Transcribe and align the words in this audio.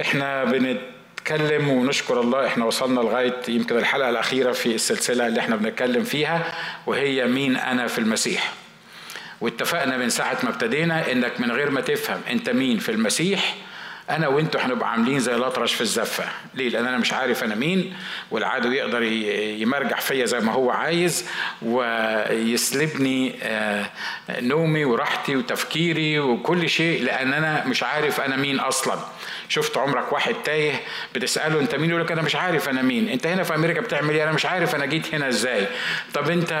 إحنا 0.00 0.44
بنتكلم 0.44 1.68
ونشكر 1.68 2.20
الله 2.20 2.46
إحنا 2.46 2.64
وصلنا 2.64 3.00
لغاية 3.00 3.36
يمكن 3.48 3.78
الحلقة 3.78 4.10
الأخيرة 4.10 4.52
في 4.52 4.74
السلسلة 4.74 5.26
اللي 5.26 5.40
إحنا 5.40 5.56
بنتكلم 5.56 6.04
فيها 6.04 6.54
وهي 6.86 7.26
مين 7.26 7.56
أنا 7.56 7.86
في 7.86 7.98
المسيح. 7.98 8.52
واتفقنا 9.40 9.96
من 9.96 10.10
ساعة 10.10 10.38
ما 10.42 10.48
ابتدينا 10.48 11.12
إنك 11.12 11.40
من 11.40 11.50
غير 11.52 11.70
ما 11.70 11.80
تفهم 11.80 12.20
أنت 12.30 12.50
مين 12.50 12.78
في 12.78 12.88
المسيح 12.88 13.54
أنا 14.10 14.28
وأنتوا 14.28 14.60
هنبقى 14.60 14.90
عاملين 14.90 15.18
زي 15.18 15.34
الأطرش 15.34 15.74
في 15.74 15.80
الزفة. 15.80 16.24
ليه؟ 16.54 16.68
لأن 16.68 16.86
أنا 16.86 16.98
مش 16.98 17.12
عارف 17.12 17.44
أنا 17.44 17.54
مين 17.54 17.94
والعدو 18.30 18.72
يقدر 18.72 19.02
يمرجح 19.02 20.00
فيا 20.00 20.26
زي 20.26 20.40
ما 20.40 20.52
هو 20.52 20.70
عايز 20.70 21.28
ويسلبني 21.62 23.34
نومي 24.30 24.84
وراحتي 24.84 25.36
وتفكيري 25.36 26.18
وكل 26.18 26.68
شيء 26.68 27.02
لأن 27.02 27.32
أنا 27.32 27.64
مش 27.66 27.82
عارف 27.82 28.20
أنا 28.20 28.36
مين 28.36 28.60
أصلا. 28.60 28.98
شفت 29.48 29.76
عمرك 29.78 30.12
واحد 30.12 30.34
تايه 30.44 30.80
بتسأله 31.14 31.60
أنت 31.60 31.74
مين؟ 31.74 31.90
يقول 31.90 32.02
لك 32.02 32.12
أنا 32.12 32.22
مش 32.22 32.36
عارف 32.36 32.68
أنا 32.68 32.82
مين. 32.82 33.08
أنت 33.08 33.26
هنا 33.26 33.42
في 33.42 33.54
أمريكا 33.54 33.80
بتعمل 33.80 34.14
إيه؟ 34.14 34.24
أنا 34.24 34.32
مش 34.32 34.46
عارف 34.46 34.74
أنا 34.74 34.86
جيت 34.86 35.14
هنا 35.14 35.28
إزاي. 35.28 35.66
طب 36.14 36.30
أنت 36.30 36.52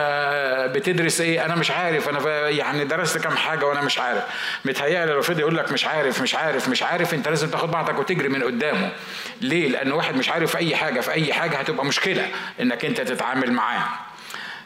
بتدرس 0.74 1.20
إيه؟ 1.20 1.44
أنا 1.44 1.54
مش 1.54 1.70
عارف. 1.70 2.08
أنا 2.08 2.48
يعني 2.48 2.84
درست 2.84 3.18
كام 3.18 3.36
حاجة 3.36 3.66
وأنا 3.66 3.80
مش 3.80 3.98
عارف. 3.98 4.22
متهيألي 4.64 5.12
لو 5.12 5.22
فضل 5.22 5.40
يقول 5.40 5.56
لك 5.56 5.72
مش 5.72 5.86
عارف 5.86 6.22
مش 6.22 6.34
عارف 6.34 6.68
مش 6.68 6.82
عارف. 6.82 7.14
أنت 7.14 7.28
لازم 7.36 7.50
تاخد 7.50 7.70
بعضك 7.70 7.98
وتجري 7.98 8.28
من 8.28 8.42
قدامه. 8.42 8.92
ليه؟ 9.40 9.68
لأن 9.68 9.92
واحد 9.92 10.16
مش 10.16 10.28
عارف 10.28 10.56
أي 10.56 10.76
حاجة 10.76 11.00
في 11.00 11.12
أي 11.12 11.32
حاجة 11.32 11.56
هتبقى 11.56 11.86
مشكلة 11.86 12.28
إنك 12.60 12.84
أنت 12.84 13.00
تتعامل 13.00 13.52
معاه. 13.52 13.88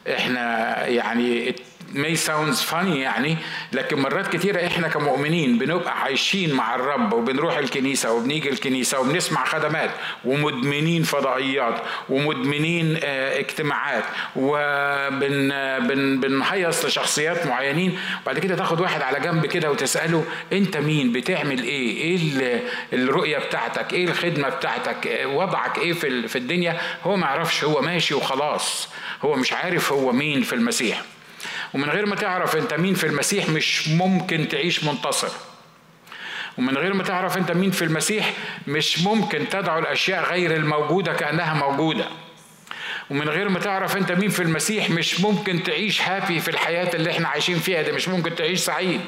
إحنا 0.09 0.87
يعني 0.87 1.55
may 1.95 2.17
sounds 2.29 2.63
funny 2.73 2.97
يعني 2.97 3.37
لكن 3.73 3.99
مرات 4.01 4.27
كتيرة 4.37 4.67
إحنا 4.67 4.89
كمؤمنين 4.89 5.59
بنبقى 5.59 6.01
عايشين 6.03 6.55
مع 6.55 6.75
الرب 6.75 7.13
وبنروح 7.13 7.57
الكنيسة 7.57 8.13
وبنيجي 8.13 8.49
الكنيسة 8.49 9.01
وبنسمع 9.01 9.45
خدمات 9.45 9.91
ومدمنين 10.25 11.03
فضائيات 11.03 11.83
ومدمنين 12.09 12.99
آه 13.05 13.39
اجتماعات 13.39 14.05
وبنهيص 15.51 16.85
لشخصيات 16.85 17.47
معينين. 17.47 17.99
وبعد 18.23 18.39
كده 18.39 18.57
تاخد 18.57 18.81
واحد 18.81 19.03
على 19.03 19.21
جنب 19.21 19.47
كده 19.47 19.71
وتسأله 19.71 20.25
أنت 20.53 20.77
مين؟ 20.77 21.13
بتعمل 21.13 21.63
إيه؟ 21.65 21.97
إيه 22.03 22.63
الرؤية 22.93 23.39
بتاعتك؟ 23.39 23.93
إيه 23.93 24.05
الخدمة 24.05 24.49
بتاعتك؟ 24.49 25.21
وضعك 25.27 25.79
إيه 25.79 25.93
في 25.93 26.29
في 26.29 26.37
الدنيا؟ 26.37 26.81
هو 27.05 27.17
ما 27.17 27.27
يعرفش 27.27 27.65
هو 27.65 27.81
ماشي 27.83 28.15
وخلاص. 28.15 28.89
هو 29.23 29.37
مش 29.37 29.53
عارف 29.53 29.93
هو 29.93 30.13
مين 30.13 30.43
في 30.43 30.53
المسيح. 30.53 31.03
ومن 31.75 31.91
غير 31.91 32.07
ما 32.07 32.17
تعرف 32.17 32.57
انت 32.57 32.75
مين 32.75 32.95
في 32.95 33.07
المسيح 33.07 33.49
مش 33.49 33.89
ممكن 33.89 34.49
تعيش 34.49 34.85
منتصر. 34.85 35.29
ومن 36.59 36.77
غير 36.77 36.95
ما 36.95 37.03
تعرف 37.03 37.37
انت 37.37 37.53
مين 37.53 37.71
في 37.71 37.85
المسيح 37.85 38.33
مش 38.67 38.99
ممكن 38.99 39.49
تدعو 39.49 39.79
الأشياء 39.79 40.25
غير 40.31 40.57
الموجودة 40.57 41.13
كأنها 41.13 41.55
موجودة. 41.55 42.05
ومن 43.11 43.29
غير 43.29 43.49
ما 43.49 43.59
تعرف 43.59 43.97
انت 43.97 44.13
مين 44.13 44.29
في 44.29 44.43
المسيح 44.43 44.91
مش 44.91 45.21
ممكن 45.21 45.63
تعيش 45.63 46.03
هابي 46.03 46.41
في 46.41 46.49
الحياة 46.51 46.95
اللي 46.95 47.11
إحنا 47.11 47.29
عايشين 47.29 47.59
فيها 47.59 47.83
دي 47.83 47.93
مش 47.93 48.09
ممكن 48.09 48.35
تعيش 48.35 48.61
سعيد. 48.61 49.01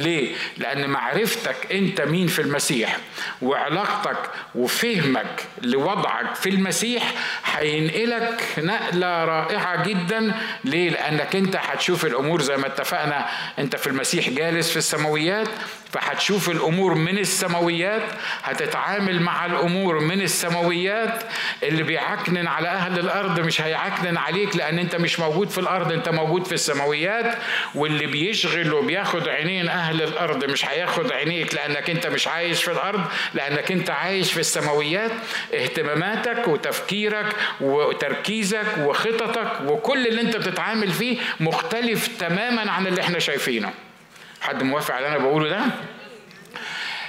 ليه؟ 0.00 0.34
لأن 0.58 0.90
معرفتك 0.90 1.72
أنت 1.72 2.00
مين 2.00 2.26
في 2.26 2.42
المسيح 2.42 2.96
وعلاقتك 3.42 4.18
وفهمك 4.54 5.44
لوضعك 5.62 6.34
في 6.34 6.48
المسيح 6.48 7.12
هينقلك 7.44 8.42
نقلة 8.58 9.24
رائعة 9.24 9.84
جدا 9.88 10.34
ليه؟ 10.64 10.90
لأنك 10.90 11.36
أنت 11.36 11.56
هتشوف 11.56 12.04
الأمور 12.04 12.42
زي 12.42 12.56
ما 12.56 12.66
اتفقنا 12.66 13.26
أنت 13.58 13.76
في 13.76 13.86
المسيح 13.86 14.28
جالس 14.28 14.70
في 14.70 14.76
السماويات 14.76 15.48
فهتشوف 15.92 16.50
الأمور 16.50 16.94
من 16.94 17.18
السماويات 17.18 18.02
هتتعامل 18.42 19.20
مع 19.22 19.46
الأمور 19.46 20.00
من 20.00 20.20
السماويات 20.22 21.22
اللي 21.62 21.82
بيعكنن 21.82 22.46
على 22.46 22.68
أهل 22.68 22.98
الأرض 22.98 23.40
مش 23.40 23.60
هيعكنن 23.60 24.16
عليك 24.16 24.56
لأن 24.56 24.78
أنت 24.78 24.96
مش 24.96 25.20
موجود 25.20 25.48
في 25.50 25.58
الأرض 25.58 25.92
أنت 25.92 26.08
موجود 26.08 26.46
في 26.46 26.52
السماويات 26.52 27.38
واللي 27.74 28.06
بيشغل 28.06 28.72
وبياخد 28.72 29.28
عينين 29.28 29.68
أهل 29.68 29.85
الأرض 29.90 30.44
مش 30.44 30.66
هياخد 30.66 31.12
عينيك 31.12 31.54
لأنك 31.54 31.90
أنت 31.90 32.06
مش 32.06 32.28
عايش 32.28 32.64
في 32.64 32.70
الأرض 32.72 33.00
لأنك 33.34 33.72
أنت 33.72 33.90
عايش 33.90 34.32
في 34.32 34.40
السماويات. 34.40 35.10
اهتماماتك 35.54 36.48
وتفكيرك 36.48 37.36
وتركيزك 37.60 38.66
وخططك 38.78 39.60
وكل 39.66 40.06
اللي 40.06 40.20
أنت 40.20 40.36
بتتعامل 40.36 40.92
فيه 40.92 41.18
مختلف 41.40 42.08
تماما 42.20 42.70
عن 42.70 42.86
اللي 42.86 43.00
إحنا 43.00 43.18
شايفينه. 43.18 43.72
حد 44.40 44.62
موافق 44.62 44.94
على 44.94 45.06
اللي 45.06 45.16
أنا 45.16 45.24
بقوله 45.26 45.48
ده؟ 45.48 45.60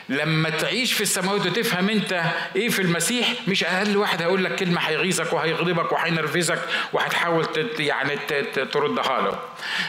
لما 0.09 0.49
تعيش 0.49 0.93
في 0.93 1.01
السماوات 1.01 1.45
وتفهم 1.45 1.89
انت 1.89 2.21
إيه 2.55 2.69
في 2.69 2.81
المسيح 2.81 3.33
مش 3.47 3.63
أقل 3.63 3.97
واحد 3.97 4.21
هيقول 4.21 4.43
لك 4.43 4.55
كلمة 4.55 4.81
هيغيظك 4.81 5.33
وهيغضبك 5.33 5.91
وهينرفزك 5.91 6.59
وهتحاول 6.93 7.47
يعني 7.79 8.15
تردها 8.71 9.21
له. 9.21 9.39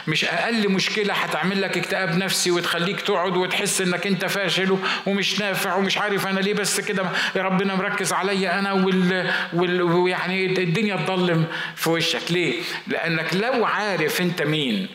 مش 0.07 0.25
أقل 0.25 0.69
مشكلة 0.69 1.13
هتعمل 1.13 1.61
لك 1.61 1.77
اكتئاب 1.77 2.17
نفسي 2.17 2.51
وتخليك 2.51 3.01
تقعد 3.01 3.37
وتحس 3.37 3.81
انك 3.81 4.07
انت 4.07 4.25
فاشل 4.25 4.77
ومش 5.05 5.39
نافع 5.39 5.75
ومش 5.75 5.97
عارف 5.97 6.27
أنا 6.27 6.39
ليه 6.39 6.53
بس 6.53 6.81
كده 6.81 7.05
ربنا 7.35 7.75
مركز 7.75 8.13
عليا 8.13 8.59
أنا 8.59 8.73
وال, 8.73 9.31
وال 9.53 10.07
يعني 10.09 10.45
الدنيا 10.45 10.95
تضلم 10.95 11.45
في 11.75 11.89
وشك. 11.89 12.31
ليه؟ 12.31 12.61
لانك 12.87 13.35
لو 13.35 13.65
عارف 13.65 14.21
انت 14.21 14.41
مين 14.41 14.87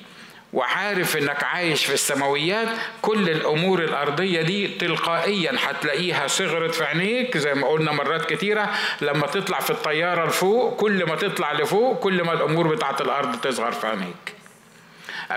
وعارف 0.54 1.16
إنك 1.16 1.44
عايش 1.44 1.86
في 1.86 1.94
السماويات 1.94 2.68
كل 3.02 3.28
الأمور 3.30 3.84
الأرضية 3.84 4.42
دي 4.42 4.68
تلقائيا 4.68 5.52
هتلاقيها 5.60 6.26
صغرت 6.26 6.74
في 6.74 6.84
عينيك 6.84 7.38
زي 7.38 7.54
ما 7.54 7.68
قلنا 7.68 7.92
مرات 7.92 8.32
كتيرة 8.32 8.70
لما 9.00 9.26
تطلع 9.26 9.60
في 9.60 9.70
الطيارة 9.70 10.26
لفوق 10.26 10.76
كل 10.76 11.06
ما 11.08 11.14
تطلع 11.16 11.52
لفوق 11.52 11.98
كل 12.00 12.22
ما 12.22 12.32
الأمور 12.32 12.74
بتاعت 12.74 13.00
الأرض 13.00 13.40
تصغر 13.40 13.72
في 13.72 13.86
عينيك. 13.86 14.34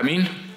آمين؟ 0.00 0.47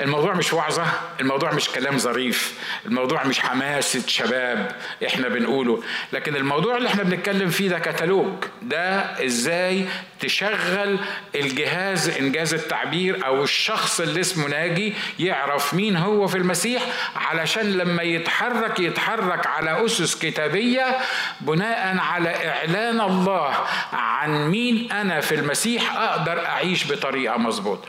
الموضوع 0.00 0.34
مش 0.34 0.52
وعظة 0.52 0.84
الموضوع 1.20 1.52
مش 1.52 1.68
كلام 1.68 1.98
ظريف 1.98 2.54
الموضوع 2.86 3.24
مش 3.24 3.40
حماسة 3.40 4.02
شباب 4.06 4.76
إحنا 5.06 5.28
بنقوله. 5.28 5.82
لكن 6.12 6.36
الموضوع 6.36 6.76
اللي 6.76 6.88
إحنا 6.88 7.02
بنتكلم 7.02 7.48
فيه 7.48 7.68
ده 7.68 7.78
كتالوج. 7.78 8.44
ده 8.62 9.00
إزاي 9.24 9.86
تشغل 10.20 10.98
الجهاز 11.34 12.08
إنجاز 12.08 12.54
التعبير 12.54 13.26
أو 13.26 13.42
الشخص 13.42 14.00
اللي 14.00 14.20
اسمه 14.20 14.48
ناجي 14.48 14.94
يعرف 15.18 15.74
مين 15.74 15.96
هو 15.96 16.26
في 16.26 16.38
المسيح 16.38 16.82
علشان 17.16 17.72
لما 17.72 18.02
يتحرك 18.02 18.80
يتحرك 18.80 19.46
على 19.46 19.84
أسس 19.86 20.18
كتابية 20.18 20.98
بناء 21.40 21.98
على 21.98 22.48
إعلان 22.48 23.00
الله 23.00 23.54
عن 23.92 24.48
مين 24.48 24.92
أنا 24.92 25.20
في 25.20 25.34
المسيح 25.34 25.96
أقدر 25.96 26.46
أعيش 26.46 26.92
بطريقة 26.92 27.36
مظبوطة. 27.36 27.88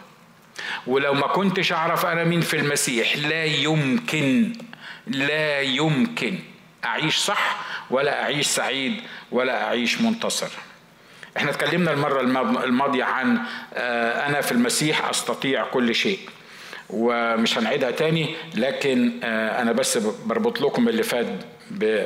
ولو 0.88 1.14
ما 1.14 1.28
كنتش 1.28 1.72
أعرف 1.72 2.06
أنا 2.06 2.24
مين 2.24 2.42
في 2.42 2.56
المسيح 2.58 3.18
لا 3.18 3.46
يمكن 3.46 4.54
لا 5.08 5.62
يمكن 5.62 6.40
أعيش 6.86 7.18
صح 7.18 7.58
ولا 7.90 8.24
أعيش 8.24 8.48
سعيد 8.48 9.02
ولا 9.32 9.64
أعيش 9.64 10.02
منتصر. 10.02 10.50
إحنا 11.38 11.52
اتكلمنا 11.52 11.92
المرة 11.92 12.22
الماضية 12.64 13.04
عن 13.04 13.40
أنا 14.28 14.42
في 14.42 14.52
المسيح 14.52 15.10
أستطيع 15.10 15.64
كل 15.66 15.96
شيء 15.96 16.20
ومش 16.90 17.58
هنعيدها 17.58 17.92
تاني 17.92 18.36
لكن 18.56 19.24
أنا 19.24 19.72
بس 19.72 19.98
بربط 19.98 20.62
لكم 20.62 20.90
اللي 20.90 21.04
فات 21.04 21.28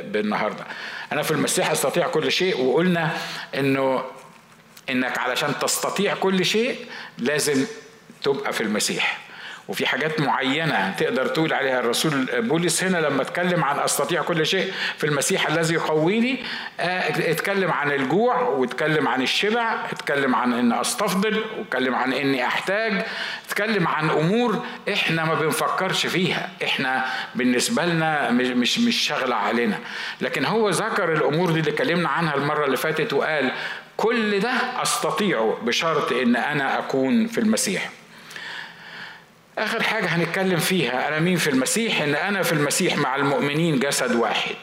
بالنهاردة. 0.04 0.64
أنا 1.12 1.22
في 1.22 1.30
المسيح 1.30 1.70
أستطيع 1.70 2.08
كل 2.08 2.32
شيء 2.32 2.60
وقلنا 2.60 3.10
إنه 3.54 4.04
إنك 4.90 5.18
علشان 5.18 5.58
تستطيع 5.58 6.14
كل 6.14 6.44
شيء 6.44 6.76
لازم 7.18 7.66
تبقى 8.24 8.52
في 8.52 8.60
المسيح. 8.60 9.18
وفي 9.68 9.86
حاجات 9.86 10.20
معينة 10.20 10.94
تقدر 10.98 11.26
تقول 11.26 11.52
عليها 11.52 11.80
الرسول 11.80 12.26
بولس 12.42 12.84
هنا 12.84 12.98
لما 12.98 13.22
اتكلم 13.22 13.64
عن 13.64 13.78
أستطيع 13.78 14.22
كل 14.22 14.46
شيء 14.46 14.72
في 14.98 15.06
المسيح 15.06 15.48
الذي 15.48 15.74
يقويني 15.74 16.42
اتكلم 16.80 17.70
عن 17.72 17.92
الجوع 17.92 18.40
واتكلم 18.40 19.08
عن 19.08 19.22
الشبع 19.22 19.76
اتكلم 19.92 20.34
عن 20.34 20.52
إن 20.52 20.72
أستفضل 20.72 21.44
واتكلم 21.58 21.94
عن 21.94 22.12
إني 22.12 22.46
أحتاج 22.46 23.04
اتكلم 23.48 23.88
عن 23.88 24.10
أمور 24.10 24.64
إحنا 24.92 25.24
ما 25.24 25.34
بنفكرش 25.34 26.06
فيها. 26.06 26.50
إحنا 26.64 27.04
بالنسبة 27.34 27.84
لنا 27.84 28.30
مش 28.30 28.78
مش 28.78 28.96
شغلة 28.96 29.36
علينا. 29.36 29.78
لكن 30.20 30.44
هو 30.44 30.70
ذكر 30.70 31.12
الأمور 31.12 31.50
دي 31.52 31.60
اللي 31.60 31.70
اتكلمنا 31.70 32.08
عنها 32.08 32.34
المرة 32.34 32.64
اللي 32.66 32.76
فاتت 32.76 33.12
وقال 33.12 33.52
كل 33.96 34.40
ده 34.40 34.52
استطيعه 34.82 35.58
بشرط 35.62 36.12
إن 36.12 36.36
أنا 36.36 36.78
أكون 36.78 37.26
في 37.26 37.38
المسيح. 37.38 37.90
آخر 39.58 39.82
حاجة 39.82 40.06
هنتكلم 40.06 40.58
فيها 40.58 41.08
أنا 41.08 41.18
مين 41.18 41.36
في 41.36 41.50
المسيح؟ 41.50 42.02
إن 42.02 42.14
أنا 42.14 42.42
في 42.42 42.52
المسيح 42.52 42.96
مع 42.96 43.16
المؤمنين 43.16 43.78
جسد 43.78 44.14
واحد. 44.14 44.54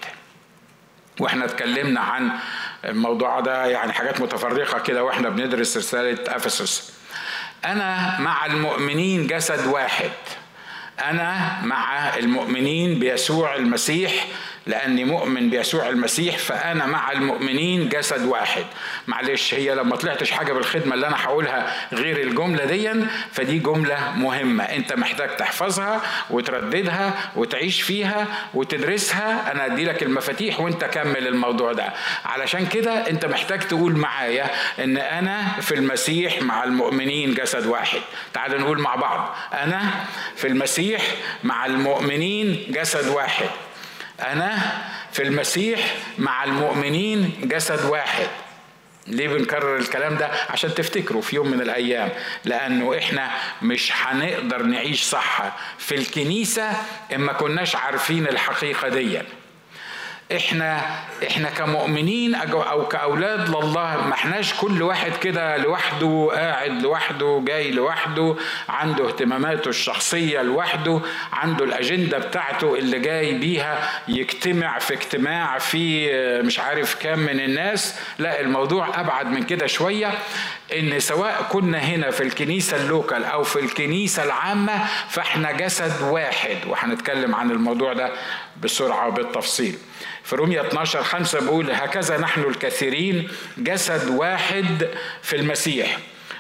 وإحنا 1.19 1.45
اتكلمنا 1.45 1.99
عن 1.99 2.29
الموضوع 2.85 3.39
ده 3.39 3.65
يعني 3.65 3.93
حاجات 3.93 4.21
متفرقة 4.21 4.79
كده 4.79 5.03
وإحنا 5.03 5.29
بندرس 5.29 5.77
رسالة 5.77 6.35
أفسس. 6.35 6.93
أنا 7.65 8.19
مع 8.19 8.45
المؤمنين 8.45 9.27
جسد 9.27 9.65
واحد. 9.67 10.11
أنا 10.99 11.59
مع 11.63 12.17
المؤمنين 12.17 12.99
بيسوع 12.99 13.55
المسيح 13.55 14.25
لأني 14.67 15.03
مؤمن 15.05 15.49
بيسوع 15.49 15.89
المسيح 15.89 16.37
فأنا 16.37 16.85
مع 16.85 17.11
المؤمنين 17.11 17.89
جسد 17.89 18.25
واحد. 18.25 18.65
معلش 19.07 19.53
هي 19.53 19.75
لما 19.75 19.95
طلعتش 19.95 20.31
حاجة 20.31 20.53
بالخدمة 20.53 20.93
اللي 20.95 21.07
أنا 21.07 21.25
هقولها 21.25 21.73
غير 21.93 22.17
الجملة 22.21 22.65
دي 22.65 22.91
فدي 23.31 23.59
جملة 23.59 24.11
مهمة. 24.15 24.63
أنت 24.63 24.93
محتاج 24.93 25.35
تحفظها 25.35 26.01
وترددها 26.29 27.13
وتعيش 27.35 27.81
فيها 27.81 28.27
وتدرسها. 28.53 29.51
أنا 29.51 29.65
ادي 29.65 29.85
لك 29.85 30.03
المفاتيح 30.03 30.59
وأنت 30.59 30.85
كمل 30.85 31.27
الموضوع 31.27 31.73
ده. 31.73 31.93
علشان 32.25 32.65
كده 32.65 33.09
أنت 33.09 33.25
محتاج 33.25 33.59
تقول 33.59 33.95
معايا 33.95 34.45
إن 34.79 34.97
أنا 34.97 35.41
في 35.61 35.75
المسيح 35.75 36.41
مع 36.41 36.63
المؤمنين 36.63 37.33
جسد 37.33 37.65
واحد. 37.65 37.99
تعال 38.33 38.61
نقول 38.61 38.79
مع 38.79 38.95
بعض. 38.95 39.35
أنا 39.53 39.81
في 40.35 40.47
المسيح 40.47 41.01
مع 41.43 41.65
المؤمنين 41.65 42.65
جسد 42.69 43.07
واحد. 43.07 43.49
أنا 44.21 44.57
في 45.11 45.23
المسيح 45.23 45.95
مع 46.17 46.43
المؤمنين 46.43 47.33
جسد 47.43 47.85
واحد. 47.85 48.27
ليه 49.07 49.27
بنكرر 49.27 49.77
الكلام 49.77 50.15
ده؟ 50.17 50.29
عشان 50.49 50.73
تفتكروا 50.73 51.21
في 51.21 51.35
يوم 51.35 51.47
من 51.51 51.61
الأيام 51.61 52.09
لأنه 52.45 52.97
إحنا 52.97 53.31
مش 53.61 53.91
هنقدر 53.95 54.61
نعيش 54.63 55.03
صح 55.03 55.41
في 55.77 55.95
الكنيسة 55.95 56.71
اما 57.15 57.33
كناش 57.33 57.75
عارفين 57.75 58.27
الحقيقة 58.27 58.89
دي 58.89 59.19
إحنا 60.35 60.81
إحنا 61.27 61.49
كمؤمنين 61.49 62.35
أو 62.35 62.87
كأولاد 62.87 63.49
لله 63.49 64.07
ما 64.07 64.13
إحناش 64.13 64.53
كل 64.53 64.81
واحد 64.83 65.11
كده 65.11 65.57
لوحده 65.57 66.29
قاعد 66.33 66.81
لوحده 66.81 67.41
جاي 67.45 67.71
لوحده 67.71 68.35
عنده 68.69 69.07
اهتماماته 69.07 69.69
الشخصية 69.69 70.41
لوحده 70.41 71.01
عنده 71.33 71.65
الأجندة 71.65 72.17
بتاعته 72.17 72.75
اللي 72.75 72.99
جاي 72.99 73.33
بيها 73.33 73.89
يجتمع 74.07 74.79
في 74.79 74.93
اجتماع 74.93 75.57
في 75.57 76.09
مش 76.41 76.59
عارف 76.59 76.95
كام 76.95 77.19
من 77.19 77.39
الناس. 77.39 77.99
لا 78.19 78.39
الموضوع 78.41 78.99
أبعد 78.99 79.25
من 79.27 79.43
كده 79.43 79.67
شوية 79.67 80.11
إن 80.79 80.99
سواء 80.99 81.45
كنا 81.51 81.77
هنا 81.77 82.11
في 82.11 82.23
الكنيسة 82.23 82.77
اللوكال 82.77 83.23
أو 83.23 83.43
في 83.43 83.59
الكنيسة 83.59 84.23
العامة 84.23 84.85
فإحنا 85.09 85.51
جسد 85.51 86.01
واحد 86.01 86.57
وهنتكلم 86.67 87.35
عن 87.35 87.51
الموضوع 87.51 87.93
ده 87.93 88.11
بسرعة 88.63 89.07
وبالتفصيل. 89.07 89.77
في 90.23 90.35
رومية 90.35 90.61
12 90.61 91.03
5 91.03 91.39
بيقول 91.39 91.71
هكذا 91.71 92.17
نحن 92.17 92.41
الكثيرين 92.41 93.27
جسد 93.57 94.09
واحد 94.09 94.87
في 95.21 95.35
المسيح 95.35 95.97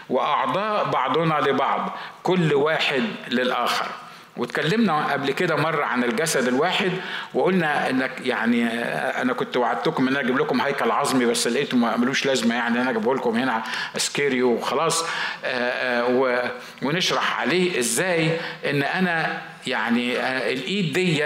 وأعضاء 0.09 0.89
بعضنا 0.89 1.33
لبعض 1.33 1.97
كل 2.23 2.53
واحد 2.53 3.03
للآخر. 3.27 3.87
واتكلمنا 4.37 5.05
قبل 5.05 5.31
كده 5.31 5.55
مرة 5.55 5.85
عن 5.85 6.03
الجسد 6.03 6.47
الواحد 6.47 6.91
وقلنا 7.33 7.89
إنك 7.89 8.11
يعني 8.25 8.67
أنا 9.21 9.33
كنت 9.33 9.57
وعدتكم 9.57 10.07
إن 10.07 10.15
أنا 10.15 10.25
أجيب 10.25 10.37
لكم 10.37 10.61
هيكل 10.61 10.91
عظمي 10.91 11.25
بس 11.25 11.47
لقيته 11.47 11.77
ما 11.77 11.97
ملوش 11.97 12.25
لازمة 12.25 12.55
يعني 12.55 12.81
أنا 12.81 12.89
أجيبه 12.89 13.15
لكم 13.15 13.35
هنا 13.35 13.63
scare 13.97 14.30
you 14.30 14.49
وخلاص. 14.51 15.05
ونشرح 16.81 17.39
عليه 17.39 17.79
إزاي 17.79 18.39
إن 18.65 18.83
أنا 18.83 19.41
يعني 19.67 20.19
الإيد 20.53 20.93
دي 20.93 21.23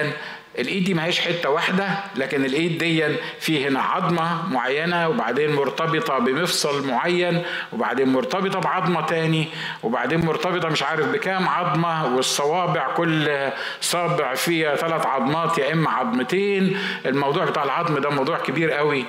الايد 0.59 0.83
دي 0.83 0.93
ما 0.93 1.05
هيش 1.05 1.19
حتة 1.21 1.49
واحدة 1.49 1.87
لكن 2.15 2.45
الايد 2.45 2.77
دي 2.77 3.03
في 3.39 3.67
هنا 3.67 3.81
عظمة 3.81 4.53
معينة 4.53 5.09
وبعدين 5.09 5.55
مرتبطة 5.55 6.19
بمفصل 6.19 6.87
معين 6.87 7.43
وبعدين 7.73 8.07
مرتبطة 8.09 8.59
بعظمة 8.59 9.05
تاني 9.05 9.47
وبعدين 9.83 10.25
مرتبطة 10.25 10.69
مش 10.69 10.83
عارف 10.83 11.07
بكام 11.07 11.47
عظمة 11.47 12.15
والصوابع 12.15 12.93
كل 12.93 13.49
صابع 13.81 14.33
فيها 14.33 14.75
ثلاث 14.75 15.05
عظمات 15.05 15.57
يا 15.57 15.73
إما 15.73 15.89
عظمتين. 15.89 16.77
الموضوع 17.05 17.45
بتاع 17.45 17.63
العظم 17.63 17.99
ده 17.99 18.09
موضوع 18.09 18.37
كبير 18.37 18.71
قوي 18.71 19.05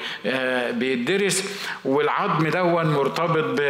بيدرس. 0.70 1.64
والعظم 1.84 2.48
دون 2.48 2.86
مرتبط 2.94 3.60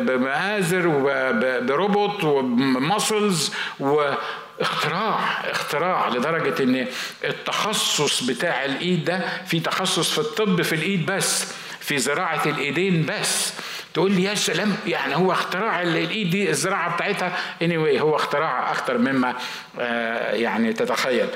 بمآزر 0.00 0.88
وبربط 0.88 2.24
ومسلز 2.24 3.54
و 3.80 4.10
اختراع 4.60 5.18
اختراع 5.50 6.08
لدرجة 6.08 6.62
إن 6.62 6.86
التخصص 7.24 8.22
بتاع 8.22 8.64
الإيد 8.64 9.04
ده 9.04 9.20
في 9.46 9.60
تخصص 9.60 10.10
في 10.12 10.18
الطب 10.18 10.62
في 10.62 10.74
الإيد 10.74 11.06
بس 11.06 11.52
في 11.80 11.98
زراعة 11.98 12.42
الإيدين 12.46 13.06
بس. 13.06 13.54
تقول 13.94 14.12
لي 14.12 14.22
يا 14.22 14.34
سلام 14.34 14.76
يعني 14.86 15.16
هو 15.16 15.32
اختراع 15.32 15.82
الإيد 15.82 16.30
دي 16.30 16.50
الزراعة 16.50 16.94
بتاعتها؟ 16.94 17.36
Anyway 17.60 18.00
هو 18.00 18.16
اختراع 18.16 18.72
أكتر 18.72 18.98
مما 18.98 19.34
آه 19.78 20.32
يعني 20.34 20.72
تتخيل. 20.72 21.28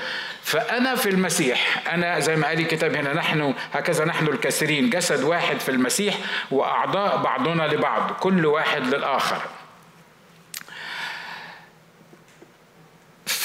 فأنا 0.42 0.94
في 0.94 1.10
المسيح 1.10 1.82
أنا 1.92 2.20
زي 2.20 2.36
ما 2.36 2.46
قال 2.46 2.58
الكتاب 2.58 2.94
هنا 2.94 3.12
نحن 3.14 3.54
هكذا 3.72 4.04
نحن 4.04 4.26
الكثيرين 4.26 4.90
جسد 4.90 5.22
واحد 5.22 5.60
في 5.60 5.68
المسيح 5.68 6.14
وأعضاء 6.50 7.16
بعضنا 7.16 7.62
لبعض 7.62 8.10
كل 8.20 8.46
واحد 8.46 8.94
للآخر. 8.94 9.42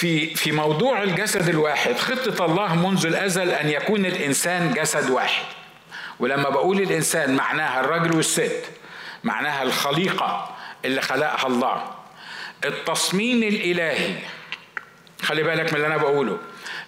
في 0.03 0.35
في 0.35 0.51
موضوع 0.51 1.03
الجسد 1.03 1.49
الواحد 1.49 1.97
خطة 1.97 2.45
الله 2.45 2.75
منذ 2.75 3.05
الأزل 3.05 3.49
أن 3.49 3.69
يكون 3.69 4.05
الإنسان 4.05 4.73
جسد 4.73 5.09
واحد. 5.09 5.45
ولما 6.19 6.49
بقول 6.49 6.81
الإنسان 6.81 7.35
معناها 7.35 7.79
الرجل 7.79 8.15
والست 8.15 8.65
معناها 9.23 9.63
الخليقة 9.63 10.55
اللي 10.85 11.01
خلقها 11.01 11.47
الله. 11.47 11.83
التصميم 12.65 13.43
الإلهي 13.43 14.15
خلي 15.21 15.43
بالك 15.43 15.69
من 15.69 15.75
اللي 15.75 15.87
أنا 15.87 15.97
بقوله 15.97 16.37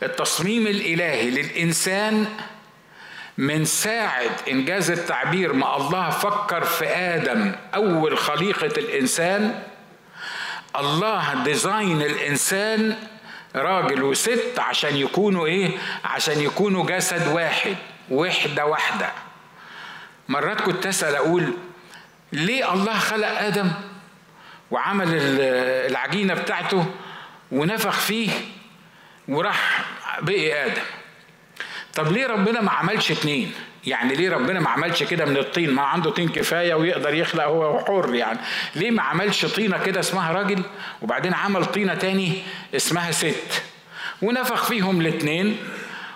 التصميم 0.03 0.68
الإلهي 0.68 1.29
للإنسان 1.29 2.25
من 3.38 3.65
ساعة 3.65 4.29
إنجاز 4.50 4.91
التعبير 4.91 5.53
ما 5.53 5.77
الله 5.77 6.09
فكر 6.09 6.63
في 6.63 6.85
آدم 6.88 7.51
أول 7.75 8.18
خليقة 8.18 8.79
الإنسان 8.79 9.63
الله 10.80 11.44
ديزاين 11.44 12.01
الإنسان 12.01 12.95
راجل 13.56 14.04
وست 14.04 14.54
عشان 14.60 14.98
يكونوا 14.98 15.45
إيه؟ 15.45 15.72
عشان 16.06 16.39
يكونوا 16.42 16.86
جسد 16.86 17.27
واحد 17.27 17.75
وحدة 18.12 18.66
واحدة. 18.66 19.12
مرات 20.30 20.62
كنت 20.62 20.86
أسأل 20.86 21.16
أقول 21.16 21.54
ليه 22.31 22.74
الله 22.74 23.00
خلق 23.00 23.27
آدم 23.27 23.72
وعمل 24.72 25.07
العجينة 25.92 26.33
بتاعته 26.33 26.86
ونفخ 27.51 28.00
فيه 28.00 28.30
وراح 29.28 29.86
بقي 30.21 30.66
آدم؟ 30.66 30.81
طب 31.94 32.12
ليه 32.12 32.28
ربنا 32.28 32.62
ما 32.62 32.71
عملش 32.71 33.12
اتنين؟ 33.12 33.54
يعني 33.87 34.15
ليه 34.15 34.29
ربنا 34.29 34.59
ما 34.59 34.69
عملش 34.69 35.04
كده 35.04 35.25
من 35.25 35.37
الطين؟ 35.37 35.71
ما 35.71 35.81
عنده 35.81 36.11
طين 36.11 36.30
كفاية 36.30 36.73
ويقدر 36.73 37.13
يخلق 37.13 37.44
هو 37.44 37.80
حر 37.80 38.15
يعني. 38.15 38.39
ليه 38.75 38.92
ما 38.92 39.01
عملش 39.01 39.45
طينة 39.45 39.77
كده 39.83 39.99
اسمها 39.99 40.31
راجل 40.31 40.61
وبعدين 41.01 41.33
عمل 41.33 41.65
طينة 41.65 41.95
تاني 41.95 42.33
اسمها 42.75 43.11
ست؟ 43.11 43.63
ونفخ 44.21 44.65
فيهم 44.65 45.01
الاثنين 45.01 45.57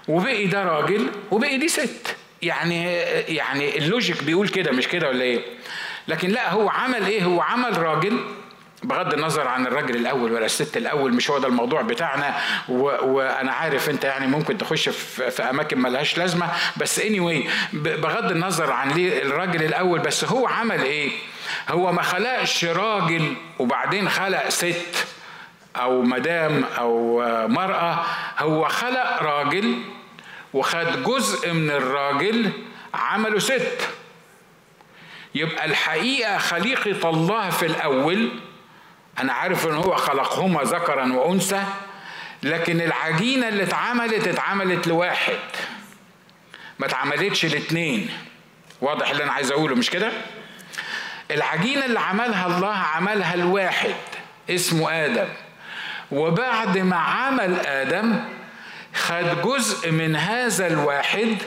وبقي 0.07 0.45
ده 0.45 0.63
راجل 0.63 1.09
وبقي 1.31 1.57
دي 1.57 1.67
ست. 1.67 2.15
يعني 2.41 2.83
يعني 3.27 3.77
اللوجيك 3.77 4.23
بيقول 4.23 4.47
كده 4.47 4.71
مش 4.71 4.87
كده 4.87 5.07
ولا 5.07 5.21
إيه؟ 5.21 5.41
لكن 6.07 6.29
لا 6.29 6.51
هو 6.51 6.69
عمل 6.69 7.05
إيه؟ 7.05 7.23
هو 7.23 7.41
عمل 7.41 7.77
راجل 7.77 8.19
بغض 8.83 9.13
النظر 9.13 9.47
عن 9.47 9.67
الراجل 9.67 9.95
الأول 9.95 10.31
ولا 10.31 10.45
الست 10.45 10.77
الأول 10.77 11.13
مش 11.13 11.29
هو 11.29 11.37
ده 11.37 11.47
الموضوع 11.47 11.81
بتاعنا. 11.81 12.37
وأنا 12.69 13.51
عارف 13.51 13.89
أنت 13.89 14.03
يعني 14.03 14.27
ممكن 14.27 14.57
تخش 14.57 14.89
في, 14.89 15.31
في 15.31 15.43
أماكن 15.43 15.79
ملهاش 15.79 16.17
لازمة. 16.17 16.47
بس 16.77 16.99
اني 16.99 17.43
anyway 17.43 17.49
بغض 17.73 18.31
النظر 18.31 18.71
عن 18.71 18.89
ليه 18.91 19.21
الراجل 19.23 19.63
الأول 19.63 19.99
بس 19.99 20.23
هو 20.23 20.47
عمل 20.47 20.81
إيه؟ 20.81 21.11
هو 21.69 21.91
ما 21.91 22.01
خلقش 22.01 22.65
راجل 22.65 23.33
وبعدين 23.59 24.09
خلق 24.09 24.49
ست 24.49 25.07
أو 25.75 26.01
مدام 26.01 26.63
أو 26.77 27.19
مرأة. 27.47 28.05
هو 28.39 28.67
خلق 28.67 29.23
راجل 29.23 29.81
وخد 30.53 31.03
جزء 31.03 31.53
من 31.53 31.69
الراجل 31.69 32.51
عمله 32.93 33.39
ست. 33.39 33.89
يبقى 35.35 35.65
الحقيقة 35.65 36.37
خليقة 36.37 37.09
الله 37.09 37.49
في 37.49 37.65
الأول 37.65 38.29
أنا 39.19 39.33
عارف 39.33 39.67
إن 39.67 39.73
هو 39.73 39.95
خلقهما 39.95 40.61
ذكرا 40.63 41.13
وأنثى 41.13 41.63
لكن 42.43 42.81
العجينة 42.81 43.47
اللي 43.47 43.63
اتعملت 43.63 44.27
اتعملت 44.27 44.87
لواحد. 44.87 45.39
ما 46.79 46.85
اتعملتش 46.85 47.45
لاتنين. 47.45 48.09
واضح 48.81 49.09
اللي 49.09 49.23
أنا 49.23 49.31
عايز 49.31 49.51
أقوله 49.51 49.75
مش 49.75 49.89
كده؟ 49.89 50.11
العجينة 51.31 51.85
اللي 51.85 51.99
عملها 51.99 52.47
الله 52.47 52.73
عملها 52.73 53.33
الواحد 53.33 53.95
اسمه 54.49 54.91
آدم. 55.05 55.27
وبعد 56.11 56.77
ما 56.77 56.95
عمل 56.95 57.59
آدم 57.59 58.19
خد 58.93 59.41
جزء 59.41 59.91
من 59.91 60.15
هذا 60.15 60.67
الواحد 60.67 61.37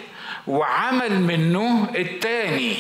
وعمل 0.47 1.21
منه 1.21 1.93
التاني. 1.95 2.77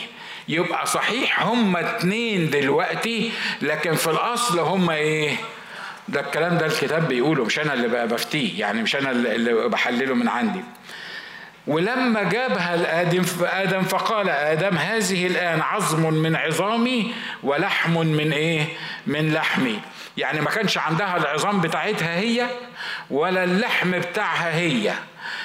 يبقى 0.49 0.87
صحيح 0.87 1.42
هما 1.42 1.80
اتنين 1.80 2.50
دلوقتي 2.50 3.30
لكن 3.62 3.94
في 3.94 4.06
الأصل 4.11 4.58
هما 4.58 4.94
إيه؟ 4.94 5.37
ده 6.08 6.20
الكلام 6.20 6.58
ده 6.58 6.66
الكتاب 6.66 7.08
بيقوله 7.08 7.44
مش 7.44 7.58
أنا 7.58 7.75
اللي 7.75 8.06
بفتيه 8.06 8.61
يعني 8.61 8.82
مش 8.82 8.96
أنا 8.96 9.11
اللي 9.11 9.68
بحلله 9.68 10.14
من 10.14 10.28
عندي. 10.28 10.61
ولما 11.66 12.22
جابها 12.22 12.76
لآدم 12.76 13.25
آدم 13.42 13.82
فقال 13.82 14.28
آدم 14.28 14.76
هذه 14.76 15.26
الآن 15.26 15.61
عظم 15.61 16.14
من 16.14 16.37
عظامي 16.37 17.14
ولحم 17.42 17.99
من 18.06 18.32
إيه؟ 18.32 18.64
من 19.06 19.32
لحمي. 19.32 19.80
يعني 20.16 20.40
ما 20.40 20.50
كانش 20.50 20.78
عندها 20.78 21.16
العظام 21.16 21.61
بتاعتها 21.61 22.18
هي 22.18 22.46
ولا 23.11 23.44
اللحم 23.44 23.90
بتاعها 23.90 24.54
هي. 24.54 24.92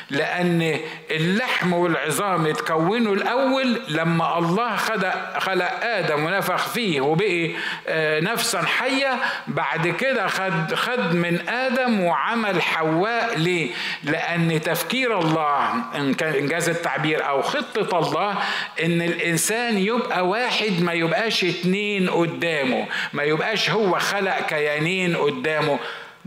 لأن 0.10 0.80
اللحم 1.12 1.74
والعظام 1.74 2.46
اتكونوا 2.46 3.16
الأول 3.16 3.82
لما 3.90 4.38
الله 4.38 4.76
خلق, 4.76 5.40
خلق 5.40 5.84
آدم 5.84 6.26
ونفخ 6.26 6.68
فيه 6.68 7.02
وبقي 7.02 7.52
آه، 7.88 8.20
نفسا 8.20 8.62
حية 8.62 9.20
بعد 9.48 9.88
كده 9.88 10.28
خد, 10.28 10.74
خد 10.76 11.14
من 11.16 11.50
آدم 11.50 12.04
وعمل 12.04 12.62
حواء 12.62 13.38
ليه؟ 13.38 13.70
لأن 14.04 14.62
تفكير 14.62 15.20
الله 15.20 15.74
إن 15.96 16.14
كان 16.14 16.34
إنجاز 16.34 16.70
التعبير 16.70 17.28
أو 17.30 17.42
خطة 17.42 18.00
الله 18.00 18.36
إن 18.84 19.02
الإنسان 19.02 19.78
يبقى 19.78 20.28
واحد 20.28 20.82
ما 20.82 20.94
يبقاش 20.94 21.44
اتنين 21.44 22.10
قدامه 22.10 22.86
ما 23.14 23.24
يبقاش 23.24 23.70
هو 23.70 24.00
خلق 24.00 24.40
كيانين 24.48 25.16
قدامه 25.16 25.80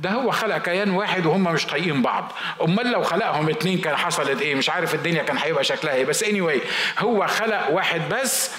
ده 0.02 0.11
هو 0.11 0.30
خلق 0.30 0.59
كيان 0.59 0.90
واحد 0.90 1.26
وهم 1.26 1.42
مش 1.45 1.66
طايقين 1.66 2.02
بعض. 2.02 2.33
أمال 2.62 2.90
لو 2.90 3.02
خلقهم 3.02 3.49
اتنين 3.49 3.78
كان 3.78 3.97
حصلت 3.97 4.40
إيه؟ 4.42 4.54
مش 4.54 4.71
عارف 4.71 4.95
الدنيا 4.95 5.23
كان 5.23 5.38
هيبقى 5.38 5.64
شكلها 5.64 5.95
إيه. 5.95 6.04
بس 6.04 6.25
anyway 6.25 6.59
هو 6.99 7.26
خلق 7.26 7.71
واحد 7.71 8.00
بس 8.09 8.50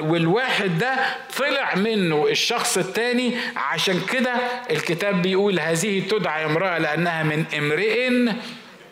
والواحد 0.00 0.78
ده 0.78 0.94
طلع 1.38 1.74
منه 1.74 2.26
الشخص 2.30 2.78
الثاني 2.78 3.36
عشان 3.56 4.00
كده 4.12 4.32
الكتاب 4.70 5.22
بيقول 5.22 5.60
هذه 5.60 6.08
تدعى 6.08 6.44
امرأة 6.44 6.78
لأنها 6.78 7.22
من 7.22 7.44
امرئ 7.58 8.08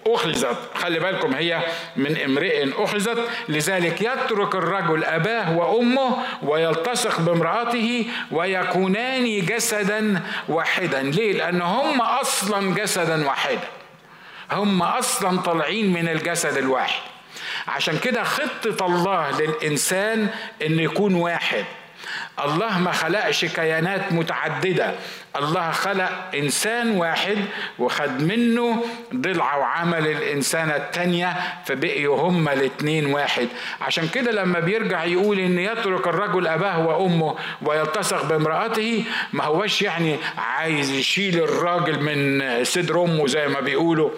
أخذت 0.06 0.58
خلي 0.74 0.98
بالكم 0.98 1.34
هي 1.34 1.62
من 1.96 2.16
امرئ 2.16 2.84
أخذت 2.84 3.28
لذلك 3.48 4.00
يترك 4.00 4.54
الرجل 4.54 5.04
أباه 5.04 5.56
وأمه 5.56 6.16
ويلتصق 6.42 7.20
بامرأته 7.20 8.06
ويكونان 8.30 9.46
جسدا 9.46 10.22
واحدا. 10.48 11.02
ليه؟ 11.02 11.32
لأن 11.32 11.62
هم 11.62 12.00
أصلا 12.00 12.74
جسدا 12.74 13.26
واحدا. 13.26 13.68
هم 14.52 14.82
أصلا 14.82 15.40
طالعين 15.40 15.92
من 15.92 16.08
الجسد 16.08 16.56
الواحد. 16.56 17.02
عشان 17.68 17.98
كده 17.98 18.24
خطة 18.24 18.86
الله 18.86 19.40
للإنسان 19.40 20.28
إن 20.66 20.78
يكون 20.80 21.14
واحد. 21.14 21.64
الله 22.44 22.78
ما 22.78 22.92
خلقش 22.92 23.44
كيانات 23.44 24.12
متعددة. 24.12 24.94
الله 25.36 25.70
خلق 25.70 26.10
إنسان 26.34 26.90
واحد 26.90 27.38
وخد 27.78 28.22
منه 28.22 28.84
ضلع 29.14 29.56
وعمل 29.56 30.06
الإنسانة 30.06 30.76
التانية 30.76 31.36
فبقيوا 31.64 32.20
هما 32.20 32.52
الاتنين 32.52 33.06
واحد. 33.06 33.48
عشان 33.80 34.08
كده 34.08 34.30
لما 34.30 34.60
بيرجع 34.60 35.04
يقول 35.04 35.38
إن 35.38 35.58
يترك 35.58 36.06
الرجل 36.06 36.46
أباه 36.46 36.86
وأمه 36.86 37.34
ويلتصق 37.62 38.24
بامرأته 38.24 39.04
ما 39.32 39.44
هوش 39.44 39.82
يعني 39.82 40.16
عايز 40.38 40.90
يشيل 40.90 41.38
الراجل 41.42 42.00
من 42.02 42.64
صدر 42.64 43.04
أمه 43.04 43.26
زي 43.26 43.48
ما 43.48 43.60
بيقولوا. 43.60 44.10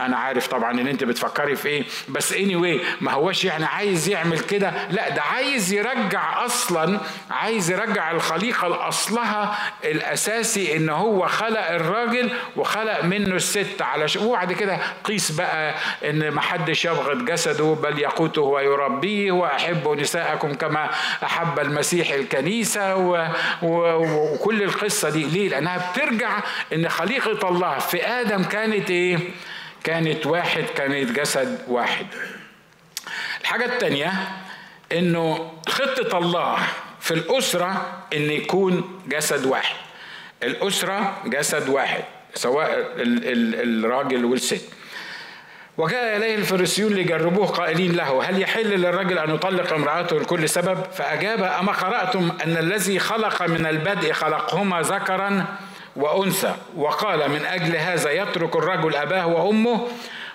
أنا 0.00 0.16
عارف 0.16 0.46
طبعا 0.46 0.80
إن 0.80 0.88
أنت 0.88 1.04
بتفكري 1.04 1.56
في 1.56 1.68
إيه 1.68 1.84
بس 2.08 2.32
اني 2.32 2.78
anyway 2.80 2.84
ما 3.00 3.12
هوش 3.12 3.44
يعني 3.44 3.64
عايز 3.64 4.08
يعمل 4.08 4.38
كده. 4.40 4.72
لا 4.90 5.08
ده 5.08 5.22
عايز 5.22 5.72
يرجع 5.72 6.44
أصلا 6.44 7.00
عايز 7.30 7.70
يرجع 7.70 8.10
الخليقة 8.10 8.68
لأصلها 8.68 9.58
الأساسي 9.84 10.76
إن 10.76 10.88
هو 10.88 11.26
خلق 11.26 11.70
الراجل 11.70 12.30
وخلق 12.56 13.04
منه 13.04 13.34
الست. 13.34 13.82
على 13.82 14.06
وبعد 14.22 14.52
كده 14.52 14.78
قيس 15.04 15.30
بقى 15.30 15.74
إن 16.04 16.28
ما 16.28 16.40
حدش 16.40 16.84
يبغض 16.84 17.24
جسده 17.24 17.76
بل 17.82 17.98
يقوته 17.98 18.42
ويربيه 18.42 19.32
واحبوا 19.32 19.96
نساءكم 19.96 20.54
كما 20.54 20.90
أحب 21.24 21.58
المسيح 21.58 22.10
الكنيسة 22.10 22.96
و... 22.96 23.26
و... 23.62 23.94
وكل 24.34 24.62
القصة 24.62 25.10
دي. 25.10 25.24
ليه؟ 25.24 25.48
لأنها 25.48 25.90
بترجع 25.92 26.38
إن 26.72 26.88
خليقة 26.88 27.48
الله 27.48 27.78
في 27.78 28.06
آدم 28.06 28.44
كانت 28.44 28.90
إيه؟ 28.90 29.18
كانت 29.88 30.26
واحد 30.26 30.64
كانت 30.76 31.12
جسد 31.20 31.58
واحد. 31.68 32.06
الحاجة 33.40 33.64
التانية 33.64 34.12
إنه 34.92 35.52
خطة 35.68 36.18
الله 36.18 36.58
في 37.00 37.14
الأسرة 37.14 37.98
إن 38.14 38.20
يكون 38.20 39.00
جسد 39.06 39.46
واحد. 39.46 39.76
الأسرة 40.42 41.22
جسد 41.26 41.68
واحد 41.68 42.04
سواء 42.34 42.86
الراجل 42.98 44.24
والست. 44.24 44.68
وجاء 45.78 46.16
إليه 46.16 46.34
الفريسيون 46.34 46.92
ليجربوه 46.92 47.46
قائلين 47.46 47.96
له 47.96 48.22
هل 48.24 48.42
يحل 48.42 48.70
للرجل 48.70 49.18
أن 49.18 49.34
يطلق 49.34 49.72
امرأته 49.72 50.20
لكل 50.20 50.48
سبب؟ 50.48 50.84
فأجاب 50.92 51.42
أما 51.42 51.72
قرأتم 51.72 52.32
أن 52.44 52.56
الذي 52.56 52.98
خلق 52.98 53.42
من 53.42 53.66
البدء 53.66 54.12
خلقهما 54.12 54.80
ذكرا 54.80 55.46
وأنثى 55.98 56.54
وقال 56.76 57.30
من 57.30 57.44
أجل 57.44 57.76
هذا 57.76 58.10
يترك 58.10 58.56
الرجل 58.56 58.96
أباه 58.96 59.26
وأمه 59.26 59.88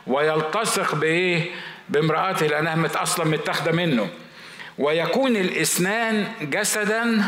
ويلتصق 0.08 0.96
بإيه؟ 0.96 1.52
بامرأته 1.90 2.48
لأنها 2.48 3.04
أصلا 3.04 3.26
متاخدة 3.26 3.72
منه 3.72 4.08
ويكون 4.78 5.36
الاثنان 5.36 6.28
جسدا 6.42 7.26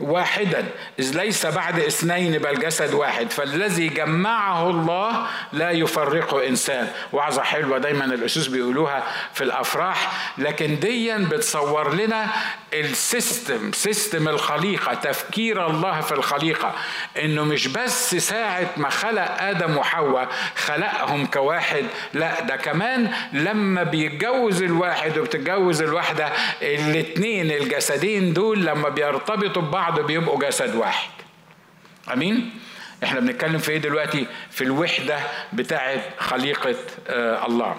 واحدا. 0.00 0.64
إذ 0.98 1.16
ليس 1.16 1.46
بعد 1.46 1.78
اثنين 1.80 2.38
بل 2.38 2.58
جسد 2.58 2.94
واحد. 2.94 3.30
فالذي 3.30 3.88
جمعه 3.88 4.70
الله 4.70 5.26
لا 5.52 5.70
يفرقه 5.70 6.48
إنسان. 6.48 6.88
وعظة 7.12 7.42
حلوة 7.42 7.78
دايما 7.78 8.04
القسوس 8.04 8.46
بيقولوها 8.46 9.02
في 9.34 9.44
الأفراح. 9.44 10.32
لكن 10.38 10.78
ديا 10.78 11.16
بتصور 11.30 11.94
لنا 11.94 12.26
ال 12.74 12.88
system 12.88 13.72
system 13.72 14.28
الخليقة 14.28 14.94
تفكير 14.94 15.66
الله 15.66 16.00
في 16.00 16.12
الخليقة. 16.12 16.72
إنه 17.24 17.44
مش 17.44 17.68
بس 17.68 18.14
ساعة 18.14 18.70
ما 18.76 18.88
خلق 18.90 19.42
آدم 19.42 19.76
وحواء 19.76 20.28
خلقهم 20.56 21.26
كواحد 21.26 21.84
لا 22.14 22.40
ده 22.40 22.56
كمان 22.56 23.10
لما 23.32 23.82
بيتجوز 23.82 24.62
الواحد 24.62 25.18
وبتتجوز 25.18 25.82
الواحدة 25.82 26.28
الاتنين 26.62 27.50
الجسدين 27.50 28.32
دول 28.32 28.66
لما 28.66 28.88
بيرتبطوا 28.88 29.62
ببعض 29.62 29.85
بعض 29.86 30.00
بيبقوا 30.00 30.38
جسد 30.48 30.74
واحد. 30.74 31.10
أمين؟ 32.12 32.50
إحنا 33.04 33.20
بنتكلم 33.20 33.58
في 33.58 33.72
إيه 33.72 33.78
دلوقتي؟ 33.78 34.26
في 34.50 34.64
الوحدة 34.64 35.18
بتاعه 35.52 36.00
خليقة 36.18 36.74
آه 37.08 37.46
الله. 37.46 37.76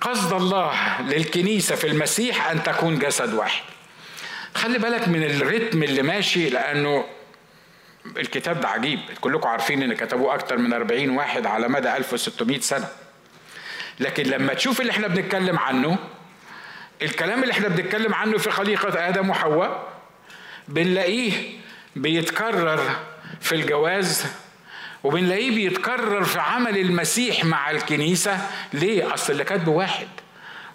قصد 0.00 0.32
الله 0.32 1.00
للكنيسة 1.02 1.74
في 1.74 1.86
المسيح 1.86 2.50
أن 2.50 2.62
تكون 2.62 2.98
جسد 2.98 3.34
واحد. 3.34 3.62
خلي 4.54 4.78
بالك 4.78 5.08
من 5.08 5.24
الريتم 5.24 5.82
اللي 5.82 6.02
ماشي 6.02 6.48
لأنه 6.50 7.04
الكتاب 8.16 8.60
ده 8.60 8.68
عجيب. 8.68 9.00
كلكم 9.20 9.48
عارفين 9.48 9.82
إن 9.82 9.94
كتبوه 9.94 10.34
أكتر 10.34 10.58
من 10.58 10.72
40 10.72 11.10
واحد 11.10 11.46
على 11.46 11.68
مدى 11.68 11.96
1600 11.96 12.60
سنة. 12.60 12.88
لكن 14.00 14.22
لما 14.22 14.54
تشوف 14.54 14.80
اللي 14.80 14.92
إحنا 14.92 15.08
بنتكلم 15.08 15.58
عنه 15.58 15.98
الكلام 17.02 17.42
اللي 17.42 17.52
إحنا 17.52 17.68
بنتكلم 17.68 18.14
عنه 18.14 18.38
في 18.38 18.50
خليقة 18.50 19.08
آدم 19.08 19.30
وحواء 19.30 19.87
بنلاقيه 20.68 21.32
بيتكرر 21.96 22.80
في 23.40 23.54
الجواز 23.54 24.24
وبنلاقيه 25.04 25.50
بيتكرر 25.50 26.24
في 26.24 26.38
عمل 26.40 26.78
المسيح 26.78 27.44
مع 27.44 27.70
الكنيسة 27.70 28.38
ليه؟ 28.72 29.14
أصل 29.14 29.32
اللي 29.32 29.44
كاتبه 29.44 29.72
واحد 29.72 30.06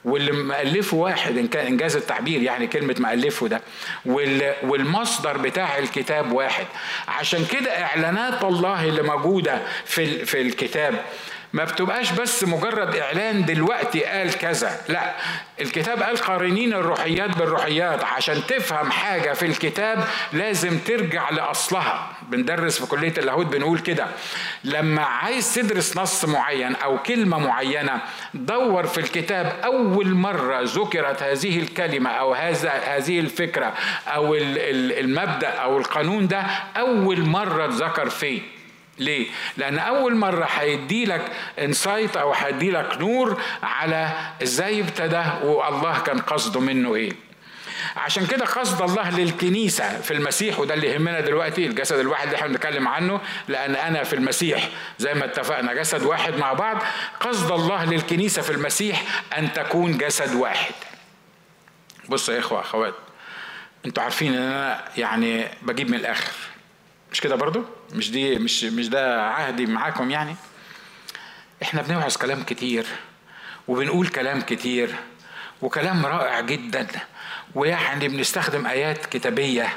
واللي 0.06 0.32
مألفه 0.32 0.98
واحد 0.98 1.38
إن 1.38 1.48
كان 1.48 1.66
إنجاز 1.66 1.96
التعبير 1.96 2.42
يعني 2.42 2.68
كلمة 2.68 2.96
مألفه 3.00 3.48
ده 3.48 3.62
والمصدر 4.64 5.38
بتاع 5.38 5.78
الكتاب 5.78 6.32
واحد 6.32 6.66
عشان 7.08 7.46
كده 7.46 7.84
إعلانات 7.84 8.44
الله 8.44 8.84
اللي 8.86 9.02
موجودة 9.02 9.62
في 9.86 10.26
في 10.26 10.42
الكتاب 10.42 10.96
ما 11.54 11.64
بتبقاش 11.64 12.12
بس 12.12 12.44
مجرد 12.44 12.96
إعلان 12.96 13.46
دلوقتي 13.46 14.04
قال 14.04 14.38
كذا 14.38 14.82
لا 14.90 15.14
الكتاب 15.62 16.02
قال 16.02 16.18
قارنين 16.18 16.74
الروحيات 16.74 17.38
بالروحيات. 17.38 18.04
عشان 18.04 18.42
تفهم 18.48 18.92
حاجة 18.92 19.34
في 19.34 19.46
الكتاب 19.46 20.04
لازم 20.34 20.78
ترجع 20.80 21.30
لأصلها. 21.30 22.10
بندرس 22.30 22.80
في 22.80 22.86
كلية 22.86 23.14
اللاهوت 23.18 23.46
بنقول 23.46 23.80
كده 23.80 24.08
لما 24.64 25.02
عايز 25.02 25.56
تدرس 25.56 25.98
نص 25.98 26.26
معين 26.26 26.76
أو 26.76 26.98
كلمة 26.98 27.38
معينة 27.38 28.02
دور 28.34 28.88
في 28.88 28.98
الكتاب 28.98 29.60
أول 29.64 30.08
مرة 30.14 30.62
ذكرت 30.64 31.24
هذه 31.24 31.60
الكلمة 31.60 32.10
أو 32.10 32.34
هذا 32.34 32.70
هذه 32.72 33.20
الفكرة 33.20 33.74
أو 34.08 34.36
المبدأ 34.36 35.50
أو 35.50 35.78
القانون 35.78 36.28
ده 36.28 36.42
أول 36.78 37.20
مرة 37.26 37.66
اتذكر 37.66 38.10
فين 38.10 38.44
ليه؟ 39.00 39.28
لأن 39.58 39.80
أول 39.80 40.16
مرة 40.16 40.46
هيدي 40.46 41.06
لك 41.06 41.32
انسايت 41.60 42.18
أو 42.18 42.34
هيدي 42.34 42.72
لك 42.72 42.98
نور 42.98 43.42
على 43.64 44.10
إزاي 44.44 44.82
ابتدى 44.82 45.24
والله 45.44 46.00
كان 46.00 46.20
قصده 46.20 46.60
منه 46.60 46.96
إيه. 46.96 47.12
عشان 47.98 48.26
كده 48.28 48.46
قصد 48.46 48.82
الله 48.82 49.10
للكنيسة 49.20 50.02
في 50.02 50.12
المسيح 50.12 50.60
وده 50.60 50.74
اللي 50.74 50.88
يهمنا 50.88 51.20
دلوقتي 51.20 51.68
الجسد 51.68 52.00
الواحد 52.00 52.26
اللي 52.26 52.36
إحنا 52.36 52.48
بنتكلم 52.48 52.88
عنه 52.88 53.22
لأن 53.48 53.76
أنا 53.76 54.04
في 54.04 54.14
المسيح 54.14 54.70
زي 55.00 55.14
ما 55.14 55.26
اتفقنا 55.26 55.74
جسد 55.74 56.04
واحد 56.04 56.38
مع 56.38 56.54
بعض 56.54 56.78
قصد 57.20 57.52
الله 57.52 57.86
للكنيسة 57.86 58.42
في 58.42 58.50
المسيح 58.50 59.04
أن 59.38 59.54
تكون 59.54 59.98
جسد 59.98 60.36
واحد 60.36 60.74
بصوا 62.10 62.34
يا 62.34 62.40
إخوة 62.40 62.62
أخوات 62.62 62.94
أنتوا 63.86 64.04
عارفين 64.04 64.34
إن 64.34 64.42
أنا 64.42 64.84
يعني 64.98 65.48
بجيب 65.62 65.90
من 65.90 65.98
الآخر 65.98 66.32
مش 67.14 67.22
كده 67.22 67.36
برضو؟ 67.36 67.64
مش 67.94 68.12
دي 68.12 68.36
مش 68.40 68.64
مش 68.64 68.90
ده 68.90 69.22
عهدي 69.24 69.66
معاكم 69.66 70.12
يعني؟ 70.12 70.36
إحنا 71.64 71.82
بنوعظ 71.82 72.18
كلام 72.18 72.44
كتير 72.44 72.86
وبنقول 73.68 74.08
كلام 74.08 74.42
كتير 74.42 74.96
وكلام 75.62 76.06
رائع 76.06 76.40
جدا 76.42 76.88
ويعني 77.56 78.08
بنستخدم 78.08 78.66
آيات 78.66 79.06
كتابية. 79.06 79.70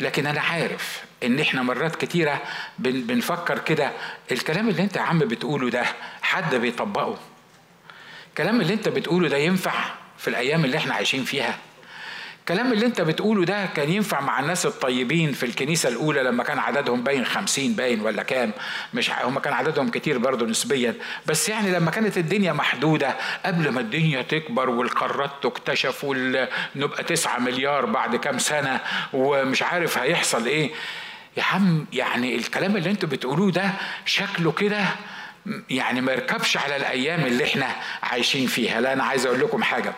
لكن 0.00 0.26
أنا 0.26 0.40
عارف 0.40 1.02
إن 1.22 1.40
إحنا 1.40 1.62
مرات 1.62 1.96
كتيرة 1.96 2.42
بنفكر 2.78 3.58
كده. 3.58 3.92
الكلام 4.32 4.68
اللي 4.68 4.82
أنت 4.82 4.96
يا 4.96 5.00
عم 5.02 5.18
بتقوله 5.18 5.70
ده 5.70 5.84
حد 6.22 6.54
بيطبقه؟ 6.54 7.18
الكلام 8.28 8.60
اللي 8.60 8.74
أنت 8.74 8.88
بتقوله 8.88 9.28
ده 9.28 9.36
ينفع 9.36 9.74
في 10.18 10.28
الأيام 10.28 10.64
اللي 10.64 10.76
إحنا 10.76 10.94
عايشين 10.94 11.24
فيها؟ 11.24 11.58
الكلام 12.50 12.72
اللي 12.72 12.86
انت 12.86 13.00
بتقوله 13.00 13.44
ده 13.44 13.66
كان 13.66 13.90
ينفع 13.92 14.20
مع 14.20 14.40
الناس 14.40 14.66
الطيبين 14.66 15.32
في 15.32 15.46
الكنيسة 15.46 15.88
الأولى 15.88 16.22
لما 16.22 16.44
كان 16.44 16.58
عددهم 16.58 17.02
باين 17.02 17.24
خمسين 17.24 17.72
باين 17.74 18.00
ولا 18.00 18.22
كام؟ 18.22 18.52
مش 18.94 19.10
هم 19.10 19.38
كان 19.38 19.52
عددهم 19.52 19.88
كتير 19.88 20.18
برضه 20.18 20.46
نسبيا. 20.46 20.94
بس 21.26 21.48
يعني 21.48 21.70
لما 21.70 21.90
كانت 21.90 22.18
الدنيا 22.18 22.52
محدودة 22.52 23.16
قبل 23.46 23.68
ما 23.68 23.80
الدنيا 23.80 24.22
تكبر 24.22 24.70
والقارات 24.70 25.30
تكتشف 25.42 26.04
ونبقى 26.04 27.04
تسعة 27.06 27.38
مليار 27.38 27.86
بعد 27.86 28.16
كام 28.16 28.38
سنة 28.38 28.80
ومش 29.12 29.62
عارف 29.62 29.98
هيحصل 29.98 30.46
إيه 30.46 30.70
يا 31.36 31.42
عم 31.42 31.86
يعني 31.92 32.34
الكلام 32.34 32.76
اللي 32.76 32.90
أنتوا 32.90 33.08
بتقولوه 33.08 33.50
ده 33.50 33.70
شكله 34.04 34.52
كده 34.52 34.84
يعني 35.70 36.00
ما 36.00 36.12
يركبش 36.12 36.56
على 36.56 36.76
الأيام 36.76 37.20
اللي 37.20 37.44
إحنا 37.44 37.66
عايشين 38.02 38.46
فيها. 38.46 38.80
لا 38.80 38.92
أنا 38.92 39.04
عايز 39.04 39.26
أقول 39.26 39.40
لكم 39.40 39.62
حاجة. 39.62 39.92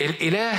الإله 0.00 0.52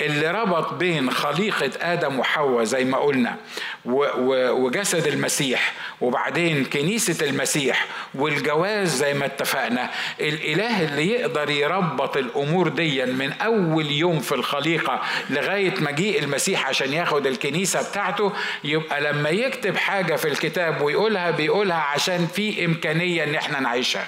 اللي 0.00 0.30
ربط 0.30 0.72
بين 0.74 1.10
خليقة 1.10 1.70
آدم 1.92 2.18
وحواء 2.18 2.64
زي 2.64 2.84
ما 2.84 2.98
قلنا 2.98 3.36
وجسد 3.84 5.06
المسيح 5.06 5.72
وبعدين 6.00 6.64
كنيسة 6.64 7.26
المسيح 7.26 7.86
والجواز 8.14 8.88
زي 8.96 9.14
ما 9.14 9.26
اتفقنا. 9.26 9.90
الإله 10.20 10.82
اللي 10.82 11.10
يقدر 11.10 11.50
يربط 11.50 12.16
الأمور 12.16 12.68
دي 12.68 13.04
من 13.04 13.32
أول 13.32 13.90
يوم 13.90 14.20
في 14.20 14.32
الخليقة 14.34 15.00
لغاية 15.30 15.74
مجيء 15.80 16.22
المسيح 16.22 16.68
عشان 16.68 16.92
ياخد 16.92 17.26
الكنيسة 17.26 17.88
بتاعته 17.90 18.32
يبقى 18.64 19.00
لما 19.00 19.28
يكتب 19.30 19.76
حاجة 19.76 20.16
في 20.16 20.28
الكتاب 20.28 20.80
ويقولها 20.82 21.30
بيقولها 21.30 21.76
عشان 21.80 22.26
في 22.26 22.64
إمكانية 22.64 23.24
إن 23.24 23.34
إحنا 23.34 23.60
نعيشها. 23.60 24.06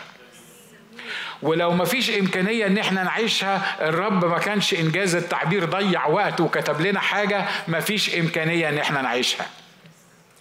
ولو 1.43 1.71
ما 1.71 1.85
فيش 1.85 2.11
إمكانية 2.11 2.67
إن 2.67 2.79
إحنا 2.79 3.03
نعيشها 3.03 3.89
الرب 3.89 4.25
ما 4.25 4.39
كانش 4.39 4.75
إنجاز 4.75 5.15
التعبير 5.15 5.65
ضيع 5.65 6.07
وقت 6.07 6.41
وكتب 6.41 6.81
لنا 6.81 7.01
حاجة 7.01 7.45
ما 7.69 7.81
فيش 7.81 8.15
إمكانية 8.15 8.69
إن 8.69 8.79
إحنا 8.79 9.03
نعيشها. 9.03 9.47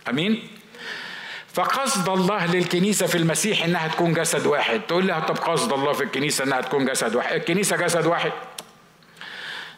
أمين؟ 0.10 0.48
فقصد 1.54 2.10
الله 2.10 2.46
للكنيسة 2.46 3.08
في 3.08 3.18
المسيح 3.18 3.64
إنها 3.64 3.88
تكون 3.88 4.14
جسد 4.14 4.46
واحد. 4.46 4.82
تقول 4.88 5.06
لي 5.06 5.22
طب 5.28 5.38
قصد 5.38 5.74
الله 5.74 5.94
في 5.94 6.04
الكنيسة 6.04 6.44
إنها 6.44 6.62
تكون 6.62 6.86
جسد 6.86 7.16
واحد. 7.16 7.36
الكنيسة 7.36 7.78
جسد 7.78 8.06
واحد. 8.06 8.32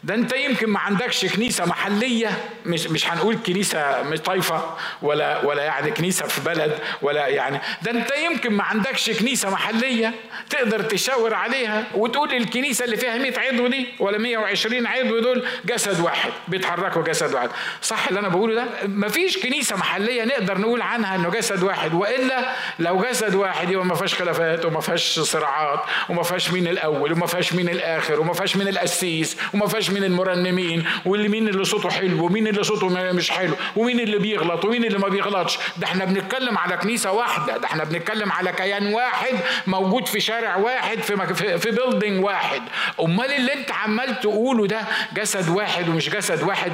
ده 0.03 0.15
انت 0.15 0.33
يمكن 0.33 0.69
ما 0.69 0.79
عندكش 0.79 1.25
كنيسة 1.25 1.65
محلية 1.65 2.29
مش 2.65 2.87
مش 2.87 3.09
هنقول 3.11 3.37
كنيسة 3.47 4.01
مش 4.03 4.19
طايفة 4.19 4.75
ولا 5.01 5.45
ولا 5.45 5.63
يعني 5.63 5.91
كنيسة 5.91 6.27
في 6.27 6.41
بلد 6.41 6.79
ولا 7.01 7.27
يعني 7.27 7.59
ده 7.81 7.91
انت 7.91 8.11
يمكن 8.25 8.51
ما 8.53 8.63
عندكش 8.63 9.09
كنيسة 9.09 9.49
محلية 9.49 10.13
تقدر 10.49 10.81
تشاور 10.81 11.33
عليها 11.33 11.83
وتقول 11.95 12.33
الكنيسة 12.33 12.85
اللي 12.85 12.97
فيها 12.97 13.17
100 13.17 13.39
عضو 13.39 13.67
دي 13.67 13.87
ولا 13.99 14.17
120 14.17 14.87
عضو 14.87 15.19
دول 15.19 15.45
جسد 15.65 15.99
واحد 15.99 16.31
بيتحركوا 16.47 17.01
جسد 17.03 17.33
واحد. 17.33 17.49
صح 17.81 18.07
اللي 18.07 18.19
أنا 18.19 18.27
بقوله 18.29 18.55
ده؟ 18.55 18.65
مفيش 18.87 19.37
كنيسة 19.37 19.75
محلية 19.75 20.23
نقدر 20.25 20.57
نقول 20.57 20.81
عنها 20.81 21.15
إنه 21.15 21.29
جسد 21.29 21.63
واحد 21.63 21.93
وإلا 21.93 22.49
لو 22.79 23.01
جسد 23.01 23.35
واحد 23.35 23.69
يبقى 23.71 23.85
ما 23.85 23.95
فيهاش 23.95 24.15
خلافات 24.15 24.65
وما 24.65 24.81
فيهاش 24.81 25.19
صراعات 25.19 25.79
وما 26.09 26.23
فيهاش 26.23 26.51
مين 26.51 26.67
الأول 26.67 27.11
وما 27.11 27.25
فيهاش 27.27 27.53
مين 27.53 27.69
الآخر 27.69 28.19
وما 28.19 28.33
فيهاش 28.33 28.55
مين 28.57 28.67
القسيس 28.67 29.37
وما 29.53 29.67
فيهاش 29.67 29.88
مين 29.91 30.03
المرنمين 30.03 30.85
واللي 31.05 31.27
مين 31.27 31.47
اللي 31.47 31.63
صوته 31.63 31.89
حلو 31.89 32.25
ومين 32.25 32.47
اللي 32.47 32.63
صوته 32.63 32.89
مش 33.11 33.31
حلو 33.31 33.53
ومين 33.75 33.99
اللي 33.99 34.17
بيغلط 34.17 34.65
ومين 34.65 34.83
اللي 34.85 34.97
ما 34.99 35.07
بيغلطش. 35.07 35.57
ده 35.77 35.87
إحنا 35.87 36.05
بنتكلم 36.05 36.57
على 36.57 36.77
كنيسة 36.77 37.11
واحدة 37.11 37.57
ده 37.57 37.65
إحنا 37.65 37.83
بنتكلم 37.83 38.31
على 38.31 38.51
كيان 38.51 38.93
واحد 38.93 39.33
موجود 39.67 40.07
في 40.07 40.19
شارع 40.19 40.55
واحد 40.55 41.01
في 41.01 41.33
في, 41.35 41.57
في 41.57 41.71
بيلدينج 41.71 42.23
واحد. 42.25 42.61
أمال 43.01 43.31
اللي 43.31 43.53
انت 43.53 43.71
عمال 43.71 44.19
تقوله 44.19 44.67
ده 44.67 44.81
جسد 45.13 45.49
واحد 45.49 45.89
ومش 45.89 46.09
جسد 46.09 46.43
واحد 46.43 46.71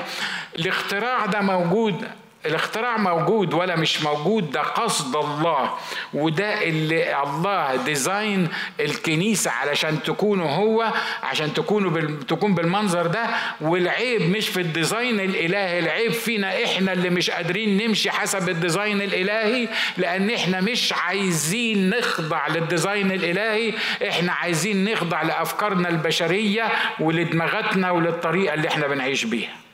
الاختراع 0.60 1.25
ده 1.25 1.41
موجود 1.41 2.06
الاختراع 2.45 2.97
موجود 2.97 3.53
ولا 3.53 3.75
مش 3.75 4.01
موجود 4.03 4.51
ده 4.51 4.62
قصد 4.62 5.15
الله 5.15 5.73
وده 6.13 6.63
اللي 6.63 7.23
الله 7.23 7.75
design 7.75 8.47
الكنيسة 8.79 9.51
علشان 9.51 10.03
تكونوا 10.03 10.49
هو 10.49 10.93
عشان 11.23 11.53
تكونوا 11.53 11.91
بال... 11.91 12.19
تكون 12.27 12.55
بالمنظر 12.55 13.08
ده. 13.08 13.25
والعيب 13.62 14.21
مش 14.21 14.49
في 14.49 14.62
ال 14.61 14.70
design 14.70 15.19
الإلهي 15.19 15.79
العيب 15.79 16.12
فينا 16.12 16.63
إحنا 16.63 16.93
اللي 16.93 17.10
مش 17.10 17.29
قادرين 17.29 17.88
نمشي 17.88 18.12
حسب 18.12 18.49
ال 18.49 18.57
design 18.57 19.01
الإلهي 19.01 19.67
لأن 19.97 20.29
إحنا 20.29 20.62
مش 20.62 20.93
عايزين 20.93 21.89
نخضع 21.89 22.47
لل 22.47 22.63
design 22.63 23.11
الإلهي 23.12 23.73
إحنا 24.10 24.31
عايزين 24.34 24.89
نخضع 24.91 25.21
لأفكارنا 25.21 25.89
البشرية 25.89 26.71
ولدماغاتنا 26.99 27.91
وللطريقة 27.91 28.53
اللي 28.53 28.67
إحنا 28.67 28.88
بنعيش 28.88 29.23
بيها. 29.23 29.64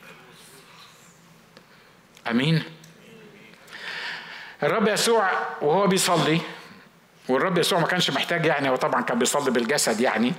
آمين. 2.31 2.63
الرب 4.63 4.87
يسوع 4.87 5.29
وهو 5.61 5.87
بيصلي 5.87 6.41
والرب 7.29 7.57
يسوع 7.57 7.79
ما 7.79 7.87
كانش 7.87 8.11
محتاج 8.11 8.45
يعني 8.45 8.69
هو 8.69 8.75
طبعا 8.75 9.01
كان 9.01 9.19
بيصلي 9.19 9.51
بالجسد 9.51 10.01
يعني. 10.01 10.33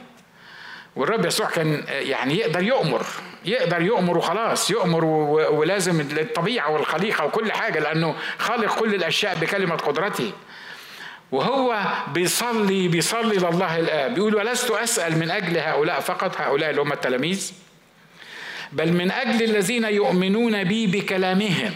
والرب 0.96 1.26
يسوع 1.26 1.46
كان 1.46 1.84
يعني 1.88 2.36
يقدر 2.38 2.62
يؤمر 2.62 3.06
يقدر 3.44 3.82
يؤمر 3.82 4.18
وخلاص 4.18 4.70
يؤمر 4.70 5.04
ولازم 5.04 6.00
الطبيعة 6.00 6.70
والخليقة 6.70 7.24
وكل 7.24 7.52
حاجة 7.52 7.80
لأنه 7.80 8.14
خالق 8.38 8.78
كل 8.78 8.94
الأشياء 8.94 9.34
بكلمة 9.34 9.76
قدرته. 9.76 10.32
وهو 11.32 11.80
بيصلي 12.08 12.88
بيصلي 12.88 13.36
لله 13.36 13.78
الآب. 13.78 14.14
بيقول 14.14 14.34
ولست 14.34 14.70
أسأل 14.70 15.18
من 15.18 15.30
أجل 15.30 15.58
هؤلاء 15.58 16.00
فقط 16.00 16.40
هؤلاء 16.40 16.70
اللي 16.70 16.80
هم 16.80 16.92
التلاميذ؟ 16.92 17.52
بل 18.72 18.92
من 18.92 19.10
أجل 19.10 19.42
الذين 19.42 19.84
يؤمنون 19.84 20.64
بي 20.64 20.86
بكلامهم. 20.86 21.72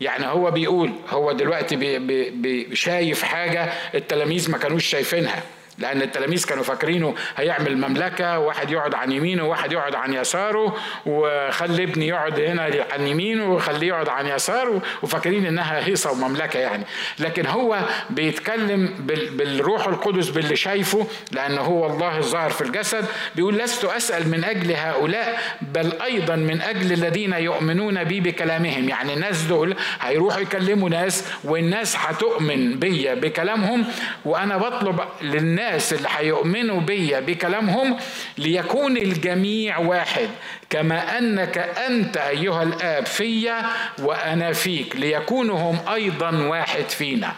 يعني 0.00 0.26
هو 0.26 0.50
بيقول 0.50 0.92
هو 1.10 1.32
دلوقتي 1.32 1.76
بي 1.76 2.30
بي 2.30 2.76
شايف 2.76 3.22
حاجة 3.22 3.72
التلاميذ 3.94 4.50
ما 4.50 4.58
كانوش 4.58 4.86
شايفينها. 4.86 5.42
لأن 5.78 6.02
التلاميذ 6.02 6.44
كانوا 6.46 6.64
فاكرينه 6.64 7.14
هيعمل 7.36 7.76
مملكة 7.76 8.38
واحد 8.38 8.70
يقعد 8.70 8.94
عن 8.94 9.12
يمينه 9.12 9.44
وواحد 9.44 9.72
يقعد 9.72 9.94
عن 9.94 10.14
يساره 10.14 10.76
وخلي 11.06 11.84
ابني 11.84 12.08
يقعد 12.08 12.40
هنا 12.40 12.70
عن 12.92 13.06
يمينه 13.06 13.52
وخليه 13.52 13.88
يقعد 13.88 14.08
عن 14.08 14.26
يساره 14.26 14.82
وفاكرين 15.02 15.46
إنها 15.46 15.86
هيصة 15.86 16.10
ومملكة 16.10 16.58
يعني. 16.58 16.84
لكن 17.18 17.46
هو 17.46 17.78
بيتكلم 18.10 18.94
بالروح 19.32 19.86
القدس 19.86 20.28
باللي 20.28 20.56
شايفه 20.56 21.06
لأنه 21.32 21.60
هو 21.60 21.86
الله 21.86 22.18
الظاهر 22.18 22.50
في 22.50 22.60
الجسد. 22.60 23.04
بيقول 23.36 23.58
لست 23.58 23.84
أسأل 23.84 24.28
من 24.28 24.44
أجل 24.44 24.72
هؤلاء 24.72 25.40
بل 25.62 25.92
أيضا 26.02 26.36
من 26.36 26.60
أجل 26.60 26.92
الذين 26.92 27.32
يؤمنون 27.32 28.04
بي 28.04 28.20
بكلامهم. 28.20 28.88
يعني 28.88 29.14
الناس 29.14 29.42
دول 29.42 29.76
هيروحوا 30.00 30.40
يكلموا 30.40 30.88
ناس 30.88 31.24
والناس 31.44 31.96
هتؤمن 31.96 32.78
بي 32.78 33.14
بكلامهم 33.14 33.84
وأنا 34.24 34.56
بطلب 34.56 35.00
للناس 35.22 35.63
الناس 35.68 35.92
اللي 35.92 36.08
هيؤمنوا 36.10 36.80
بيا 36.80 37.20
بكلامهم 37.20 37.96
ليكون 38.38 38.96
الجميع 38.96 39.78
واحد. 39.78 40.28
كما 40.70 41.18
أنك 41.18 41.58
أنت 41.58 42.16
أيها 42.16 42.62
الآب 42.62 43.06
فيا 43.06 43.62
وأنا 43.98 44.52
فيك 44.52 44.96
ليكونوا 44.96 45.58
هم 45.58 45.88
أيضا 45.88 46.30
واحد 46.30 46.88
فينا. 46.88 47.32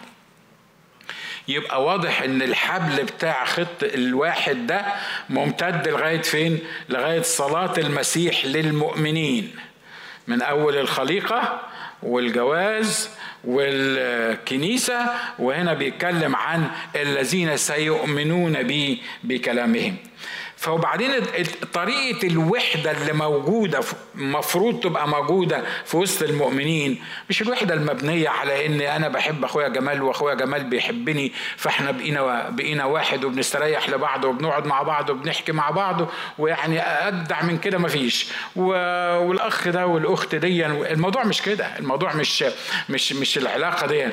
يبقى 1.48 1.84
واضح 1.84 2.22
إن 2.22 2.42
الحبل 2.42 3.04
بتاع 3.04 3.44
خط 3.44 3.82
الواحد 3.82 4.66
ده 4.66 4.84
ممتد 5.28 5.88
لغاية 5.88 6.22
فين؟ 6.22 6.58
لغاية 6.88 7.22
صلاة 7.22 7.72
المسيح 7.78 8.46
للمؤمنين. 8.46 9.54
من 10.26 10.42
أول 10.42 10.76
الخليقة 10.76 11.60
والجواز 12.02 13.10
والكنيسة 13.44 15.07
وهنا 15.38 15.75
بيتكلم 15.75 16.37
عن 16.37 16.66
الذين 16.96 17.57
سيؤمنون 17.57 18.62
بي 18.62 19.03
بكلامهم. 19.25 19.96
فوبعدين 20.66 21.11
طريقة 21.72 22.26
الوحدة 22.26 22.90
اللي 22.90 23.12
موجودة 23.12 23.81
المفروض 24.14 24.81
تبقى 24.81 25.09
موجودة 25.09 25.64
في 25.85 25.96
وسط 25.96 26.22
المؤمنين 26.22 27.02
مش 27.31 27.42
الوحدة 27.42 27.74
المبنية 27.74 28.29
على 28.29 28.66
إن 28.66 28.81
أنا 28.81 29.09
بحب 29.09 29.44
أخويا 29.44 29.68
جمال 29.68 30.02
وأخويا 30.02 30.35
جمال 30.35 30.64
بيحبني 30.64 31.33
فإحنا 31.57 31.90
بقينا 31.90 32.48
بقينا 32.50 32.85
واحد 32.85 33.24
وبنستريح 33.24 33.88
لبعض 33.88 34.24
وبنقعد 34.24 34.66
مع 34.66 34.83
بعض 34.83 35.11
وبنحكي 35.11 35.52
مع 35.52 35.70
بعض 35.70 36.09
ويعني 36.38 36.81
أجدع 36.81 37.42
من 37.42 37.59
كده 37.59 37.79
مفيش 37.79 38.26
والأخ 38.57 39.68
ده 39.68 39.87
والأخت 39.87 40.35
دي 40.35 40.66
الموضوع 40.66 41.24
مش 41.24 41.42
كده 41.42 41.79
الموضوع 41.79 42.12
مش 42.14 42.44
مش 42.88 43.12
مش 43.12 43.38
العلاقة 43.38 43.87
دي. 43.87 44.09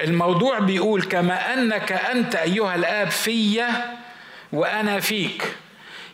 الموضوع 0.00 0.58
بيقول 0.58 1.02
كما 1.02 1.54
أنك 1.54 1.92
أنت 1.92 2.34
أيها 2.34 2.74
الآب 2.74 3.10
فيا 3.10 3.68
وأنا 4.52 5.00
فيك. 5.00 5.42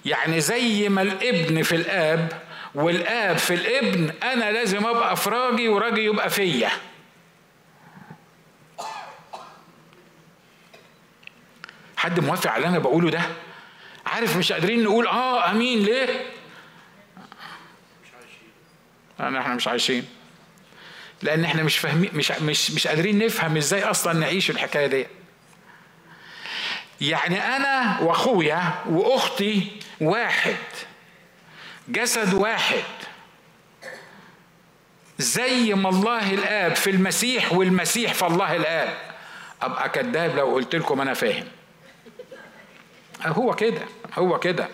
يعني 0.09 0.41
زي 0.41 0.89
ما 0.89 1.03
الابن 1.03 1.63
في 1.63 1.77
الآب 1.77 2.43
والآب 2.75 3.39
في 3.39 3.55
الابن 3.55 4.11
أنا 4.23 4.53
لازم 4.53 4.87
أبقى 4.87 5.17
في 5.17 5.31
راجي 5.31 5.69
وراجي 5.69 6.05
يبقى 6.05 6.31
فيا. 6.31 6.71
حد 11.97 12.21
موافق 12.21 12.51
على 12.51 12.57
اللي 12.57 12.69
أنا 12.69 12.79
بقوله 12.79 13.11
ده؟ 13.11 13.21
عارف 14.07 14.37
مش 14.37 14.53
قادرين 14.53 14.83
نقول 14.85 15.07
آه 15.07 15.51
آمين 15.51 15.83
ليه؟ 15.83 16.07
عايشين 19.21 19.37
إحنا 19.41 19.55
مش 19.55 19.69
عايشين. 19.69 20.05
لأن 21.23 21.45
إحنا 21.45 21.63
مش 21.63 21.79
فاهمين 21.79 22.11
مش 22.15 22.31
مش 22.33 22.71
مش 22.71 22.87
قادرين 22.87 23.19
نفهم 23.19 23.57
إزاي 23.57 23.85
أصلا 23.85 24.13
نعيش 24.13 24.51
الحكاية 24.51 24.87
دي 24.87 25.07
يعني 27.01 27.57
أنا 27.57 28.01
وأخويا 28.01 28.75
وأختي 28.89 29.71
واحد 30.01 30.57
جسد 31.89 32.35
واحد. 32.35 32.85
زي 35.19 35.75
ما 35.75 35.89
الله 35.89 36.35
الآب 36.35 36.77
في 36.77 36.91
المسيح 36.91 37.53
والمسيح 37.53 38.15
في 38.15 38.27
الله 38.27 38.57
الآب. 38.57 38.99
أبقى 39.63 39.89
كذاب 39.89 40.37
لو 40.37 40.55
قلت 40.55 40.75
لكم 40.75 41.01
أنا 41.01 41.15
فاهم. 41.15 41.49
هو 43.27 43.55
كده 43.55 43.81
هو 44.15 44.39
كده. 44.39 44.69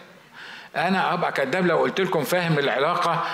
أنا 0.76 1.12
ابقى 1.14 1.32
كذاب 1.32 1.66
لو 1.66 1.78
قلت 1.78 2.00
لكم 2.00 2.24
فاهم 2.24 2.58
العلاقة 2.58 3.24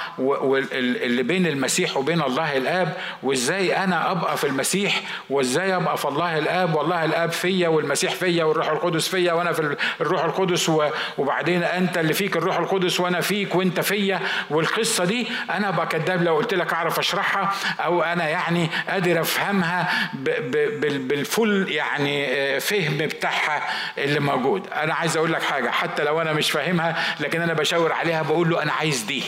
اللي 0.72 1.22
بين 1.22 1.46
المسيح 1.46 1.96
وبين 1.96 2.22
الله 2.22 2.56
الآب 2.56 2.96
وإزاي 3.22 3.76
أنا 3.76 4.10
أبقى 4.10 4.36
في 4.36 4.46
المسيح 4.46 5.00
وإزاي 5.30 5.76
أبقى 5.76 5.96
في 5.96 6.04
الله 6.08 6.38
الآب 6.38 6.74
والله 6.74 7.04
الآب 7.04 7.30
فيا 7.32 7.68
والمسيح 7.68 8.14
فيا 8.14 8.44
والروح 8.44 8.68
القدس 8.68 9.08
فيا 9.08 9.32
وأنا 9.32 9.52
في 9.52 9.76
الروح 10.00 10.24
القدس 10.24 10.70
وبعدين 11.18 11.62
أنت 11.62 11.98
اللي 11.98 12.12
فيك 12.12 12.36
الروح 12.36 12.58
القدس 12.58 13.00
وأنا 13.00 13.20
فيك 13.20 13.54
وأنت 13.54 13.80
فيا. 13.80 14.20
والقصة 14.50 15.04
دي 15.04 15.26
أنا 15.50 15.68
ابقى 15.68 15.86
كذاب 15.86 16.22
لو 16.22 16.36
قلت 16.36 16.54
لك 16.54 16.72
أعرف 16.72 16.98
أشرحها 16.98 17.52
أو 17.80 18.02
أنا 18.02 18.28
يعني 18.28 18.70
قادر 18.88 19.20
أفهمها 19.20 19.88
بالفل 20.14 21.66
يعني 21.68 22.26
آه، 22.26 22.58
فهم 22.58 22.96
بتاعها 22.96 23.62
اللي 23.98 24.20
موجود. 24.20 24.66
أنا 24.74 24.94
عايز 24.94 25.16
أقول 25.16 25.32
لك 25.32 25.42
حاجة 25.42 25.70
حتى 25.70 26.04
لو 26.04 26.20
أنا 26.20 26.32
مش 26.32 26.50
فاهمها 26.50 26.96
لكن 27.20 27.29
أنا 27.38 27.52
بشاور 27.52 27.92
عليها 27.92 28.22
بقول 28.22 28.50
له 28.50 28.62
أنا 28.62 28.72
عايز 28.72 29.02
دي. 29.02 29.22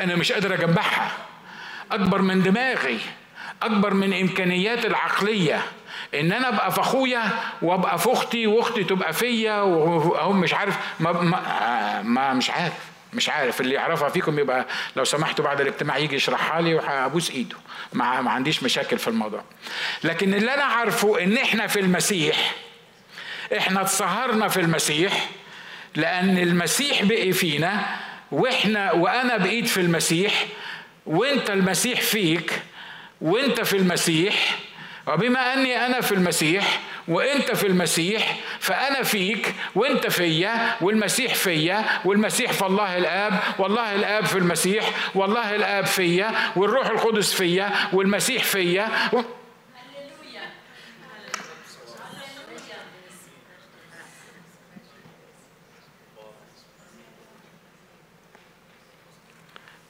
أنا 0.00 0.16
مش 0.16 0.32
قادر 0.32 0.54
أجمعها. 0.54 1.10
أكبر 1.92 2.22
من 2.22 2.42
دماغي 2.42 2.98
أكبر 3.62 3.94
من 3.94 4.20
امكانياتي 4.20 4.86
العقلية 4.86 5.62
إن 6.14 6.32
أنا 6.32 6.48
أبقى 6.48 6.72
في 6.72 6.80
أخويا 6.80 7.22
وأبقى 7.62 7.98
في 7.98 8.12
أختي 8.12 8.46
وأختي 8.46 8.84
تبقى 8.84 9.12
فيا 9.12 9.60
وهم 9.60 10.40
مش 10.40 10.54
عارف 10.54 10.76
ما, 11.00 11.12
ما, 11.12 12.02
ما 12.02 12.34
مش 12.34 12.50
عارف 12.50 12.72
مش 13.14 13.28
عارف. 13.28 13.60
اللي 13.60 13.74
يعرفها 13.74 14.08
فيكم 14.08 14.38
يبقى 14.38 14.66
لو 14.96 15.04
سمحتوا 15.04 15.44
بعد 15.44 15.60
الاجتماع 15.60 15.98
يجي 15.98 16.16
يشرحها 16.16 16.60
لي 16.60 16.74
وهبوس 16.74 17.30
إيده. 17.30 17.56
ما, 17.92 18.20
ما 18.20 18.30
عنديش 18.30 18.62
مشاكل 18.62 18.98
في 18.98 19.08
الموضوع. 19.08 19.42
لكن 20.04 20.34
اللي 20.34 20.54
أنا 20.54 20.64
عارفه 20.64 21.22
إن 21.22 21.36
إحنا 21.36 21.66
في 21.66 21.80
المسيح 21.80 22.54
إحنا 23.56 23.80
اتسهرنا 23.80 24.48
في 24.48 24.60
المسيح 24.60 25.28
لأن 25.94 26.38
المسيح 26.38 27.02
بقي 27.02 27.32
فينا 27.32 27.86
وإحنا 28.32 28.92
وأنا 28.92 29.36
بقيت 29.36 29.66
في 29.66 29.80
المسيح 29.80 30.46
وأنت 31.06 31.50
المسيح 31.50 32.00
فيك 32.00 32.62
وأنت 33.20 33.60
في 33.60 33.76
المسيح 33.76 34.56
وبما 35.06 35.54
أني 35.54 35.86
أنا 35.86 36.00
في 36.00 36.12
المسيح 36.12 36.80
وأنت 37.08 37.52
في 37.52 37.66
المسيح 37.66 38.36
فأنا 38.60 39.02
فيك 39.02 39.54
وأنت 39.74 40.06
فيا 40.06 40.76
والمسيح 40.80 41.34
فيا 41.34 41.84
والمسيح 42.04 42.52
في 42.52 42.66
الله 42.66 42.96
الآب 42.98 43.40
والله 43.58 43.94
الآب 43.94 44.24
في 44.26 44.38
المسيح 44.38 44.90
والله 45.14 45.54
الآب 45.56 45.86
فيا 45.86 46.34
والروح 46.56 46.86
القدس 46.86 47.32
فيا 47.32 47.70
والمسيح 47.92 48.44
فيا 48.44 48.88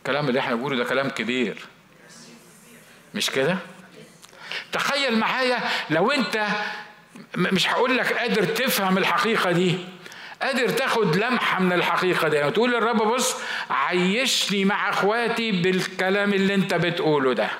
الكلام 0.08 0.28
اللي 0.28 0.40
إحنا 0.40 0.54
بنقوله 0.54 0.76
ده 0.76 0.84
كلام 0.84 1.08
كبير. 1.08 1.64
مش 3.14 3.30
كده؟ 3.30 3.56
تخيل 4.72 5.18
معايا 5.18 5.58
لو 5.90 6.10
انت 6.10 6.46
مش 7.36 7.68
هقول 7.68 7.96
لك 7.96 8.12
قادر 8.12 8.44
تفهم 8.44 8.98
الحقيقة 8.98 9.52
دي 9.52 9.78
قادر 10.42 10.68
تاخد 10.68 11.16
لمحة 11.16 11.60
من 11.60 11.72
الحقيقة 11.72 12.28
دي. 12.28 12.36
يعني 12.36 12.50
تقول 12.50 12.72
للرب 12.72 12.96
بص 12.96 13.36
عيشني 13.70 14.64
مع 14.64 14.90
اخواتي 14.90 15.52
بالكلام 15.52 16.32
اللي 16.34 16.54
انت 16.54 16.74
بتقوله 16.74 17.32
ده. 17.32 17.50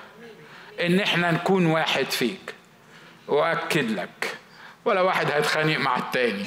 ان 0.81 1.01
إحنا 1.01 1.31
نكون 1.31 1.67
واحد 1.67 2.11
فيك. 2.11 2.55
وأكد 3.27 3.91
لك. 3.91 4.37
ولا 4.85 5.01
واحد 5.01 5.31
هيتخانق 5.31 5.79
مع 5.79 5.97
التاني. 5.97 6.47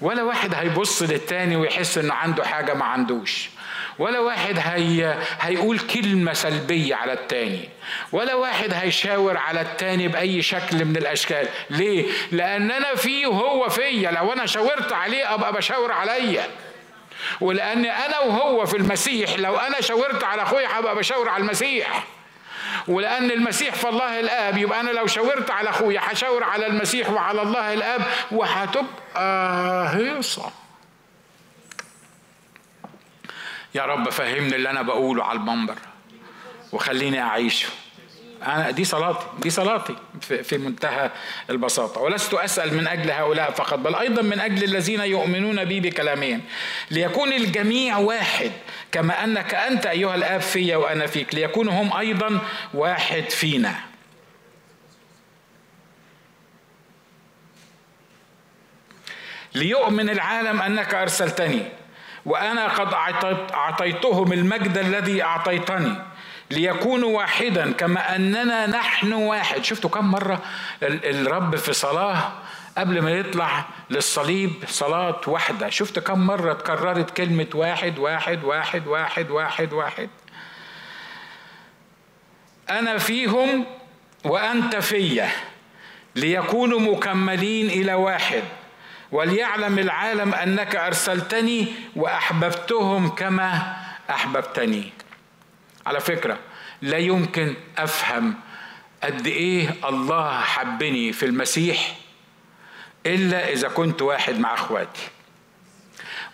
ولا 0.00 0.22
واحد 0.22 0.54
هيبص 0.54 1.02
للتاني 1.02 1.56
ويحس 1.56 1.98
إنه 1.98 2.14
عنده 2.14 2.44
حاجة 2.44 2.74
ما 2.74 2.84
عندوش. 2.84 3.51
ولا 4.02 4.18
واحد 4.18 4.58
هي 4.64 5.18
هيقول 5.40 5.78
كلمة 5.78 6.32
سلبية 6.32 6.94
على 6.94 7.12
التاني 7.12 7.68
ولا 8.12 8.34
واحد 8.34 8.74
هيشاور 8.74 9.36
على 9.36 9.60
التاني 9.60 10.08
بأي 10.08 10.42
شكل 10.42 10.84
من 10.84 10.96
الأشكال. 10.96 11.48
ليه؟ 11.70 12.06
لأن 12.32 12.70
أنا 12.70 12.94
فيه 12.94 13.26
وهو 13.26 13.68
فيا. 13.68 14.10
لو 14.10 14.32
أنا 14.32 14.46
شاورت 14.46 14.92
عليه 14.92 15.34
أبقى 15.34 15.52
بشاور 15.52 15.92
عليا. 15.92 16.46
ولأن 17.40 17.84
أنا 17.84 18.18
وهو 18.20 18.66
في 18.66 18.76
المسيح 18.76 19.38
لو 19.38 19.56
أنا 19.56 19.80
شاورت 19.80 20.24
على 20.24 20.42
أخويا 20.42 20.78
هبقى 20.78 20.96
بشاور 20.96 21.28
على 21.28 21.42
المسيح. 21.42 22.04
ولأن 22.88 23.30
المسيح 23.30 23.74
في 23.74 23.88
الله 23.88 24.20
الآب 24.20 24.58
يبقى 24.58 24.80
أنا 24.80 24.90
لو 24.90 25.06
شاورت 25.06 25.50
على 25.50 25.70
أخويا 25.70 26.00
هشاور 26.04 26.44
على 26.44 26.66
المسيح 26.66 27.10
وعلى 27.10 27.42
الله 27.42 27.72
الآب 27.72 28.00
وهتبقى 28.30 29.88
هيصة. 29.96 30.61
يا 33.74 33.82
رب 33.82 34.10
فهمني 34.10 34.56
اللي 34.56 34.70
أنا 34.70 34.82
بقوله 34.82 35.24
على 35.24 35.38
المنبر 35.38 35.74
وخليني 36.72 37.20
أعيشه. 37.20 37.68
أنا 38.46 38.70
دي 38.70 38.84
صلاتي 38.84 39.26
دي 39.38 39.50
صلاتي 39.50 39.96
في 40.20 40.58
منتهى 40.58 41.10
البساطة. 41.50 42.00
ولست 42.00 42.34
أسأل 42.34 42.74
من 42.74 42.86
أجل 42.86 43.10
هؤلاء 43.10 43.50
فقط 43.50 43.78
بل 43.78 43.94
أيضا 43.94 44.22
من 44.22 44.40
أجل 44.40 44.64
الذين 44.64 45.00
يؤمنون 45.00 45.64
بي 45.64 45.80
بكلامهم 45.80 46.40
ليكون 46.90 47.32
الجميع 47.32 47.98
واحد 47.98 48.52
كما 48.92 49.24
أنك 49.24 49.54
أنت 49.54 49.86
أيها 49.86 50.14
الآب 50.14 50.40
في 50.40 50.76
وأنا 50.76 51.06
فيك. 51.06 51.34
ليكونوا 51.34 51.72
هم 51.72 51.92
أيضا 51.96 52.38
واحد 52.74 53.30
فينا. 53.30 53.74
ليؤمن 59.54 60.10
العالم 60.10 60.62
أنك 60.62 60.94
أرسلتني. 60.94 61.81
وأنا 62.26 62.68
قد 62.68 62.94
أعطيتهم 63.52 64.32
المجد 64.32 64.78
الذي 64.78 65.22
أعطيتني 65.22 65.94
ليكونوا 66.50 67.18
واحدا 67.18 67.72
كما 67.72 68.16
أننا 68.16 68.66
نحن 68.66 69.12
واحد. 69.12 69.64
شفتوا 69.64 69.90
كم 69.90 70.10
مرة 70.10 70.42
الرب 70.82 71.56
في 71.56 71.72
صلاة 71.72 72.32
قبل 72.78 73.02
ما 73.02 73.10
يطلع 73.10 73.64
للصليب 73.90 74.52
صلاة 74.66 75.20
واحدة. 75.26 75.68
شفت 75.68 75.98
كم 75.98 76.26
مرة 76.26 76.52
اتكررت 76.52 77.10
كلمة 77.10 77.46
واحد 77.54 77.98
واحد 77.98 78.44
واحد 78.44 78.86
واحد 78.86 79.30
واحد 79.30 79.72
واحد؟ 79.72 80.08
أنا 82.70 82.98
فيهم 82.98 83.66
وأنت 84.24 84.76
فيا 84.76 85.28
ليكونوا 86.16 86.80
مكملين 86.80 87.66
إلى 87.70 87.94
واحد. 87.94 88.42
وليعلم 89.12 89.78
العالم 89.78 90.34
أنك 90.34 90.76
أرسلتني 90.76 91.66
وأحببتهم 91.96 93.08
كما 93.08 93.76
أحببتني. 94.10 94.92
على 95.86 96.00
فكرة 96.00 96.38
لا 96.82 96.98
يمكن 96.98 97.54
أفهم 97.78 98.34
قد 99.04 99.26
إيه 99.26 99.74
الله 99.88 100.40
حبني 100.40 101.12
في 101.12 101.26
المسيح 101.26 101.96
إلا 103.06 103.48
إذا 103.52 103.68
كنت 103.68 104.02
واحد 104.02 104.38
مع 104.38 104.54
أخواتي. 104.54 105.08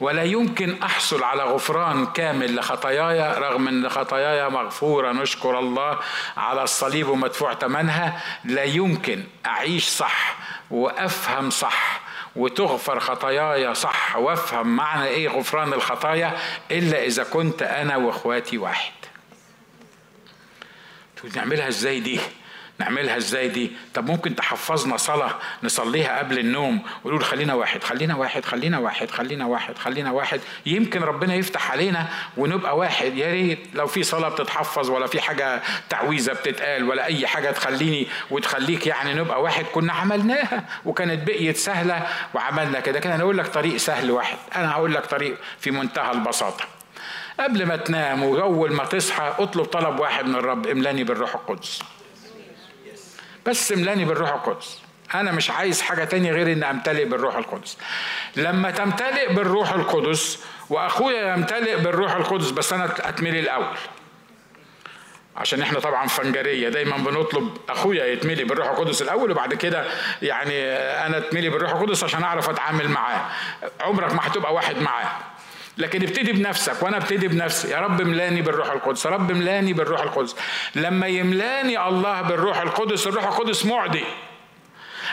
ولا 0.00 0.22
يمكن 0.22 0.82
أحصل 0.82 1.22
على 1.22 1.42
غفران 1.42 2.06
كامل 2.06 2.56
لخطاياي 2.56 3.38
رغم 3.38 3.68
أن 3.68 3.88
خطاياي 3.88 4.48
مغفورة 4.48 5.12
نشكر 5.12 5.58
الله 5.58 5.98
على 6.36 6.62
الصليب 6.62 7.08
ومدفوع 7.08 7.54
ثمنها 7.54 8.22
لا 8.44 8.64
يمكن 8.64 9.24
أعيش 9.46 9.88
صح 9.88 10.36
وأفهم 10.70 11.50
صح 11.50 12.07
وتغفر 12.36 13.00
خطاياي 13.00 13.74
صح 13.74 14.16
وافهم 14.16 14.76
معنى 14.76 15.06
إيه 15.06 15.28
غفران 15.28 15.72
الخطايا 15.72 16.36
إلا 16.70 17.04
إذا 17.04 17.24
كنت 17.24 17.62
أنا 17.62 17.96
وإخواتي 17.96 18.58
واحد. 18.58 18.92
نعملها 21.36 21.68
إزاي 21.68 22.00
دي؟ 22.00 22.20
نعملها 22.78 23.16
إزاي 23.16 23.48
دي؟ 23.48 23.72
طب 23.94 24.06
ممكن 24.10 24.36
تحفظنا 24.36 24.96
صلاة 24.96 25.34
نصليها 25.62 26.18
قبل 26.18 26.38
النوم 26.38 26.82
ونقول 27.04 27.24
خلينا 27.24 27.54
واحد 27.54 27.84
خلينا 27.84 28.16
واحد 28.16 28.44
خلينا 28.44 28.78
واحد 28.78 29.10
خلينا 29.10 29.46
واحد 29.46 29.78
خلينا 29.78 30.10
واحد. 30.10 30.40
يمكن 30.66 31.02
ربنا 31.02 31.34
يفتح 31.34 31.72
علينا 31.72 32.06
ونبقى 32.36 32.76
واحد. 32.76 33.16
يا 33.16 33.32
ريت 33.32 33.58
لو 33.74 33.86
في 33.86 34.02
صلاة 34.02 34.28
بتتحفظ 34.28 34.90
ولا 34.90 35.06
في 35.06 35.20
حاجة 35.20 35.62
تعويذة 35.90 36.32
بتتقال 36.32 36.84
ولا 36.90 37.04
أي 37.04 37.26
حاجة 37.26 37.50
تخليني 37.50 38.06
وتخليك 38.30 38.86
يعني 38.86 39.14
نبقى 39.14 39.42
واحد. 39.42 39.64
كنا 39.64 39.92
عملناها 39.92 40.64
وكانت 40.84 41.26
بقيت 41.26 41.56
سهلة 41.56 42.06
وعملنا 42.34 42.80
كده. 42.80 43.14
أنا 43.14 43.22
أقول 43.22 43.38
لك 43.38 43.46
طريق 43.46 43.76
سهل 43.76 44.10
واحد. 44.10 44.38
أنا 44.56 44.72
هقول 44.72 44.94
لك 44.94 45.06
طريق 45.06 45.36
في 45.60 45.70
منتهى 45.70 46.12
البساطة. 46.12 46.64
قبل 47.40 47.66
ما 47.66 47.76
تنام 47.76 48.22
وأول 48.22 48.72
ما 48.72 48.84
تصحى 48.84 49.34
اطلب 49.38 49.64
طلب 49.64 50.00
واحد 50.00 50.26
من 50.26 50.34
الرب 50.34 50.66
املأني 50.66 51.04
بالروح 51.04 51.34
القدس. 51.34 51.82
بس 53.48 53.72
املاني 53.72 54.04
بالروح 54.04 54.32
القدس. 54.32 54.78
أنا 55.14 55.32
مش 55.32 55.50
عايز 55.50 55.82
حاجة 55.82 56.04
تانية 56.04 56.32
غير 56.32 56.52
ان 56.52 56.64
أمتلئ 56.64 57.04
بالروح 57.04 57.36
القدس. 57.36 57.78
لما 58.36 58.70
تمتلئ 58.70 59.32
بالروح 59.32 59.72
القدس 59.72 60.44
وأخويا 60.70 61.34
يمتلئ 61.34 61.76
بالروح 61.76 62.14
القدس 62.14 62.50
بس 62.50 62.72
أنا 62.72 62.84
أتملي 63.08 63.40
الأول. 63.40 63.76
عشان 65.36 65.62
إحنا 65.62 65.80
طبعا 65.80 66.06
فنجريه 66.06 66.68
دايما 66.68 66.96
بنطلب 66.96 67.56
أخويا 67.68 68.04
يتملي 68.06 68.44
بالروح 68.44 68.68
القدس 68.68 69.02
الأول 69.02 69.30
وبعد 69.30 69.54
كده 69.54 69.84
يعني 70.22 70.64
أنا 71.06 71.18
أتملي 71.18 71.48
بالروح 71.48 71.70
القدس 71.70 72.04
عشان 72.04 72.22
أعرف 72.22 72.50
أتعامل 72.50 72.88
معاه. 72.88 73.20
عمرك 73.80 74.12
ما 74.12 74.26
هتبقى 74.26 74.54
واحد 74.54 74.78
معاه. 74.78 75.10
لكن 75.78 76.02
ابتدي 76.02 76.32
بنفسك 76.32 76.82
وأنا 76.82 76.96
ابتدي 76.96 77.28
بنفسي. 77.28 77.70
يا 77.70 77.78
رب 77.80 78.02
ملاني 78.02 78.42
بالروح 78.42 78.70
القدس 78.72 79.04
يا 79.04 79.10
رب 79.10 79.32
ملاني 79.32 79.72
بالروح 79.72 80.00
القدس. 80.00 80.36
لما 80.74 81.06
يملاني 81.06 81.88
الله 81.88 82.22
بالروح 82.22 82.60
القدس 82.60 83.06
الروح 83.06 83.24
القدس 83.26 83.66
معدي. 83.66 84.04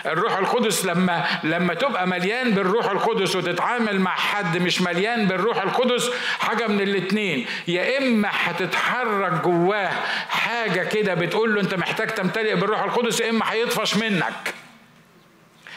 الروح 0.05 0.37
القدس 0.37 0.85
لما 0.85 1.25
لما 1.43 1.73
تبقى 1.73 2.07
مليان 2.07 2.51
بالروح 2.51 2.85
القدس 2.85 3.35
وتتعامل 3.35 3.99
مع 3.99 4.15
حد 4.15 4.57
مش 4.57 4.81
مليان 4.81 5.27
بالروح 5.27 5.61
القدس 5.61 6.09
حاجة 6.39 6.67
من 6.67 6.81
الاتنين. 6.81 7.45
يا 7.67 7.97
إما 7.97 8.29
هتتحرك 8.31 9.31
جواه 9.31 9.91
حاجة 10.29 10.83
كده 10.83 11.13
بتقول 11.13 11.55
له 11.55 11.61
أنت 11.61 11.73
محتاج 11.73 12.07
تمتلئ 12.07 12.55
بالروح 12.55 12.83
القدس 12.83 13.19
يا 13.19 13.29
إما 13.29 13.51
هيطفش 13.51 13.95
منك. 13.97 14.53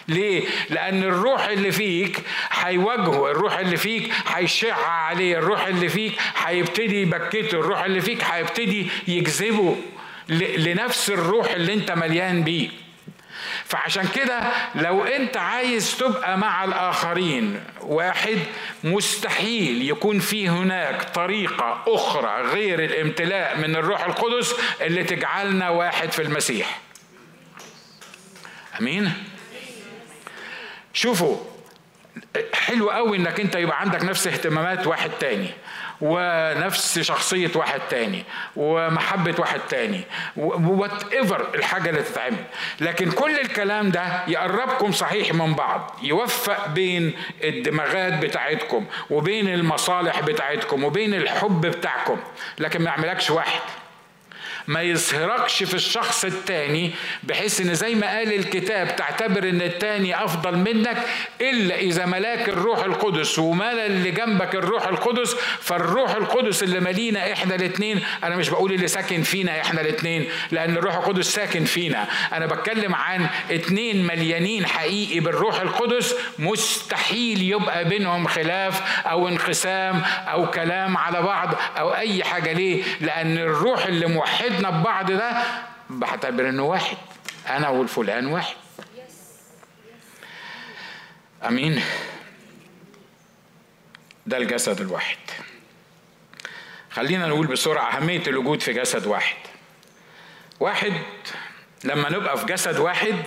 ليه؟ 0.09 0.45
لأن 0.71 1.03
الروح 1.03 1.45
اللي 1.47 1.73
فيك 1.73 2.21
هيواجهه، 2.53 3.31
الروح 3.31 3.59
اللي 3.59 3.77
فيك 3.77 4.13
هيشع 4.27 4.77
عليه، 4.87 5.39
الروح 5.39 5.67
اللي 5.67 5.89
فيك 5.89 6.13
هيبتدي 6.37 7.03
يبكته، 7.03 7.61
الروح 7.61 7.85
اللي 7.85 8.01
فيك 8.01 8.25
هيبتدي 8.25 8.87
يجذبه 9.09 9.77
لنفس 10.29 11.11
الروح 11.11 11.51
اللي 11.51 11.73
أنت 11.75 11.91
مليان 11.91 12.43
بيه. 12.45 12.69
فعشان 13.65 14.09
كده 14.15 14.41
لو 14.75 15.05
انت 15.05 15.37
عايز 15.37 15.97
تبقى 15.97 16.39
مع 16.39 16.65
الآخرين 16.65 17.61
واحد 17.81 18.39
مستحيل 18.85 19.91
يكون 19.91 20.19
في 20.19 20.49
هناك 20.49 21.03
طريقة 21.15 21.83
أخرى 21.87 22.43
غير 22.43 22.85
الامتلاء 22.85 23.59
من 23.59 23.77
الروح 23.77 24.05
القدس 24.05 24.55
اللي 24.81 25.05
تجعلنا 25.05 25.69
واحد 25.69 26.13
في 26.13 26.23
المسيح 26.23 26.81
أمين 28.81 29.13
شوفوا 30.99 31.37
حلو 32.55 32.91
قوي 32.91 33.17
إنك 33.17 33.41
أنت 33.41 33.55
يبقى 33.55 33.81
عندك 33.81 34.05
نفس 34.05 34.27
اهتمامات 34.27 34.87
واحد 34.87 35.11
تاني 35.21 35.51
ونفس 36.01 36.99
شخصية 36.99 37.51
واحد 37.55 37.81
تاني 37.91 38.25
ومحبة 38.57 39.35
واحد 39.39 39.61
تاني 39.61 40.01
وات 40.37 41.13
ايفر 41.13 41.47
الحاجة 41.55 41.91
اللي 41.91 42.03
تتعمل. 42.03 42.45
لكن 42.81 43.11
كل 43.11 43.39
الكلام 43.39 43.91
ده 43.91 44.23
يقربكم 44.29 44.93
صحيح 44.93 45.35
من 45.35 45.55
بعض 45.55 45.97
يوفق 46.03 46.67
بين 46.69 47.13
الدماغات 47.45 48.13
بتاعتكم 48.13 48.87
وبين 49.11 49.49
المصالح 49.49 50.21
بتاعتكم 50.21 50.85
وبين 50.85 51.15
الحب 51.15 51.61
بتاعكم. 51.61 52.17
لكن 52.59 52.83
ما 52.83 52.91
يعملكش 52.91 53.31
واحد. 53.31 53.61
ما 54.69 54.83
يظهركش 54.83 55.63
في 55.63 55.75
الشخص 55.75 56.25
التاني 56.25 56.93
بحيث 57.23 57.61
إن 57.61 57.75
زي 57.75 57.95
ما 57.95 58.07
قال 58.07 58.33
الكتاب 58.35 58.97
تعتبر 58.97 59.49
إن 59.49 59.63
التاني 59.63 60.25
أفضل 60.25 60.57
منك 60.59 60.97
إلا 61.41 61.79
إذا 61.79 62.07
ملاك 62.07 62.49
الروح 62.49 62.85
القدس 62.85 63.39
وملا 63.39 63.87
اللي 63.87 64.11
جنبك 64.11 64.55
الروح 64.55 64.87
القدس 64.87 65.35
فالروح 65.61 66.15
القدس 66.15 66.63
اللي 66.63 66.81
مالينا 66.81 67.33
إحنا 67.33 67.55
الاثنين 67.55 68.01
أنا 68.25 68.37
مش 68.37 68.49
بقول 68.49 68.73
اللي 68.73 68.89
ساكن 68.89 69.23
فينا 69.23 69.61
إحنا 69.61 69.81
الاثنين 69.81 70.29
لأن 70.51 70.77
الروح 70.77 70.95
القدس 70.97 71.27
ساكن 71.35 71.65
فينا. 71.65 72.07
أنا 72.33 72.47
بتكلم 72.47 72.95
عن 72.95 73.27
اتنين 73.51 74.07
مليانين 74.07 74.67
حقيقي 74.67 75.21
بالروح 75.21 75.61
القدس 75.61 76.15
مستحيل 76.39 77.43
يبقى 77.43 77.85
بينهم 77.85 78.27
خلاف 78.27 79.07
أو 79.07 79.29
انقسام 79.29 80.03
أو 80.29 80.51
كلام 80.51 80.97
على 80.97 81.23
بعض 81.23 81.55
أو 81.79 81.95
أي 81.95 82.25
حاجة. 82.25 82.53
ليه؟ 82.53 82.83
لأن 83.01 83.39
الروح 83.39 83.87
اللي 83.87 84.07
موحد 84.07 84.58
علاقتنا 84.59 84.81
ببعض 84.81 85.13
ده 85.13 85.43
بعتبر 85.91 86.49
إنه 86.49 86.63
واحد 86.63 86.97
أنا 87.49 87.69
والفلان 87.69 88.27
واحد. 88.27 88.57
أمين. 91.47 91.83
ده 94.27 94.37
الجسد 94.37 94.81
الواحد. 94.81 95.17
خلينا 96.91 97.27
نقول 97.27 97.47
بسرعة 97.47 97.97
أهمية 97.97 98.23
الوجود 98.27 98.63
في 98.63 98.73
جسد 98.73 99.07
واحد. 99.07 99.37
واحد 100.61 100.93
لما 101.85 102.09
نبقى 102.11 102.39
في 102.39 102.47
جسد 102.47 102.79
واحد 102.79 103.23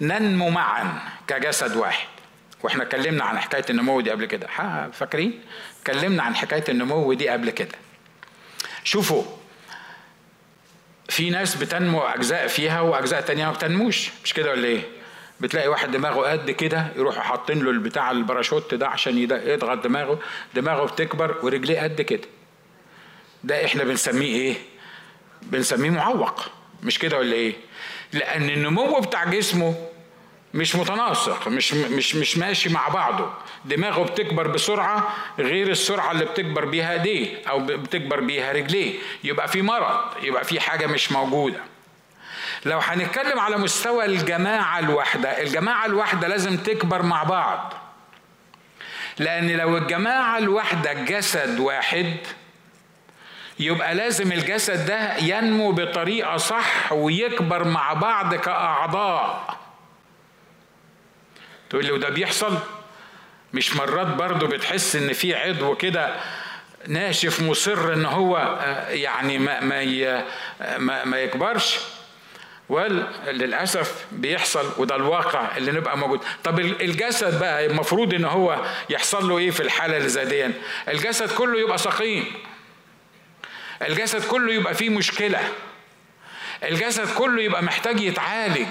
ننمو 0.00 0.50
معا 0.50 0.98
كجسد 1.26 1.76
واحد. 1.76 2.08
وإحنا 2.62 2.82
اتكلمنا 2.82 3.24
عن 3.24 3.38
حكاية 3.38 3.64
النمو 3.70 4.00
دي 4.00 4.10
قبل 4.10 4.24
كده. 4.24 4.46
فاكرين؟ 4.92 5.44
اتكلمنا 5.80 6.22
عن 6.22 6.36
حكاية 6.36 6.64
النمو 6.68 7.12
دي 7.12 7.28
قبل 7.28 7.50
كده. 7.50 7.74
شوفوا 8.84 9.24
في 11.08 11.30
ناس 11.30 11.54
بتنمو 11.56 12.00
أجزاء 12.00 12.46
فيها 12.46 12.80
وأجزاء 12.80 13.20
تانية 13.20 13.46
ما 13.46 13.52
بتنموش. 13.52 14.10
مش 14.24 14.34
كده 14.34 14.50
ولا 14.50 14.68
إيه؟ 14.68 14.80
بتلاقي 15.40 15.68
واحد 15.68 15.90
دماغه 15.90 16.30
قد 16.30 16.50
كده 16.50 16.86
يروحوا 16.96 17.22
حاطين 17.22 17.62
له 17.64 17.70
البتاع 17.70 18.10
الباراشوت 18.10 18.74
ده 18.74 18.88
عشان 18.88 19.18
يضغط 19.18 19.84
دماغه 19.84 20.18
دماغه 20.54 20.84
بتكبر 20.86 21.36
ورجليه 21.42 21.80
قد 21.80 22.00
كده. 22.02 22.28
ده 23.44 23.64
إحنا 23.64 23.84
بنسميه 23.84 24.34
إيه؟ 24.36 24.54
بنسميه 25.42 25.90
معوق. 25.90 26.40
مش 26.82 26.98
كده 26.98 27.18
ولا 27.18 27.32
إيه؟ 27.32 27.54
لأن 28.12 28.50
النمو 28.50 29.00
بتاع 29.00 29.24
جسمه 29.24 29.74
مش 30.54 30.76
متناسق 30.76 31.48
مش 31.48 31.74
مش 31.74 32.14
مش 32.14 32.38
ماشي 32.38 32.68
مع 32.68 32.88
بعضه. 32.88 33.30
دماغه 33.64 34.02
بتكبر 34.04 34.46
بسرعة 34.48 35.14
غير 35.38 35.68
السرعة 35.70 36.10
اللي 36.10 36.24
بتكبر 36.24 36.64
بيها 36.64 36.92
ايديه 36.92 37.42
أو 37.48 37.60
بتكبر 37.60 38.20
بيها 38.20 38.52
رجليه. 38.52 38.98
يبقى 39.24 39.48
في 39.48 39.62
مرض 39.62 40.00
يبقى 40.22 40.44
في 40.44 40.60
حاجة 40.60 40.86
مش 40.86 41.12
موجودة. 41.12 41.60
لو 42.64 42.78
هنتكلم 42.78 43.38
على 43.40 43.56
مستوى 43.56 44.04
الجماعة 44.04 44.78
الواحدة 44.78 45.42
الجماعة 45.42 45.86
الواحدة 45.86 46.28
لازم 46.28 46.56
تكبر 46.56 47.02
مع 47.02 47.22
بعض. 47.22 47.72
لأن 49.18 49.50
لو 49.50 49.76
الجماعة 49.76 50.38
الواحدة 50.38 50.92
جسد 50.92 51.60
واحد 51.60 52.16
يبقى 53.58 53.94
لازم 53.94 54.32
الجسد 54.32 54.86
ده 54.86 55.16
ينمو 55.16 55.72
بطريقة 55.72 56.36
صح 56.36 56.92
ويكبر 56.92 57.64
مع 57.68 57.92
بعض 57.92 58.34
كأعضاء. 58.34 59.56
تقول 61.74 61.86
لي 61.86 61.92
وده 61.92 62.08
بيحصل؟ 62.08 62.58
مش 63.54 63.76
مرات 63.76 64.06
برضه 64.06 64.46
بتحس 64.46 64.96
إن 64.96 65.12
في 65.12 65.34
عضو 65.34 65.74
كده 65.74 66.16
ناشف 66.86 67.40
مصر 67.40 67.92
إن 67.92 68.06
هو 68.06 68.36
آه، 68.36 68.88
يعني 68.88 69.38
ما 69.38 69.60
ما 69.60 70.24
ما, 70.78 71.04
ما 71.04 71.20
يكبرش؟ 71.20 71.78
وللاسف 72.68 74.06
بيحصل 74.12 74.72
وده 74.78 74.96
الواقع 74.96 75.56
اللي 75.56 75.72
نبقى 75.72 75.98
موجود. 75.98 76.20
طب 76.44 76.60
الجسد 76.60 77.40
بقى 77.40 77.66
المفروض 77.66 78.14
إن 78.14 78.24
هو 78.24 78.64
يحصل 78.90 79.28
له 79.28 79.38
إيه 79.38 79.50
في 79.50 79.60
الحالة 79.62 79.96
اللي 79.96 80.08
زي 80.08 80.24
دي 80.24 80.50
الجسد 80.88 81.32
كله 81.32 81.60
يبقى 81.60 81.78
سقيم. 81.78 82.24
الجسد 83.82 84.24
كله 84.24 84.52
يبقى 84.52 84.74
فيه 84.74 84.90
مشكلة. 84.90 85.40
الجسد 86.62 87.14
كله 87.14 87.42
يبقى 87.42 87.62
محتاج 87.62 88.00
يتعالج. 88.00 88.68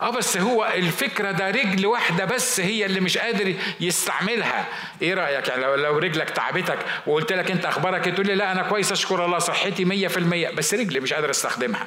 آه 0.00 0.10
بس 0.10 0.36
هو 0.36 0.72
الفكرة 0.74 1.30
ده 1.30 1.50
رجل 1.50 1.86
واحدة 1.86 2.24
بس 2.24 2.60
هي 2.60 2.86
اللي 2.86 3.00
مش 3.00 3.18
قادر 3.18 3.54
يستعملها. 3.80 4.66
إيه 5.02 5.14
رأيك؟ 5.14 5.48
يعني 5.48 5.62
لو 5.62 5.98
رجلك 5.98 6.30
تعبتك 6.30 6.78
وقلت 7.06 7.32
لك 7.32 7.50
انت 7.50 7.64
أخبارك 7.64 8.06
إيه؟ 8.06 8.14
تقول 8.14 8.26
لي 8.26 8.34
لا 8.34 8.52
أنا 8.52 8.62
كويس 8.62 8.92
اشكر 8.92 9.24
الله 9.24 9.38
صحتي 9.38 10.08
100% 10.08 10.18
بس 10.54 10.74
رجلي 10.74 11.00
مش 11.00 11.12
قادر 11.12 11.30
استخدمها 11.30 11.86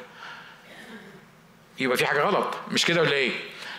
يبقى 1.80 1.98
في 1.98 2.06
حاجة 2.06 2.22
غلط. 2.22 2.58
مش 2.72 2.86
كده 2.86 3.02
ولا 3.02 3.12
إيه؟ 3.13 3.32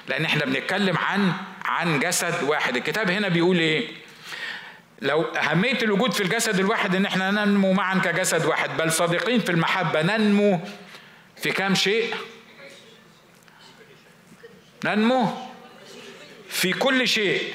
لأن 0.08 0.24
إحنا 0.24 0.44
بنتكلم 0.44 0.96
عن 0.96 1.32
عن 1.64 1.98
جسد 2.00 2.42
واحد. 2.42 2.76
الكتاب 2.76 3.10
هنا 3.10 3.28
بيقول 3.28 3.58
إيه؟ 3.58 3.88
لو 5.02 5.22
أهمية 5.22 5.78
الوجود 5.82 6.12
في 6.12 6.20
الجسد 6.22 6.58
الواحد 6.58 6.94
إن 6.94 7.06
إحنا 7.06 7.30
ننمو 7.30 7.72
معا 7.72 7.98
كجسد 7.98 8.44
واحد 8.46 8.76
بل 8.76 8.92
صادقين 8.92 9.40
في 9.40 9.50
المحبة 9.52 10.02
ننمو 10.02 10.60
في 11.42 11.50
كام 11.50 11.74
شيء؟ 11.74 12.14
ننمو 14.84 15.28
في 16.48 16.72
كل 16.72 17.08
شيء. 17.08 17.54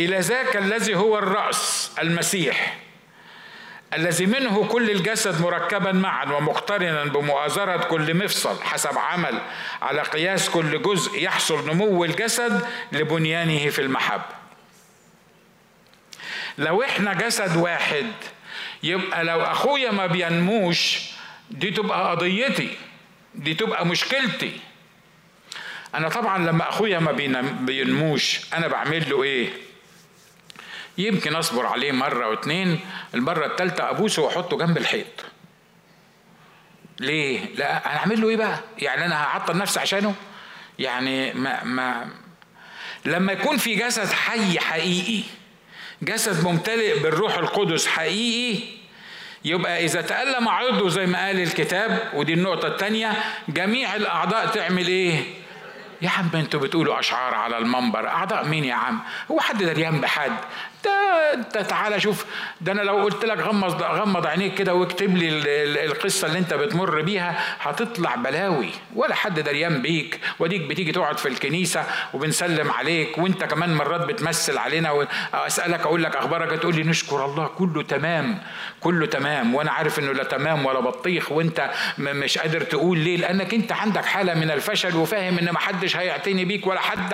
إلى 0.00 0.18
ذاك 0.18 0.56
الذي 0.56 0.94
هو 0.94 1.18
الرأس 1.18 1.92
المسيح 1.98 2.78
الذي 3.94 4.26
منه 4.26 4.64
كل 4.68 4.90
الجسد 4.90 5.40
مركبا 5.40 5.92
معا 5.92 6.24
ومقترنا 6.24 7.04
بمؤازرة 7.04 7.76
كل 7.76 8.14
مفصل 8.14 8.62
حسب 8.62 8.98
عمل. 8.98 9.40
على 9.82 10.02
قياس 10.02 10.50
كل 10.50 10.82
جزء 10.82 11.22
يحصل 11.22 11.68
نمو 11.68 12.04
الجسد 12.04 12.66
لبنيانه 12.92 13.68
في 13.70 13.78
المحبة. 13.78 14.42
لو 16.58 16.82
إحنا 16.82 17.14
جسد 17.14 17.56
واحد 17.56 18.06
يبقى 18.82 19.24
لو 19.24 19.40
أخويا 19.42 19.90
ما 19.90 20.06
بينموش 20.06 21.10
دي 21.50 21.70
تبقى 21.70 22.10
قضيتي 22.10 22.76
دي 23.34 23.54
تبقى 23.54 23.86
مشكلتي. 23.86 24.60
أنا 25.94 26.08
طبعا 26.08 26.38
لما 26.38 26.68
أخويا 26.68 26.98
ما 26.98 27.12
بينموش 27.60 28.40
أنا 28.54 28.68
بعمل 28.68 29.10
له 29.10 29.22
إيه؟ 29.22 29.48
يمكن 30.98 31.34
أصبر 31.34 31.66
عليه 31.66 31.92
مرة 31.92 32.28
واتنين 32.28 32.80
المرة 33.14 33.46
التالتة 33.46 33.90
أبوسه 33.90 34.22
وأحطه 34.22 34.58
جنب 34.58 34.76
الحيط. 34.78 35.06
ليه؟ 37.00 37.40
لا 37.54 37.86
أنا 37.86 37.96
أعمل 37.96 38.20
له 38.20 38.28
إيه 38.28 38.36
بقى؟ 38.36 38.58
يعني 38.78 39.06
أنا 39.06 39.22
هعطل 39.24 39.56
نفسي 39.58 39.80
عشانه؟ 39.80 40.14
يعني 40.78 41.32
ما 41.32 41.64
ما 41.64 42.08
لما 43.04 43.32
يكون 43.32 43.56
في 43.56 43.74
جسد 43.74 44.12
حي 44.12 44.58
حقيقي 44.60 45.22
جسد 46.02 46.44
ممتلئ 46.44 46.98
بالروح 46.98 47.34
القدس 47.38 47.86
حقيقي 47.86 48.64
يبقى 49.44 49.84
إذا 49.84 50.00
تألم 50.02 50.48
عضو 50.48 50.88
زي 50.88 51.06
ما 51.06 51.26
قال 51.26 51.40
الكتاب 51.42 52.10
ودي 52.14 52.32
النقطة 52.32 52.68
الثانية 52.68 53.12
جميع 53.48 53.96
الأعضاء 53.96 54.46
تعمل 54.46 54.86
إيه؟ 54.86 55.22
يا 56.02 56.10
عم 56.10 56.28
أنتوا 56.34 56.60
بتقولوا 56.60 57.00
أشعار 57.00 57.34
على 57.34 57.58
المنبر 57.58 58.08
أعضاء 58.08 58.48
مين 58.48 58.64
يا 58.64 58.74
عم؟ 58.74 59.00
هو 59.30 59.40
حد 59.40 59.62
دريان 59.62 60.00
بحد؟ 60.00 60.32
ده 61.54 61.62
تعالى 61.62 62.00
شوف. 62.00 62.24
ده 62.60 62.72
أنا 62.72 62.82
لو 62.82 62.96
قلت 63.02 63.24
لك 63.24 63.38
غمض 63.38 63.82
غمض 63.82 64.26
عينيك 64.26 64.54
كده 64.54 64.74
واكتب 64.74 65.16
لي 65.16 65.28
القصة 65.84 66.26
اللي 66.28 66.38
انت 66.38 66.54
بتمر 66.54 67.00
بيها 67.02 67.38
هتطلع 67.60 68.14
بلاوي. 68.14 68.68
ولا 68.94 69.14
حد 69.14 69.40
دريان 69.40 69.82
بيك. 69.82 70.20
وديك 70.38 70.60
بتيجي 70.62 70.92
تقعد 70.92 71.18
في 71.18 71.28
الكنيسة 71.28 71.84
وبنسلم 72.14 72.70
عليك 72.70 73.18
وانت 73.18 73.44
كمان 73.44 73.74
مرات 73.74 74.00
بتمثل 74.00 74.58
علينا 74.58 74.90
واسالك 75.32 75.80
أقول 75.80 76.02
لك 76.02 76.16
أخبارك 76.16 76.58
تقول 76.60 76.74
لي 76.76 76.82
نشكر 76.82 77.24
الله 77.24 77.46
كله 77.46 77.82
تمام. 77.82 78.38
كله 78.80 79.06
تمام. 79.06 79.54
وأنا 79.54 79.70
عارف 79.72 79.98
إنه 79.98 80.12
لا 80.12 80.24
تمام 80.24 80.66
ولا 80.66 80.80
بطيخ 80.80 81.32
وأنت 81.32 81.70
مش 81.98 82.38
قادر 82.38 82.60
تقول 82.60 82.98
ليه. 82.98 83.16
لأنك 83.16 83.54
أنت 83.54 83.72
عندك 83.72 84.04
حالة 84.04 84.34
من 84.34 84.50
الفشل 84.50 84.96
وفاهم 84.96 85.38
إن 85.38 85.50
ما 85.50 85.58
حدش 85.58 85.96
هيعتني 85.96 86.44
بيك 86.44 86.66
ولا 86.66 86.80
حد 86.80 87.12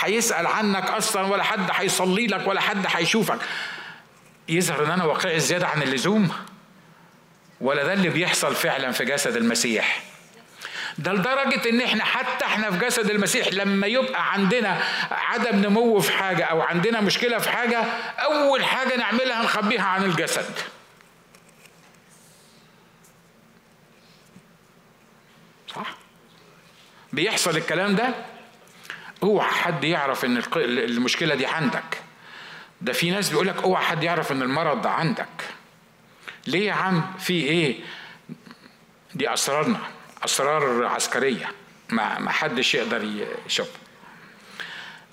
هيسأل 0.00 0.46
عنك 0.46 0.90
أصلا 0.90 1.26
ولا 1.26 1.42
حد 1.42 1.70
هيصلي 1.72 2.26
لك 2.26 2.46
ولا 2.48 2.60
حد 2.60 2.86
هيشوفك 3.00 3.38
يظهر 4.48 4.84
ان 4.84 4.90
أنا 4.90 5.04
واقعي 5.04 5.40
زيادة 5.40 5.66
عن 5.68 5.82
اللزوم 5.82 6.32
ولا 7.60 7.84
ده 7.84 7.92
اللي 7.92 8.08
بيحصل 8.08 8.54
فعلا 8.54 8.90
في 8.92 9.04
جسد 9.04 9.36
المسيح 9.36 10.02
ده 10.98 11.12
لدرجة 11.12 11.68
إن 11.70 11.80
إحنا 11.80 12.04
حتى 12.04 12.44
إحنا 12.44 12.70
في 12.70 12.78
جسد 12.86 13.10
المسيح 13.10 13.48
لما 13.48 13.86
يبقى 13.86 14.32
عندنا 14.32 14.82
عدم 15.10 15.56
نمو 15.56 16.00
في 16.00 16.12
حاجة 16.12 16.44
أو 16.44 16.60
عندنا 16.60 17.00
مشكلة 17.00 17.38
في 17.38 17.48
حاجة 17.50 17.78
أول 18.18 18.64
حاجة 18.64 18.96
نعملها 18.96 19.42
نخبيها 19.42 19.82
عن 19.82 20.04
الجسد. 20.04 20.54
صح؟ 25.74 25.94
بيحصل 27.12 27.56
الكلام 27.56 27.96
ده 27.96 28.14
أوعى 29.22 29.50
حد 29.50 29.84
يعرف 29.84 30.24
إن 30.24 30.42
المشكلة 30.56 31.34
دي 31.34 31.46
عندك 31.46 31.99
ده 32.82 32.92
في 32.92 33.10
ناس 33.10 33.28
بيقول 33.30 33.46
لك 33.46 33.62
اوعى 33.62 33.84
حد 33.84 34.02
يعرف 34.02 34.32
ان 34.32 34.42
المرض 34.42 34.82
ده 34.82 34.90
عندك. 34.90 35.28
ليه 36.46 36.66
يا 36.68 36.72
عم؟ 36.72 37.04
في 37.18 37.32
إيه؟ 37.32 37.76
دي 39.14 39.32
اسرارنا 39.34 39.78
اسرار 40.24 40.86
عسكرية 40.86 41.48
ما 41.90 42.18
ما 42.18 42.30
حدش 42.30 42.74
يقدر 42.74 43.08
يشوف 43.46 43.68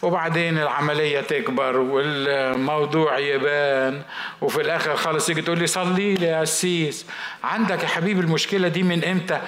وبعدين 0.04 0.58
العملية 0.58 1.22
تكبر 1.22 1.78
والموضوع 1.78 3.20
يبان 3.20 4.02
وفي 4.42 4.62
الآخر 4.62 4.96
خالص 4.96 5.30
يجي 5.30 5.42
تقول 5.42 5.60
لي 5.60 5.68
صلي 5.68 6.14
لي 6.14 6.26
يا 6.26 6.44
أسيس. 6.44 7.06
عندك 7.44 7.84
يا 7.84 7.88
حبيبي 7.88 8.20
المشكلة 8.20 8.68
دي 8.68 8.84
من 8.84 9.04
إمتى؟ 9.06 9.42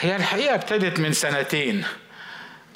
هي 0.00 0.16
الحقيقة 0.16 0.54
ابتدت 0.54 1.00
من 1.00 1.12
سنتين. 1.12 1.84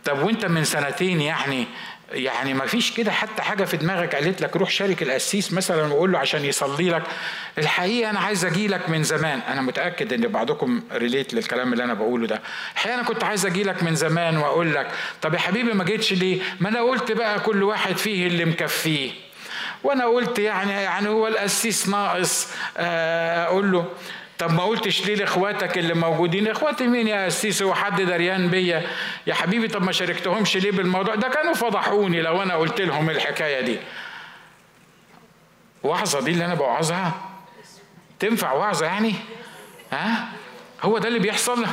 طب 0.05 0.23
وإنت 0.23 0.45
من 0.47 0.65
سنتين 0.65 1.21
يعني 1.21 1.67
يعني 2.13 2.55
ما 2.55 2.67
فيش 2.67 2.93
كده 2.93 3.13
حتى 3.13 3.43
حاجة 3.43 3.65
في 3.65 3.77
دماغك 3.77 4.15
قالت 4.15 4.41
لك 4.41 4.57
روح 4.57 4.71
شارك 4.71 5.03
القسيس 5.03 5.53
مثلا 5.53 5.93
وقول 5.93 6.13
له 6.13 6.19
عشان 6.19 6.45
يصلي 6.45 6.91
لك. 6.91 7.03
الحقيقة 7.59 8.11
أنا 8.11 8.21
عايز 8.21 8.45
أجي 8.45 8.69
لك 8.69 8.89
من 8.89 9.03
زمان. 9.03 9.41
أنا 9.49 9.61
متأكد 9.61 10.13
إن 10.13 10.29
بعضكم 10.29 10.83
relate 10.93 11.35
للكلام 11.35 11.73
اللي 11.73 11.85
أنا 11.85 11.95
بقوله 11.95 12.27
ده. 12.27 12.41
الحقيقة 12.75 12.95
أنا 12.95 13.03
كنت 13.03 13.25
عايز 13.25 13.47
أجي 13.47 13.63
لك 13.63 13.83
من 13.83 13.95
زمان 13.95 14.37
وأقول 14.37 14.75
لك 14.75 14.91
طب 15.23 15.35
يا 15.35 15.39
حبيبي 15.39 15.73
ما 15.73 15.85
جيتش 15.85 16.13
ليه؟ 16.13 16.41
ما 16.61 16.69
أنا 16.69 16.81
قلت 16.81 17.13
بقى 17.13 17.41
كل 17.41 17.63
واحد 17.63 17.97
فيه 17.97 18.27
اللي 18.27 18.45
مكفيه. 18.45 19.11
وأنا 19.83 20.05
قلت 20.07 20.39
يعني 20.39 20.73
يعني 20.73 21.09
هو 21.09 21.29
القسيس 21.29 21.89
ناقص 21.89 22.49
آه، 22.77 23.45
أقول 23.45 23.73
له 23.73 23.85
طب 24.41 24.53
ما 24.53 24.63
قلتش 24.63 25.07
ليه 25.07 25.15
لإخواتك 25.15 25.79
اللي 25.79 25.95
موجودين؟ 25.95 26.49
إخواتي 26.49 26.87
مين 26.87 27.09
يا 27.09 27.29
قسيسي 27.29 27.65
هو 27.65 27.75
حد 27.75 28.03
دريان 28.03 28.49
بيا؟ 28.49 28.87
يا 29.27 29.35
حبيبي 29.35 29.69
طب 29.69 29.83
ما 29.83 29.93
شاركتهمش 29.93 30.57
ليه 30.57 30.71
بالموضوع؟ 30.73 31.15
ده 31.15 31.29
كانوا 31.29 31.55
فضحوني 31.55 32.23
لو 32.23 32.43
أنا 32.43 32.55
قلت 32.55 32.81
لهم 32.81 33.11
الحكاية 33.11 33.61
دي. 33.61 33.79
وعظة 35.83 36.21
دي 36.21 36.31
اللي 36.31 36.45
أنا 36.45 36.55
بوعظها؟ 36.55 37.13
تنفع 38.19 38.53
وعظة 38.53 38.87
يعني؟ 38.87 39.15
ها؟ 39.93 40.29
هو 40.83 40.99
ده 40.99 41.09
اللي 41.09 41.19
بيحصل؟ 41.19 41.67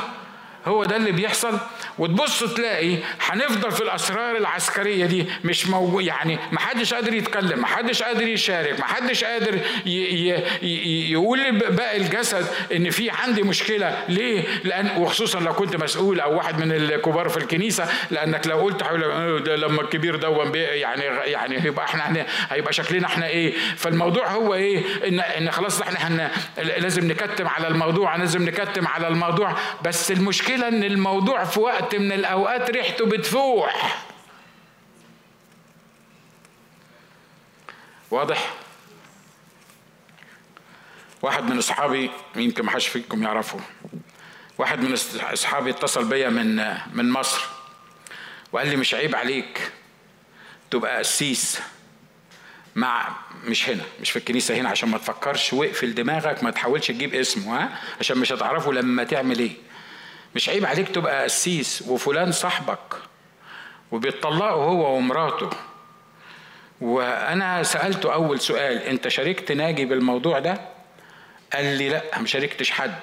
هو 0.68 0.84
ده 0.84 0.96
اللي 0.96 1.12
بيحصل. 1.12 1.58
وتبص 1.98 2.44
تلاقي 2.54 2.96
هنفضل 3.20 3.72
في 3.72 3.80
الأسرار 3.80 4.36
العسكرية 4.36 5.06
دي 5.06 5.26
مش 5.44 5.66
موجود 5.66 6.04
يعني 6.04 6.38
ما 6.52 6.60
حدش 6.60 6.94
قادر 6.94 7.14
يتكلم 7.14 7.60
ما 7.60 7.66
حدش 7.66 8.02
قادر 8.02 8.28
يشارك 8.28 8.80
ما 8.80 8.84
حدش 8.86 9.24
قادر 9.24 9.58
يقول 11.10 11.38
لباقي 11.40 11.96
الجسد 11.96 12.46
إن 12.72 12.90
في 12.90 13.10
عندي 13.10 13.42
مشكلة. 13.42 14.04
ليه؟ 14.08 14.44
لأن 14.64 14.90
وخصوصا 14.96 15.40
لو 15.40 15.52
كنت 15.52 15.76
مسؤول 15.76 16.20
أو 16.20 16.36
واحد 16.36 16.64
من 16.64 16.72
الكبار 16.72 17.28
في 17.28 17.36
الكنيسة. 17.36 17.88
لأنك 18.10 18.46
لو 18.46 18.58
قلت 18.58 18.82
ده 19.44 19.56
لما 19.56 19.80
الكبير 19.82 20.16
دون 20.16 20.54
يعني 20.54 21.02
يعني 21.04 21.62
هيبقى 21.62 21.84
إحنا 21.84 22.26
هيبقى 22.50 22.72
شكلنا 22.72 23.06
إحنا 23.06 23.26
إيه؟ 23.26 23.54
فالموضوع 23.76 24.28
هو 24.28 24.54
إيه؟ 24.54 24.82
ان 25.08 25.20
إن 25.20 25.50
خلاص 25.50 25.82
إحنا 25.82 26.30
لازم 26.58 27.08
نكتم 27.08 27.48
على 27.48 27.68
الموضوع 27.68 28.16
لازم 28.16 28.42
نكتم 28.42 28.86
على 28.86 29.08
الموضوع. 29.08 29.54
بس 29.84 30.10
المشكلة 30.12 30.57
ان 30.62 30.84
الموضوع 30.84 31.44
في 31.44 31.60
وقت 31.60 31.94
من 31.94 32.12
الأوقات 32.12 32.70
ريحته 32.70 33.06
بتفوح. 33.06 34.04
واضح؟ 38.10 38.54
واحد 41.22 41.44
من 41.44 41.58
أصحابي 41.58 42.10
يمكن 42.36 42.64
ما 42.64 42.70
حدش 42.70 42.86
فيكم 42.88 43.22
يعرفه؟ 43.22 43.60
واحد 44.58 44.80
من 44.80 44.92
أصحابي 45.32 45.70
اتصل 45.70 46.04
بيا 46.04 46.28
من 46.28 46.56
من 46.92 47.10
مصر 47.10 47.40
وقال 48.52 48.68
لي 48.68 48.76
مش 48.76 48.94
عيب 48.94 49.14
عليك 49.16 49.72
تبقى 50.70 50.98
قسيس 50.98 51.60
مع 52.76 53.08
مش 53.44 53.68
هنا 53.68 53.84
مش 54.00 54.10
في 54.10 54.16
الكنيسة 54.18 54.54
هنا 54.56 54.68
عشان 54.68 54.88
ما 54.88 54.98
تفكرش 54.98 55.52
واقفل 55.52 55.94
دماغك 55.94 56.44
ما 56.44 56.50
تحاولش 56.50 56.88
تجيب 56.88 57.14
اسمه 57.14 57.62
ها؟ 57.62 57.78
عشان 58.00 58.18
مش 58.18 58.32
هتعرفه 58.32 58.72
لما 58.72 59.04
تعمل 59.04 59.38
إيه. 59.38 59.52
مش 60.34 60.48
عيب 60.48 60.66
عليك 60.66 60.88
تبقى 60.88 61.24
قسيس 61.24 61.84
وفلان 61.88 62.32
صاحبك 62.32 62.94
وبيتطلقوا 63.92 64.64
هو 64.64 64.96
ومراته. 64.96 65.50
وأنا 66.80 67.62
سألته 67.62 68.12
أول 68.14 68.40
سؤال 68.40 68.78
أنت 68.82 69.08
شاركت 69.08 69.52
ناجي 69.52 69.84
بالموضوع 69.84 70.38
ده؟ 70.38 70.60
قال 71.52 71.64
لي 71.78 71.88
لأ 71.88 72.18
ما 72.20 72.26
شاركتش 72.26 72.70
حد. 72.70 72.98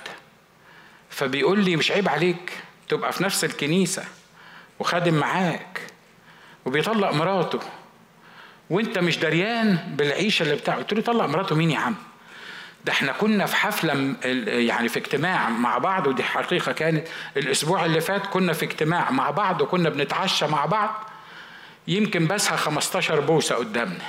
فبيقول 1.09 1.63
لي 1.63 1.75
مش 1.75 1.91
عيب 1.91 2.09
عليك 2.09 2.51
تبقى 2.89 3.11
في 3.13 3.23
نفس 3.23 3.43
الكنيسة 3.43 4.03
وخادم 4.79 5.13
معاك 5.13 5.81
وبيطلق 6.65 7.11
مراته. 7.11 7.59
وأنت 8.69 8.97
مش 8.99 9.17
دريان 9.17 9.75
بالعيشة 9.97 10.43
اللي 10.43 10.55
بتاعه 10.55 10.77
قلت 10.77 10.93
له 10.93 11.01
طلق 11.01 11.25
مراته 11.25 11.55
مين 11.55 11.71
يا 11.71 11.79
عم؟ 11.79 11.95
ده 12.85 12.91
إحنا 12.91 13.11
كنا 13.11 13.45
في 13.45 13.55
حفلة 13.55 14.15
يعني 14.45 14.89
في 14.89 14.99
اجتماع 14.99 15.49
مع 15.49 15.77
بعض 15.77 16.07
ودي 16.07 16.23
حقيقة 16.23 16.71
كانت 16.71 17.07
الأسبوع 17.37 17.85
اللي 17.85 18.01
فات 18.01 18.27
كنا 18.27 18.53
في 18.53 18.65
اجتماع 18.65 19.11
مع 19.11 19.31
بعض 19.31 19.61
وكنا 19.61 19.89
بنتعشى 19.89 20.47
مع 20.47 20.65
بعض. 20.65 21.09
يمكن 21.87 22.27
بسها 22.27 22.55
15 22.55 23.19
بوسة 23.19 23.55
قدامنا. 23.55 24.05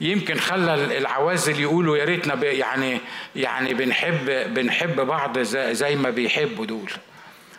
يمكن 0.00 0.38
خلى 0.38 0.98
العوازل 0.98 1.60
يقولوا 1.60 1.96
يا 1.96 2.04
ريتنا 2.04 2.44
يعني 2.44 3.00
يعني 3.36 3.74
بنحب 3.74 4.54
بنحب 4.54 5.00
بعض 5.00 5.38
زي 5.72 5.96
ما 5.96 6.10
بيحبوا 6.10 6.66
دول. 6.66 6.90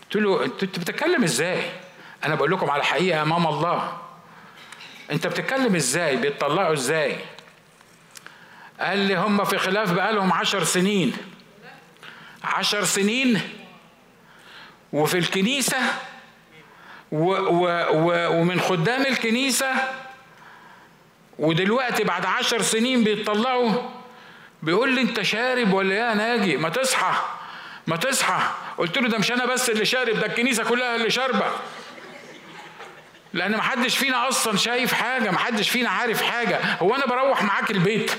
قلت 0.04 0.16
له 0.16 0.46
انت 0.46 0.64
بتتكلم 0.80 1.24
إزاي؟ 1.24 1.62
أنا 2.26 2.36
بقول 2.36 2.52
لكم 2.52 2.70
على 2.70 2.84
حقيقة 2.84 3.22
امام 3.22 3.48
الله. 3.48 3.98
انت 5.12 5.28
بتتكلم 5.28 5.76
إزاي؟ 5.76 6.16
بيتطلقوا 6.16 6.74
إزاي؟ 6.74 7.18
قال 8.82 8.98
لي 8.98 9.16
هم 9.16 9.44
في 9.44 9.58
خلاف 9.58 9.92
بقالهم 9.92 10.34
عشر 10.34 10.64
سنين. 10.64 11.14
عشر 12.44 12.84
سنين 12.84 13.42
وفي 14.94 15.18
الكنيسة 15.18 15.78
و 17.12 17.26
و 17.32 17.68
و 17.92 18.32
ومن 18.42 18.62
خدام 18.62 19.02
الكنيسة 19.02 19.72
ودلوقتي 21.40 22.04
بعد 22.04 22.26
عشر 22.26 22.62
سنين 22.62 23.04
بيتطلعوا 23.04 23.72
بيقول 24.64 24.96
لي 24.96 25.02
انت 25.02 25.22
شارب 25.22 25.74
ولا 25.74 25.96
يا 25.96 26.14
ناجي؟ 26.14 26.58
ما 26.58 26.70
تصحى 26.70 27.14
ما 27.88 27.96
تصحى. 27.98 28.42
قلت 28.78 28.98
له 28.98 29.10
ده 29.10 29.18
مش 29.18 29.32
أنا 29.32 29.46
بس 29.46 29.70
اللي 29.70 29.86
شارب 29.86 30.20
ده 30.20 30.26
الكنيسة 30.26 30.64
كلها 30.64 30.96
اللي 30.96 31.10
شاربة. 31.10 31.46
لأن 33.34 33.58
محدش 33.58 33.98
فينا 33.98 34.28
أصلا 34.28 34.58
شايف 34.58 34.94
حاجة 34.94 35.32
محدش 35.32 35.70
فينا 35.70 35.90
عارف 35.90 36.22
حاجة. 36.22 36.60
هو 36.80 36.96
أنا 36.96 37.06
بروح 37.06 37.44
معاك 37.44 37.72
البيت؟ 37.72 38.12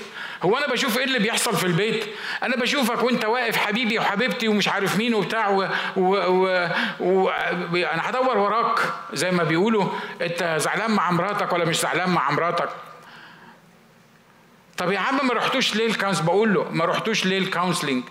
هو 0.45 0.57
أنا 0.57 0.67
بشوف 0.67 0.97
إيه 0.97 1.03
اللي 1.03 1.19
بيحصل 1.19 1.55
في 1.57 1.63
البيت؟ 1.63 2.05
أنا 2.43 2.55
بشوفك 2.55 3.03
وأنت 3.03 3.25
واقف 3.25 3.57
حبيبي 3.57 3.99
وحبيبتي 3.99 4.47
ومش 4.47 4.67
عارف 4.67 4.97
مين 4.97 5.13
وبتاع 5.13 5.49
و... 5.49 5.67
و... 5.97 6.15
و... 6.15 6.69
و... 6.99 7.29
أنا 7.75 8.09
هدور 8.09 8.37
وراك. 8.37 8.79
زي 9.13 9.31
ما 9.31 9.43
بيقولوا 9.43 9.85
أنت 10.21 10.55
زعلان 10.59 10.91
مع 10.91 11.11
مراتك 11.11 11.53
ولا 11.53 11.65
مش 11.65 11.79
زعلان 11.79 12.09
مع 12.09 12.31
مراتك؟ 12.31 12.69
طب 14.77 14.91
يا 14.91 14.99
عم 14.99 15.27
ما 15.27 15.33
رحتوش 15.33 15.75
ليه 15.75 15.87
ال 15.87 15.92
couns 15.92 16.19
بقول 16.19 16.53
له 16.53 16.69
ما 16.71 16.85
رحتوش 16.85 17.25
ليه 17.25 17.37
ال 17.37 17.43
counseling 17.43 18.03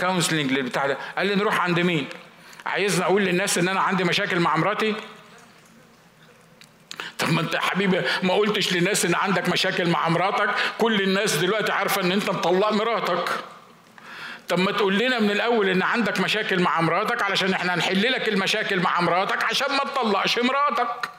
counseling 0.00 0.52
للبتاع 0.52 0.86
ده. 0.86 0.98
قال 1.18 1.26
لي 1.26 1.34
نروح 1.34 1.60
عند 1.60 1.80
مين؟ 1.80 2.06
عايزني 2.66 3.04
أقول 3.04 3.22
للناس 3.22 3.58
إن 3.58 3.68
أنا 3.68 3.80
عندي 3.80 4.04
مشاكل 4.04 4.40
مع 4.40 4.56
مراتي؟ 4.56 4.94
طب 7.22 7.32
ما 7.32 7.40
انت 7.40 7.54
يا 7.54 7.60
حبيبي 7.60 8.02
ما 8.22 8.34
قلتش 8.34 8.72
للناس 8.72 9.04
ان 9.04 9.14
عندك 9.14 9.48
مشاكل 9.48 9.88
مع 9.90 10.08
مراتك؟ 10.08 10.50
كل 10.78 11.00
الناس 11.02 11.36
دلوقتي 11.36 11.72
عارفة 11.72 12.02
ان 12.02 12.12
انت 12.12 12.30
مطلق 12.30 12.72
مراتك. 12.72 13.30
طب 14.48 14.58
ما 14.58 14.72
تقول 14.72 14.98
لنا 14.98 15.18
من 15.20 15.30
الأول 15.30 15.68
ان 15.68 15.82
عندك 15.82 16.20
مشاكل 16.20 16.60
مع 16.60 16.80
مراتك 16.80 17.22
علشان 17.22 17.52
إحنا 17.54 17.74
هنحل 17.74 18.12
لك 18.12 18.28
المشاكل 18.28 18.80
مع 18.80 19.00
مراتك 19.00 19.44
عشان 19.44 19.66
ما 19.72 19.78
تطلقش 19.78 20.38
مراتك. 20.38 21.10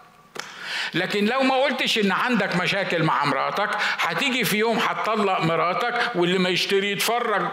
لكن 0.93 1.25
لو 1.25 1.41
ما 1.41 1.55
قلتش 1.55 1.97
ان 1.97 2.11
عندك 2.11 2.55
مشاكل 2.55 3.03
مع 3.03 3.25
مراتك 3.25 3.69
هتيجي 3.99 4.43
في 4.43 4.57
يوم 4.57 4.77
هتطلق 4.77 5.39
مراتك 5.39 6.11
واللي 6.15 6.37
ما 6.39 6.49
يشتري 6.49 6.91
يتفرج. 6.91 7.47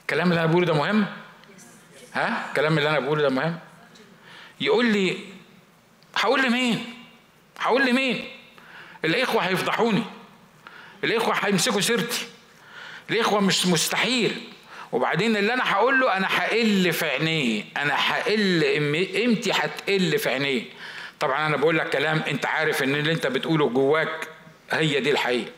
الكلام 0.00 0.30
اللي 0.30 0.40
أنا 0.40 0.46
بقوله 0.50 0.66
ده 0.66 0.74
مهم؟ 0.74 1.06
ها؟ 2.14 2.46
الكلام 2.48 2.78
اللي 2.78 2.88
أنا 2.88 2.98
بقوله 2.98 3.22
ده 3.22 3.28
مهم؟ 3.28 3.58
يقول 4.62 4.86
لي 4.86 5.16
هقول 6.16 6.42
لمين؟ 6.42 6.94
هقول 7.58 7.86
لمين؟ 7.86 8.28
الإخوة 9.04 9.42
هيفضحوني. 9.42 10.02
الإخوة 11.04 11.34
هيمسكوا 11.34 11.80
سيرتي. 11.80 12.26
الإخوة 13.10 13.40
مش 13.40 13.66
مستحيل. 13.66 14.42
وبعدين 14.92 15.36
اللي 15.36 15.54
أنا 15.54 15.72
هقول 15.72 16.00
له 16.00 16.16
أنا 16.16 16.26
هقل 16.30 16.92
في 16.92 17.06
عينيه. 17.06 17.64
أنا 17.76 17.94
هقل 17.96 18.64
قيمتي 19.14 19.52
هتقل 19.52 20.18
في 20.18 20.28
عينيه. 20.30 20.62
طبعا 21.20 21.46
أنا 21.46 21.56
بقول 21.56 21.78
لك 21.78 21.90
كلام 21.90 22.18
أنت 22.28 22.46
عارف 22.46 22.82
إن 22.82 22.94
اللي 22.94 23.12
أنت 23.12 23.26
بتقوله 23.26 23.68
جواك 23.68 24.28
هي 24.70 25.00
دي 25.00 25.10
الحقيقة. 25.10 25.52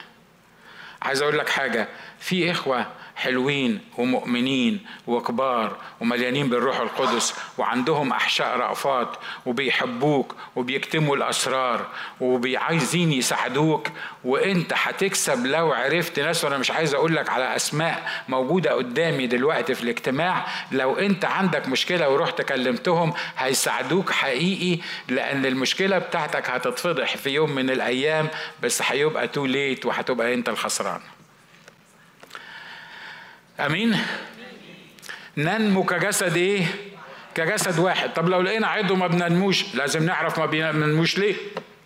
عايز 1.03 1.23
أقول 1.23 1.39
لك 1.39 1.49
حاجة 1.49 1.89
في 2.21 2.51
إخوة 2.51 2.93
حلوين 3.17 3.81
ومؤمنين 3.99 4.81
وكبار 5.07 5.77
ومليانين 6.01 6.49
بالروح 6.49 6.81
القدس 6.81 7.35
وعندهم 7.59 8.13
أحشاء 8.13 8.57
رأفات 8.57 9.09
وبيحبوك 9.47 10.35
وبيكتموا 10.57 11.17
الأسرار 11.17 11.87
وبيعايزين 12.21 13.13
يساعدوك 13.13 13.89
وإنت 14.25 14.73
هتكسب 14.77 15.47
لو 15.47 15.73
عرفت 15.73 16.21
ناس. 16.21 16.45
وأنا 16.45 16.59
مش 16.59 16.71
عايز 16.71 16.95
أقول 16.95 17.17
لك 17.17 17.29
على 17.31 17.57
أسماء 17.57 18.11
موجودة 18.29 18.73
قدامي 18.73 19.27
دلوقتي 19.27 19.75
في 19.75 19.83
الاجتماع. 19.83 20.47
لو 20.73 20.95
إنت 20.99 21.25
عندك 21.25 21.69
مشكلة 21.69 22.09
ورحت 22.09 22.43
كلمتهم 22.43 23.13
هيساعدوك 23.39 24.11
حقيقي 24.11 24.83
لأن 25.09 25.47
المشكلة 25.47 25.99
بتاعتك 25.99 26.51
هتتفضح 26.51 27.17
في 27.17 27.31
يوم 27.31 27.51
من 27.51 27.71
الأيام 27.71 28.29
بس 28.63 28.83
هيبقى 28.87 29.29
تو 29.29 29.47
ليت 29.47 29.87
وهتبقى 29.87 30.35
أنت 30.35 30.49
الخسران. 30.49 31.01
آمين. 33.61 33.97
ننمو 35.37 35.85
كجسد 35.85 36.37
إيه؟ 36.37 36.67
كجسد 37.35 37.79
واحد. 37.79 38.13
طب 38.13 38.29
لو 38.29 38.41
لقينا 38.41 38.67
عضو 38.67 38.95
ما 38.95 39.07
بننموش 39.07 39.75
لازم 39.75 40.07
نعرف 40.07 40.39
ما 40.39 40.47
بننموش 40.47 41.19
ليه؟ 41.19 41.35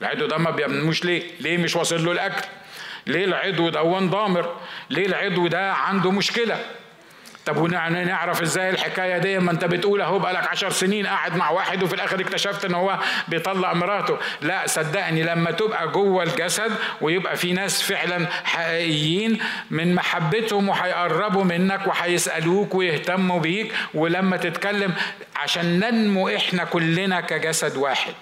العضو 0.00 0.26
ده 0.26 0.38
ما 0.38 0.50
بينموش 0.50 1.04
ليه؟ 1.04 1.22
ليه 1.40 1.58
مش 1.58 1.76
واصل 1.76 2.04
له 2.04 2.12
الأكل؟ 2.12 2.46
ليه 3.06 3.24
العضو 3.24 3.68
ده 3.68 3.82
ضامر 4.10 4.56
ليه 4.90 5.06
العضو 5.06 5.46
ده 5.46 5.72
عنده 5.72 6.10
مشكلة؟ 6.10 6.64
طب 7.49 7.57
ونعرف 7.57 8.42
إزاي 8.42 8.70
الحكاية 8.70 9.18
دي؟ 9.18 9.38
ما 9.38 9.51
أنت 9.51 9.64
بتقول 9.64 10.01
أهو 10.01 10.18
بقالك 10.18 10.46
عشر 10.49 10.70
سنين 10.70 11.07
قاعد 11.07 11.36
مع 11.36 11.51
واحد 11.51 11.82
وفي 11.82 11.94
الآخر 11.94 12.20
اكتشفت 12.20 12.64
إن 12.64 12.74
هو 12.74 12.99
بيطلق 13.28 13.72
مراته. 13.72 14.18
لا 14.42 14.66
صدقني 14.66 15.22
لما 15.22 15.51
تبقى 15.51 15.88
جوه 15.88 16.22
الجسد 16.22 16.72
ويبقى 17.01 17.36
في 17.36 17.53
ناس 17.53 17.82
فعلا 17.82 18.26
حقيقيين 18.44 19.38
من 19.70 19.94
محبتهم 19.94 20.68
وهيقربوا 20.68 21.44
منك 21.44 21.86
وهيسألوك 21.86 22.74
ويهتموا 22.74 23.40
بيك. 23.40 23.74
ولما 23.94 24.36
تتكلم 24.36 24.94
عشان 25.36 25.80
ننمو 25.80 26.28
إحنا 26.28 26.64
كلنا 26.64 27.20
كجسد 27.20 27.76
واحد. 27.76 28.14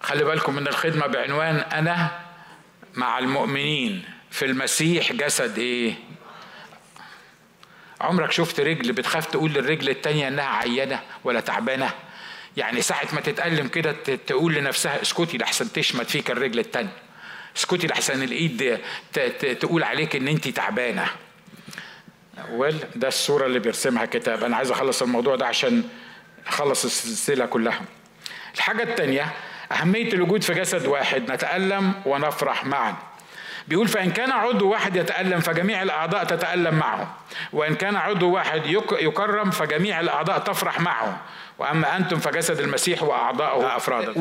خلي 0.00 0.24
بالكم 0.24 0.54
من 0.54 0.68
الخدمة 0.68 1.06
بعنوان 1.06 1.56
أنا 1.56 2.10
مع 2.94 3.18
المؤمنين. 3.18 4.02
في 4.30 4.44
المسيح 4.44 5.12
جسد 5.12 5.58
إيه؟ 5.58 6.07
عمرك 8.00 8.32
شفت 8.32 8.60
رجل 8.60 8.92
بتخاف 8.92 9.26
تقول 9.26 9.52
للرجل 9.52 9.88
التانية 9.88 10.28
إنها 10.28 10.44
عيانة 10.44 11.00
ولا 11.24 11.40
تعبانة؟ 11.40 11.90
يعني 12.56 12.82
ساعة 12.82 13.06
ما 13.12 13.20
تتألم 13.20 13.68
كده 13.68 13.92
تقول 14.26 14.54
لنفسها 14.54 15.02
اسكتي 15.02 15.38
لحسن 15.38 15.72
تشمت 15.72 16.10
فيك 16.10 16.30
الرجل 16.30 16.58
التانية 16.58 16.92
اسكتي 17.56 17.86
لحسن 17.86 18.22
الإيد 18.22 18.78
تقول 19.60 19.82
عليك 19.82 20.16
إن 20.16 20.28
انت 20.28 20.48
تعبانة. 20.48 21.06
ويل 22.52 22.78
ده 22.96 23.08
الصورة 23.08 23.46
اللي 23.46 23.58
بيرسمها 23.58 24.06
كتاب. 24.06 24.44
أنا 24.44 24.56
عايز 24.56 24.70
أخلص 24.70 25.02
الموضوع 25.02 25.36
ده 25.36 25.46
عشان 25.46 25.84
أخلص 26.46 26.84
السلسلة 26.84 27.46
كلها. 27.46 27.80
الحاجة 28.54 28.82
التانية 28.82 29.32
أهمية 29.72 30.12
الوجود 30.12 30.42
في 30.42 30.54
جسد 30.54 30.86
واحد 30.86 31.32
نتألم 31.32 31.94
ونفرح 32.06 32.64
معا. 32.64 32.96
بيقول 33.68 33.88
فإن 33.88 34.10
كان 34.10 34.30
عضو 34.32 34.70
واحد 34.70 34.96
يتألم 34.96 35.40
فجميع 35.40 35.82
الأعضاء 35.82 36.24
تتألم 36.24 36.74
معه 36.74 37.14
وإن 37.52 37.74
كان 37.74 37.96
عضو 37.96 38.30
واحد 38.30 38.66
يكرم 39.00 39.50
فجميع 39.50 40.00
الأعضاء 40.00 40.38
تفرح 40.38 40.80
معه 40.80 41.20
وأما 41.58 41.96
أنتم 41.96 42.18
فجسد 42.18 42.60
المسيح 42.60 43.02
وأعضاؤه. 43.02 43.76
أفرادا 43.76 44.12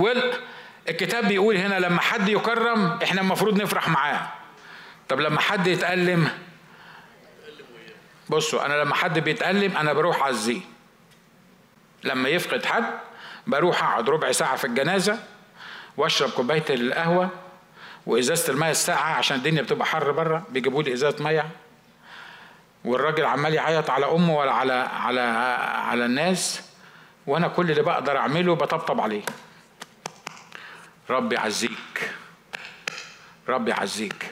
والكتاب 0.87 1.27
بيقول 1.27 1.57
هنا 1.57 1.79
لما 1.79 2.01
حد 2.01 2.29
يكرم 2.29 2.99
إحنا 3.03 3.21
المفروض 3.21 3.61
نفرح 3.61 3.89
معاه. 3.89 4.27
طب 5.09 5.19
لما 5.19 5.39
حد 5.39 5.67
يتألم 5.67 6.29
بصوا 8.29 8.65
أنا 8.65 8.73
لما 8.73 8.95
حد 8.95 9.19
بيتألم 9.19 9.77
أنا 9.77 9.93
بروح 9.93 10.21
أعزيه. 10.23 10.61
لما 12.03 12.29
يفقد 12.29 12.65
حد 12.65 12.85
بروح 13.47 13.83
أقعد 13.83 14.09
ربع 14.09 14.31
ساعة 14.31 14.55
في 14.55 14.65
الجنازة 14.65 15.19
وأشرب 15.97 16.29
كوباية 16.29 16.65
القهوة 16.69 17.29
وإزازة 18.07 18.53
الميه 18.53 18.71
الساقعة 18.71 19.13
عشان 19.13 19.37
الدنيا 19.37 19.61
بتبقى 19.61 19.85
حر 19.85 20.11
بره 20.11 20.45
بيجيبوا 20.49 20.83
لي 20.83 20.93
إزازة 20.93 21.23
مية. 21.23 21.49
والراجل 22.85 23.25
عمال 23.25 23.53
يعيط 23.53 23.89
على 23.89 24.05
أمه 24.05 24.37
ولا 24.37 24.51
على 24.51 24.73
على 24.73 25.21
على 25.89 26.05
الناس 26.05 26.61
وأنا 27.27 27.47
كل 27.47 27.71
اللي 27.71 27.81
بقدر 27.81 28.17
أعمله 28.17 28.55
بطبطب 28.55 29.01
عليه. 29.01 29.21
ربي 31.09 31.35
يعزيك. 31.35 32.11
ربي 33.49 33.71
يعزيك. 33.71 34.31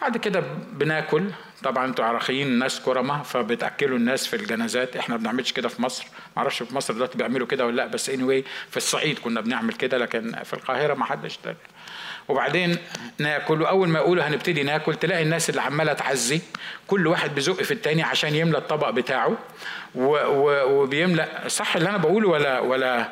بعد 0.00 0.16
كده 0.16 0.40
بناكل. 0.72 1.30
طبعا 1.62 1.84
أنتوا 1.86 2.04
عراقيين 2.04 2.58
ناس 2.58 2.80
كرمة 2.80 3.22
فبتأكلوا 3.22 3.98
الناس 3.98 4.26
في 4.26 4.36
الجنازات. 4.36 4.96
إحنا 4.96 5.16
ما 5.16 5.20
بنعملش 5.22 5.52
كده 5.52 5.68
في 5.68 5.82
مصر. 5.82 6.04
ما 6.36 6.42
أعرفش 6.42 6.62
في 6.62 6.74
مصر 6.74 6.94
دلوقتي 6.94 7.18
بيعملوا 7.18 7.46
كده 7.46 7.66
ولا 7.66 7.76
لأ 7.76 7.86
بس 7.86 8.10
اني 8.10 8.42
anyway 8.42 8.46
في 8.70 8.76
الصعيد 8.76 9.18
كنا 9.18 9.40
بنعمل 9.40 9.72
كده 9.74 9.98
لكن 9.98 10.42
في 10.44 10.52
القاهرة 10.54 10.94
ما 10.94 11.04
حدش 11.04 11.38
ده. 11.44 11.56
وبعدين 12.28 12.76
ناكل. 13.18 13.62
وأول 13.62 13.88
ما 13.88 13.98
يقولوا 13.98 14.24
هنبتدي 14.24 14.62
ناكل 14.62 14.94
تلاقي 14.94 15.22
الناس 15.22 15.50
اللي 15.50 15.60
عمالة 15.62 15.92
تعزي. 15.92 16.40
كل 16.86 17.06
واحد 17.06 17.34
بيزق 17.34 17.62
في 17.62 17.70
التاني 17.70 18.02
عشان 18.02 18.34
يملى 18.34 18.58
الطبق 18.58 18.90
بتاعه. 18.90 19.32
وبيملى 19.94 21.28
صح 21.46 21.76
اللي 21.76 21.88
أنا 21.88 21.98
بقوله 21.98 22.28
ولا 22.28 22.60
ولا 22.60 23.08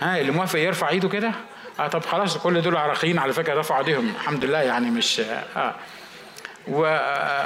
ها 0.00 0.20
اللي 0.20 0.32
موافق 0.32 0.58
يرفع 0.58 0.88
إيده 0.88 1.08
كده؟ 1.08 1.32
آه 1.80 1.88
طب 1.88 2.04
خلاص 2.04 2.38
كل 2.38 2.62
دول 2.62 2.76
عراقيين 2.76 3.18
على 3.18 3.32
فكرة 3.32 3.54
رفعوا 3.54 3.80
إيديهم. 3.80 4.08
الحمد 4.20 4.44
لله 4.44 4.58
يعني 4.58 4.90
مش 4.90 5.22
آه 5.56 5.74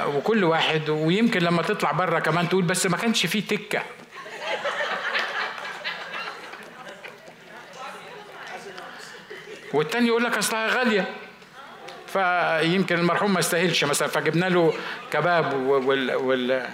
وكل 0.07 0.43
واحد. 0.43 0.89
ويمكن 0.89 1.39
لما 1.39 1.61
تطلع 1.61 1.91
بره 1.91 2.19
كمان 2.19 2.49
تقول 2.49 2.63
بس 2.63 2.85
ما 2.85 2.97
كانش 2.97 3.25
فيه 3.25 3.41
تكة. 3.47 3.81
والتاني 9.77 10.07
يقول 10.07 10.23
لك 10.23 10.37
اصلها 10.37 10.67
غالية. 10.67 11.05
فيمكن 12.07 12.99
المرحوم 12.99 13.33
ما 13.33 13.39
يستاهلش 13.39 13.83
مثلا. 13.83 14.07
فجبنا 14.07 14.45
له 14.45 14.73
كباب 15.11 15.53
وال, 15.53 16.15
وال 16.15 16.67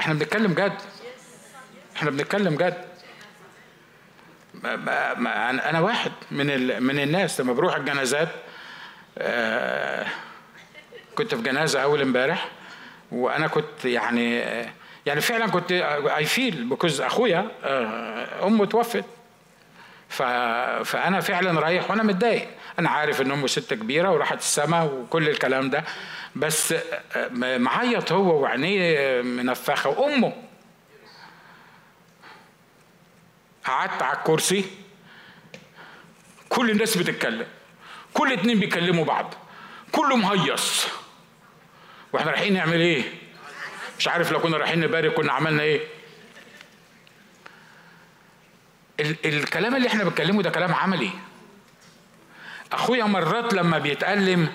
إحنا 0.00 0.14
بنتكلم 0.14 0.54
جد. 0.54 0.72
إحنا 1.96 2.10
بنتكلم 2.10 2.56
جد. 2.56 2.84
أنا 4.64 5.80
واحد 5.80 6.12
من 6.30 6.82
من 6.82 6.98
الناس 6.98 7.40
لما 7.40 7.52
بروح 7.52 7.76
الجنازات 7.76 8.28
آه، 9.18 10.06
كنت 11.14 11.34
في 11.34 11.42
جنازة 11.42 11.82
أول 11.82 12.02
امبارح 12.02 12.48
وأنا 13.12 13.46
كنت 13.46 13.84
يعني 13.84 14.38
يعني 15.06 15.20
فعلا 15.20 15.46
كنت 15.46 15.72
اي 16.16 16.24
فيل 16.24 16.64
بكوز 16.64 17.00
أخويا 17.00 17.50
آه، 17.64 18.46
أمه 18.46 18.66
توفت. 18.66 19.04
فأنا 20.10 21.20
فعلا 21.20 21.60
رايح 21.60 21.90
وأنا 21.90 22.02
متضايق. 22.02 22.48
أنا 22.78 22.90
عارف 22.90 23.20
إن 23.20 23.30
أمه 23.30 23.46
ست 23.46 23.74
كبيرة 23.74 24.10
وراحت 24.10 24.38
السما 24.38 24.82
وكل 24.82 25.28
الكلام 25.28 25.70
ده 25.70 25.84
بس 26.36 26.72
آه، 26.72 27.58
معيط 27.58 28.12
هو 28.12 28.42
وعينيه 28.42 29.22
منفخة 29.22 29.90
وأمه. 29.90 30.32
قعدت 33.64 34.02
على 34.02 34.18
الكرسي. 34.18 34.64
كل 36.48 36.70
الناس 36.70 36.96
بتتكلم. 36.98 37.46
كل 38.14 38.32
اتنين 38.32 38.60
بيكلموا 38.60 39.04
بعض. 39.04 39.34
كله 39.92 40.16
مهيص. 40.16 40.86
وإحنا 42.12 42.30
رايحين 42.30 42.52
نعمل 42.54 42.80
إيه؟ 42.80 43.02
مش 43.98 44.08
عارف 44.08 44.32
لو 44.32 44.40
كنا 44.40 44.56
رايحين 44.56 44.80
نبارك 44.80 45.14
كنا 45.14 45.32
عملنا 45.32 45.62
إيه؟ 45.62 45.80
ال- 49.00 49.16
الكلام 49.24 49.76
اللي 49.76 49.88
إحنا 49.88 50.04
بنتكلمه 50.04 50.42
ده 50.42 50.50
كلام 50.50 50.74
عملي. 50.74 51.10
أخويا 52.72 53.04
مرات 53.04 53.54
لما 53.54 53.78
بيتألم 53.78 54.48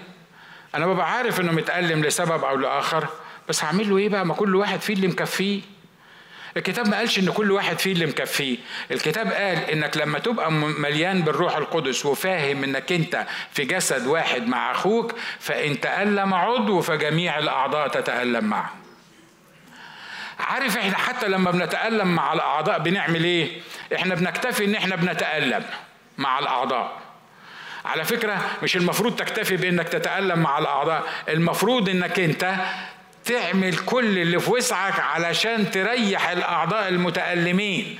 أنا 0.75 0.87
ببقى 0.87 1.11
عارف 1.11 1.39
إنه 1.41 1.51
متألم 1.51 2.03
لسبب 2.03 2.43
أو 2.43 2.55
لآخر 2.57 3.07
بس 3.49 3.63
هعمل 3.63 3.89
له 3.89 3.97
إيه 3.97 4.09
بقى؟ 4.09 4.25
ما 4.25 4.33
كل 4.33 4.55
واحد 4.55 4.81
فيه 4.81 4.93
اللي 4.93 5.07
مكفيه. 5.07 5.61
الكتاب 6.57 6.87
ما 6.87 6.97
قالش 6.97 7.19
إن 7.19 7.31
كل 7.31 7.51
واحد 7.51 7.79
فيه 7.79 7.91
اللي 7.93 8.05
مكفيه. 8.05 8.57
الكتاب 8.91 9.27
قال 9.31 9.57
إنك 9.57 9.97
لما 9.97 10.19
تبقى 10.19 10.51
مليان 10.51 11.21
بالروح 11.21 11.57
القدس 11.57 12.05
وفاهم 12.05 12.63
إنك 12.63 12.91
أنت 12.91 13.25
في 13.51 13.65
جسد 13.65 14.07
واحد 14.07 14.47
مع 14.47 14.71
أخوك 14.71 15.15
فإن 15.39 15.79
تألم 15.81 16.33
عضو 16.33 16.81
فجميع 16.81 17.39
الأعضاء 17.39 17.87
تتألم 17.87 18.45
معه. 18.45 18.73
عارف 20.39 20.77
إحنا 20.77 20.97
حتى 20.97 21.27
لما 21.27 21.51
بنتألم 21.51 22.15
مع 22.15 22.33
الأعضاء 22.33 22.79
بنعمل 22.79 23.23
إيه؟ 23.23 23.61
إحنا 23.95 24.15
بنكتفي 24.15 24.65
إن 24.65 24.75
إحنا 24.75 24.95
بنتألم 24.95 25.65
مع 26.17 26.39
الأعضاء. 26.39 27.01
على 27.85 28.03
فكرة 28.05 28.41
مش 28.63 28.75
المفروض 28.77 29.15
تكتفي 29.15 29.57
بإنك 29.57 29.89
تتألم 29.89 30.39
مع 30.39 30.59
الأعضاء 30.59 31.03
المفروض 31.29 31.89
إنك 31.89 32.19
أنت 32.19 32.55
تعمل 33.25 33.77
كل 33.77 34.17
اللي 34.17 34.39
في 34.39 34.51
وسعك 34.51 34.99
علشان 34.99 35.71
تريح 35.71 36.29
الأعضاء 36.29 36.87
المتألمين. 36.87 37.99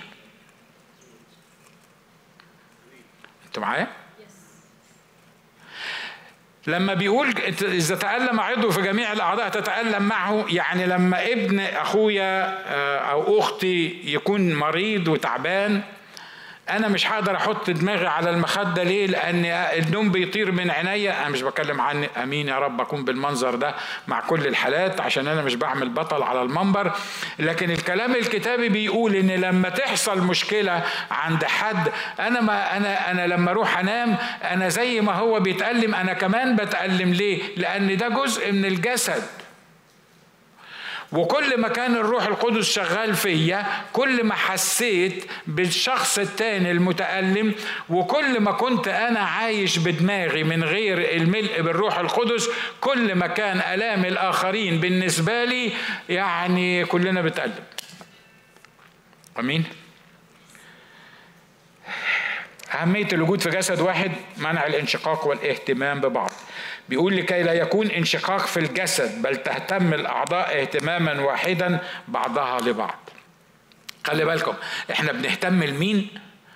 انت 3.48 3.60
معايا؟ 3.60 3.88
لما 6.68 6.94
بيقول 6.94 7.34
إذا 7.62 7.96
تألم 7.96 8.40
عضو 8.40 8.72
في 8.72 8.82
جميع 8.82 9.14
الأعضاء 9.14 9.50
تتألم 9.50 10.04
معه 10.04 10.46
يعني 10.50 10.86
لما 10.86 11.32
ابن 11.32 11.60
أخويا 11.60 12.44
آه، 12.68 12.98
أو 12.98 13.40
أختي 13.40 14.02
يكون 14.04 14.56
مريض 14.56 15.08
وتعبان 15.08 15.82
أنا 16.70 16.88
مش 16.88 17.08
هقدر 17.08 17.36
أحط 17.36 17.70
دماغي 17.70 18.08
على 18.08 18.30
المخدة 18.30 18.84
ليه؟ 18.84 19.08
لأن 19.08 19.46
النوم 19.46 20.12
بيطير 20.12 20.52
من 20.52 20.72
عينيا. 20.72 21.22
أنا 21.22 21.30
مش 21.30 21.42
بكلم 21.42 21.82
عني. 21.82 22.10
أمين 22.24 22.48
يا 22.48 22.60
رب 22.60 22.82
أكون 22.82 23.06
بالمنظر 23.06 23.56
ده 23.56 23.76
مع 24.08 24.20
كل 24.20 24.48
الحالات 24.48 25.02
عشان 25.02 25.28
أنا 25.28 25.42
مش 25.42 25.56
بعمل 25.56 25.90
بطل 25.90 26.24
على 26.24 26.42
المنبر. 26.42 26.92
لكن 27.40 27.72
الكلام 27.72 28.16
الكتابي 28.16 28.70
بيقول 28.70 29.16
إن 29.16 29.32
لما 29.32 29.70
تحصل 29.70 30.22
مشكلة 30.22 30.84
عند 31.12 31.44
حد 31.46 31.92
أنا 32.20 32.42
ما 32.42 32.78
أنا 32.78 33.12
أنا 33.12 33.28
لما 33.28 33.52
أروح 33.52 33.78
أنام 33.80 34.18
أنا 34.44 34.70
زي 34.70 35.02
ما 35.02 35.14
هو 35.14 35.40
بيتألم 35.40 35.96
أنا 35.96 36.14
كمان 36.14 36.56
بتألم. 36.56 37.14
ليه؟ 37.14 37.42
لأن 37.58 37.98
ده 37.98 38.10
جزء 38.10 38.52
من 38.52 38.66
الجسد. 38.66 39.24
وكل 41.12 41.58
ما 41.60 41.68
كان 41.68 41.96
الروح 41.96 42.26
القدس 42.26 42.72
شغال 42.72 43.16
فيا 43.16 43.66
كل 43.94 44.24
ما 44.24 44.36
حسيت 44.36 45.26
بالشخص 45.48 46.20
التاني 46.20 46.72
المتألم 46.72 47.54
وكل 47.90 48.40
ما 48.40 48.52
كنت 48.52 48.88
أنا 48.88 49.20
عايش 49.20 49.78
بدماغي 49.80 50.44
من 50.44 50.64
غير 50.64 51.16
الملء 51.16 51.62
بالروح 51.62 51.98
القدس 51.98 52.50
كل 52.82 53.16
ما 53.16 53.28
كان 53.28 53.58
آلام 53.60 54.06
الآخرين 54.06 54.80
بالنسبة 54.80 55.44
لي 55.44 55.72
يعني 56.10 56.86
كلنا 56.86 57.22
بتألم. 57.22 57.64
أمين. 59.40 59.64
أهمية 62.74 63.08
الوجود 63.14 63.42
في 63.42 63.50
جسد 63.50 63.82
واحد 63.82 64.12
منع 64.38 64.66
الانشقاق 64.66 65.28
والاهتمام 65.28 66.02
ببعض. 66.02 66.32
بيقول 66.90 67.18
لكي 67.18 67.44
لا 67.44 67.54
يكون 67.54 67.88
انشقاق 67.88 68.46
في 68.48 68.58
الجسد 68.60 69.22
بل 69.22 69.36
تهتم 69.36 69.94
الأعضاء 69.94 70.62
اهتماما 70.62 71.22
واحدا 71.22 71.80
بعضها 72.08 72.62
لبعض. 72.62 73.10
خلي 74.08 74.26
بالكم 74.26 74.54
إحنا 74.92 75.12
بنهتم 75.12 75.64
لمين؟ 75.64 76.08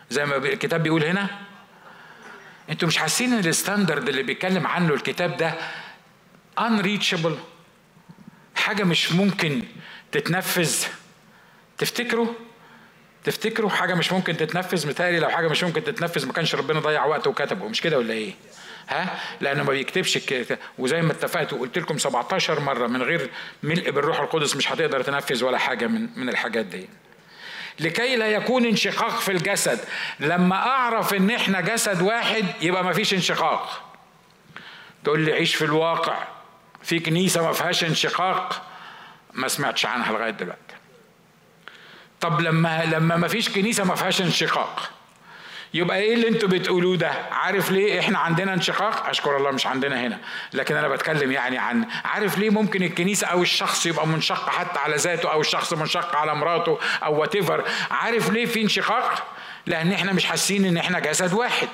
زي 0.10 0.26
ما 0.26 0.36
الكتاب 0.38 0.84
بيقول 0.84 1.04
هنا. 1.04 1.28
أنتوا 2.70 2.88
مش 2.88 2.98
حاسين 2.98 3.34
إن 3.34 3.40
الستاندرد 3.40 4.10
اللي 4.10 4.24
بيتكلم 4.24 4.68
عنه 4.68 4.94
الكتاب 4.94 5.38
ده 5.38 5.54
unreachable 6.60 7.34
حاجة 8.56 8.84
مش 8.84 9.12
ممكن 9.12 9.64
تتنفذ. 10.12 10.84
تفتكروا؟ 11.78 12.28
تفتكروا 13.24 13.70
حاجة 13.70 13.94
مش 13.94 14.12
ممكن 14.12 14.38
تتنفذ؟ 14.38 14.88
متهيألي 14.88 15.20
لو 15.20 15.30
حاجة 15.30 15.48
مش 15.48 15.64
ممكن 15.64 15.84
تتنفذ 15.84 16.28
ما 16.28 16.34
كانش 16.34 16.56
ربنا 16.56 16.80
ضيع 16.80 17.06
وقته 17.06 17.30
وكتبه 17.30 17.68
مش 17.68 17.82
كده 17.82 17.98
ولا 17.98 18.14
إيه؟ 18.14 18.34
ها؟ 18.90 19.20
لأنه 19.42 19.64
ما 19.64 19.70
بيكتبش 19.70 20.20
وزي 20.78 21.02
ما 21.02 21.12
اتفقت 21.12 21.54
وقلت 21.54 21.78
لكم 21.78 21.98
17 21.98 22.60
مرة 22.60 22.88
من 22.88 23.02
غير 23.02 23.30
ملء 23.64 23.92
بالروح 23.92 24.20
القدس 24.20 24.56
مش 24.56 24.72
هتقدر 24.72 25.02
تنفذ 25.02 25.44
ولا 25.44 25.58
حاجة 25.58 25.88
من 25.88 26.10
من 26.16 26.30
الحاجات 26.30 26.66
دي. 26.66 26.90
لكي 27.80 28.16
لا 28.16 28.28
يكون 28.28 28.66
انشقاق 28.66 29.20
في 29.20 29.32
الجسد. 29.32 29.80
لما 30.20 30.56
أعرف 30.56 31.14
إن 31.14 31.30
إحنا 31.30 31.62
جسد 31.62 32.02
واحد 32.02 32.46
يبقى 32.62 32.84
ما 32.84 32.94
فيش 32.94 33.14
انشقاق. 33.14 33.82
تقول 35.04 35.20
لي 35.20 35.34
عيش 35.34 35.56
في 35.56 35.66
الواقع. 35.66 36.28
في 36.84 37.00
كنيسة 37.00 37.44
ما 37.44 37.52
فيهاش 37.52 37.84
انشقاق. 37.84 38.62
ما 39.34 39.48
سمعتش 39.48 39.86
عنها 39.86 40.14
لغاية 40.14 40.32
دلوقتي. 40.32 40.76
طب 42.22 42.42
لما 42.42 42.86
لما 42.86 43.16
ما 43.16 43.28
فيش 43.28 43.50
كنيسة 43.50 43.84
ما 43.84 43.96
فيهاش 43.96 44.22
انشقاق. 44.22 44.92
يبقى 45.74 46.00
إيه 46.00 46.14
اللي 46.14 46.28
أنتوا 46.28 46.50
بتقولوه 46.50 46.98
ده؟ 46.98 47.12
عارف 47.32 47.72
ليه 47.72 48.00
إحنا 48.00 48.20
عندنا 48.20 48.54
انشقاق؟ 48.54 49.10
أشكر 49.10 49.38
الله 49.38 49.52
مش 49.52 49.68
عندنا 49.68 50.08
هنا. 50.08 50.18
لكن 50.54 50.76
أنا 50.76 50.88
بتكلم 50.88 51.32
يعني 51.32 51.58
عن 51.58 51.86
عارف 52.06 52.38
ليه 52.38 52.50
ممكن 52.50 52.84
الكنيسة 52.84 53.28
أو 53.28 53.42
الشخص 53.42 53.86
يبقى 53.86 54.08
منشق 54.08 54.50
حتى 54.50 54.80
على 54.80 54.96
ذاته 54.96 55.32
أو 55.32 55.42
الشخص 55.42 55.74
منشق 55.74 56.16
على 56.16 56.36
مراته 56.36 56.80
أو 57.04 57.20
وات 57.22 57.36
عارف 57.92 58.30
ليه 58.30 58.46
في 58.46 58.62
انشقاق؟ 58.62 59.28
لأن 59.66 59.92
إحنا 59.92 60.14
مش 60.14 60.26
حاسين 60.26 60.66
إن 60.66 60.78
إحنا 60.78 61.00
جسد 61.00 61.34
واحد. 61.34 61.68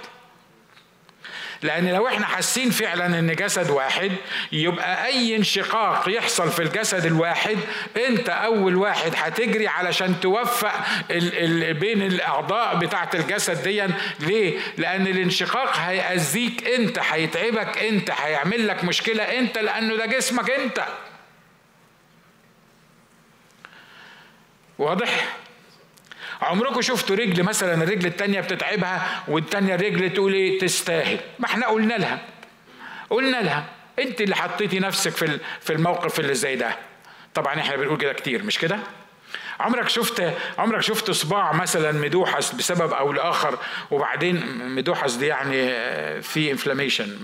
لأن 1.66 1.88
لو 1.94 2.08
إحنا 2.08 2.26
حاسين 2.26 2.70
فعلا 2.70 3.20
إن 3.20 3.36
جسد 3.36 3.70
واحد 3.70 4.12
يبقى 4.52 5.06
أي 5.06 5.36
انشقاق 5.36 6.10
يحصل 6.10 6.52
في 6.52 6.62
الجسد 6.62 7.06
الواحد 7.06 7.58
أنت 8.08 8.30
أول 8.30 8.76
واحد 8.76 9.12
هتجري 9.16 9.68
علشان 9.68 10.20
توفق 10.20 10.74
ال 11.12 11.64
ال 11.64 11.74
بين 11.74 12.02
الأعضاء 12.02 12.76
بتاعة 12.76 13.10
الجسد 13.14 13.64
دي 13.64 13.84
ليه؟ 14.20 14.60
لأن 14.78 15.08
الانشقاق 15.08 15.78
هيأذيك 15.78 16.68
أنت 16.68 17.00
هيتعبك 17.00 17.78
أنت 17.78 18.12
هيعمل 18.12 18.68
لك 18.68 18.84
مشكلة 18.84 19.24
أنت 19.24 19.58
لأنه 19.58 19.96
ده 19.96 20.06
جسمك 20.06 20.50
أنت. 20.52 20.84
واضح؟ 24.78 25.36
عمركم 26.46 26.82
شفتوا 26.82 27.16
رجل 27.16 27.44
مثلا 27.44 27.84
الرجل 27.84 28.06
التانية 28.06 28.42
بتتعبها 28.42 29.24
والتانية 29.28 29.76
الرجل 29.76 30.14
تقول 30.14 30.34
إيه؟ 30.34 30.60
تستاهل. 30.60 31.20
ما 31.40 31.46
إحنا 31.46 31.68
قلنا 31.68 31.94
لها. 31.94 32.20
قلنا 33.10 33.38
لها. 33.42 33.66
أنت 34.00 34.22
اللي 34.22 34.36
حطيتي 34.36 34.80
نفسك 34.80 35.12
في 35.12 35.40
في 35.62 35.74
الموقف 35.74 36.20
اللي 36.20 36.34
زي 36.34 36.56
ده. 36.56 36.76
طبعا 37.34 37.54
إحنا 37.60 37.76
بنقول 37.76 37.98
كده 37.98 38.14
كتير 38.14 38.44
مش 38.44 38.60
كده؟ 38.60 38.80
عمرك 39.60 39.90
شفت 39.90 40.34
عمرك 40.58 40.82
شفت 40.82 41.12
صباع 41.12 41.54
مثلا 41.54 41.92
مدوحس 41.92 42.52
بسبب 42.52 42.94
أو 42.94 43.14
لآخر؟ 43.14 43.58
وبعدين 43.92 44.58
مدوحس 44.76 45.14
دي 45.14 45.26
يعني 45.26 45.72
في 46.22 46.52
انفلاميشن 46.52 47.18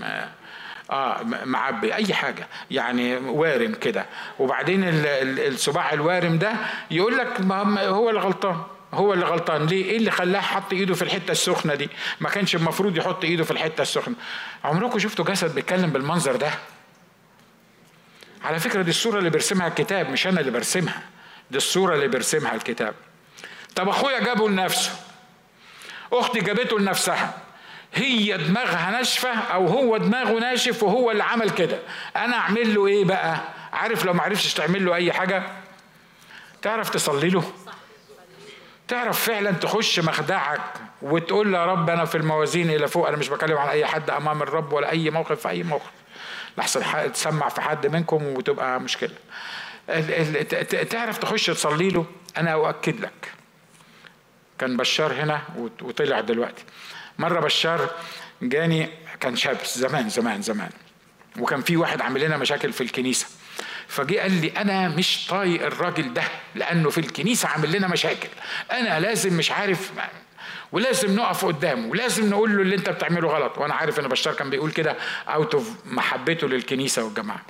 آه 0.90 1.22
معبي 1.44 1.94
أي 1.94 2.14
حاجة. 2.14 2.46
يعني 2.70 3.16
وارم 3.16 3.74
كده. 3.74 4.06
وبعدين 4.38 4.82
الصباع 4.86 5.92
الوارم 5.92 6.38
ده 6.38 6.52
يقول 6.90 7.18
لك 7.18 7.40
هو 7.80 8.10
اللي 8.10 8.20
غلطان 8.20 8.62
هو 8.94 9.12
اللي 9.14 9.24
غلطان. 9.24 9.66
ليه؟ 9.66 9.84
إيه 9.84 9.96
اللي 9.96 10.10
خلاه 10.10 10.40
حط 10.40 10.72
إيده 10.72 10.94
في 10.94 11.02
الحتة 11.02 11.30
السخنة 11.30 11.74
دي؟ 11.74 11.88
ما 12.20 12.28
كانش 12.28 12.54
المفروض 12.56 12.96
يحط 12.96 13.24
إيده 13.24 13.44
في 13.44 13.50
الحتة 13.50 13.82
السخنة. 13.82 14.14
عمركم 14.64 14.98
شفتوا 14.98 15.24
جسد 15.24 15.54
بيتكلم 15.54 15.90
بالمنظر 15.90 16.36
ده؟ 16.36 16.50
على 18.44 18.58
فكرة 18.60 18.82
دي 18.82 18.90
الصورة 18.90 19.18
اللي 19.18 19.30
بيرسمها 19.30 19.66
الكتاب 19.66 20.10
مش 20.10 20.26
أنا 20.26 20.40
اللي 20.40 20.50
برسمها. 20.50 21.02
دي 21.50 21.56
الصورة 21.56 21.94
اللي 21.94 22.08
بيرسمها 22.08 22.54
الكتاب. 22.54 22.94
طب 23.74 23.88
أخويا 23.88 24.20
جابه 24.20 24.48
لنفسه. 24.48 24.90
أختي 26.12 26.40
جابته 26.40 26.78
لنفسها. 26.78 27.38
هي 27.94 28.36
دماغها 28.36 28.90
ناشفة 28.90 29.30
أو 29.30 29.66
هو 29.66 29.96
دماغه 29.96 30.38
ناشف 30.38 30.82
وهو 30.82 31.10
اللي 31.10 31.24
عمل 31.24 31.50
كده. 31.50 31.78
أنا 32.16 32.36
أعمل 32.36 32.74
له 32.74 32.86
إيه 32.86 33.04
بقى؟ 33.04 33.40
عارف 33.72 34.04
لو 34.04 34.12
ما 34.12 34.22
عرفتش 34.22 34.54
تعمل 34.54 34.84
له 34.84 34.94
أي 34.94 35.12
حاجة؟ 35.12 35.42
تعرف 36.62 36.90
تصلي 36.90 37.30
له؟ 37.30 37.52
تعرف 38.88 39.24
فعلا 39.24 39.50
تخش 39.50 40.00
مخدعك 40.00 40.60
وتقول 41.02 41.54
يا 41.54 41.66
رب 41.66 41.90
أنا 41.90 42.04
في 42.04 42.14
الموازين 42.14 42.70
إلى 42.70 42.88
فوق 42.88 43.08
أنا 43.08 43.16
مش 43.16 43.28
بكلم 43.28 43.58
عن 43.58 43.68
أي 43.68 43.86
حد 43.86 44.10
أمام 44.10 44.42
الرب 44.42 44.72
ولا 44.72 44.90
أي 44.90 45.10
موقف 45.10 45.40
في 45.40 45.48
أي 45.48 45.62
موقف. 45.62 45.90
لحسن 46.58 47.12
تسمع 47.12 47.48
في 47.48 47.60
حد 47.60 47.86
منكم 47.86 48.24
وتبقى 48.24 48.80
مشكلة. 48.80 49.14
تعرف 50.90 51.18
تخش 51.18 51.46
تصلي 51.46 51.88
له؟ 51.88 52.06
أنا 52.36 52.52
أؤكد 52.52 53.00
لك. 53.00 53.32
كان 54.58 54.76
بشار 54.76 55.12
هنا 55.12 55.40
وطلع 55.82 56.20
دلوقتي. 56.20 56.64
مرة 57.18 57.40
بشار 57.40 57.90
جاني 58.42 58.88
كان 59.20 59.36
شاب 59.36 59.56
زمان 59.64 60.08
زمان 60.08 60.42
زمان. 60.42 60.70
وكان 61.38 61.62
في 61.62 61.76
واحد 61.76 62.00
عامل 62.00 62.20
لنا 62.20 62.36
مشاكل 62.36 62.72
في 62.72 62.80
الكنيسة. 62.80 63.26
فجي 63.92 64.18
قال 64.18 64.40
لي 64.40 64.48
أنا 64.48 64.88
مش 64.88 65.26
طايق 65.26 65.66
الراجل 65.66 66.14
ده 66.14 66.22
لأنه 66.54 66.90
في 66.90 66.98
الكنيسة 66.98 67.48
عامل 67.48 67.72
لنا 67.72 67.88
مشاكل. 67.88 68.28
أنا 68.70 69.00
لازم 69.00 69.36
مش 69.36 69.50
عارف 69.50 69.92
ولازم 70.72 71.16
نقف 71.16 71.44
قدامه 71.44 71.88
ولازم 71.88 72.30
نقول 72.30 72.56
له 72.56 72.62
اللي 72.62 72.76
أنت 72.76 72.90
بتعمله 72.90 73.28
غلط. 73.28 73.58
وأنا 73.58 73.74
عارف 73.74 74.00
إن 74.00 74.08
بشار 74.08 74.34
كان 74.34 74.50
بيقول 74.50 74.70
كده 74.70 74.96
out 75.28 75.54
of 75.54 75.70
محبته 75.84 76.48
للكنيسة 76.48 77.04
والجماعة. 77.04 77.42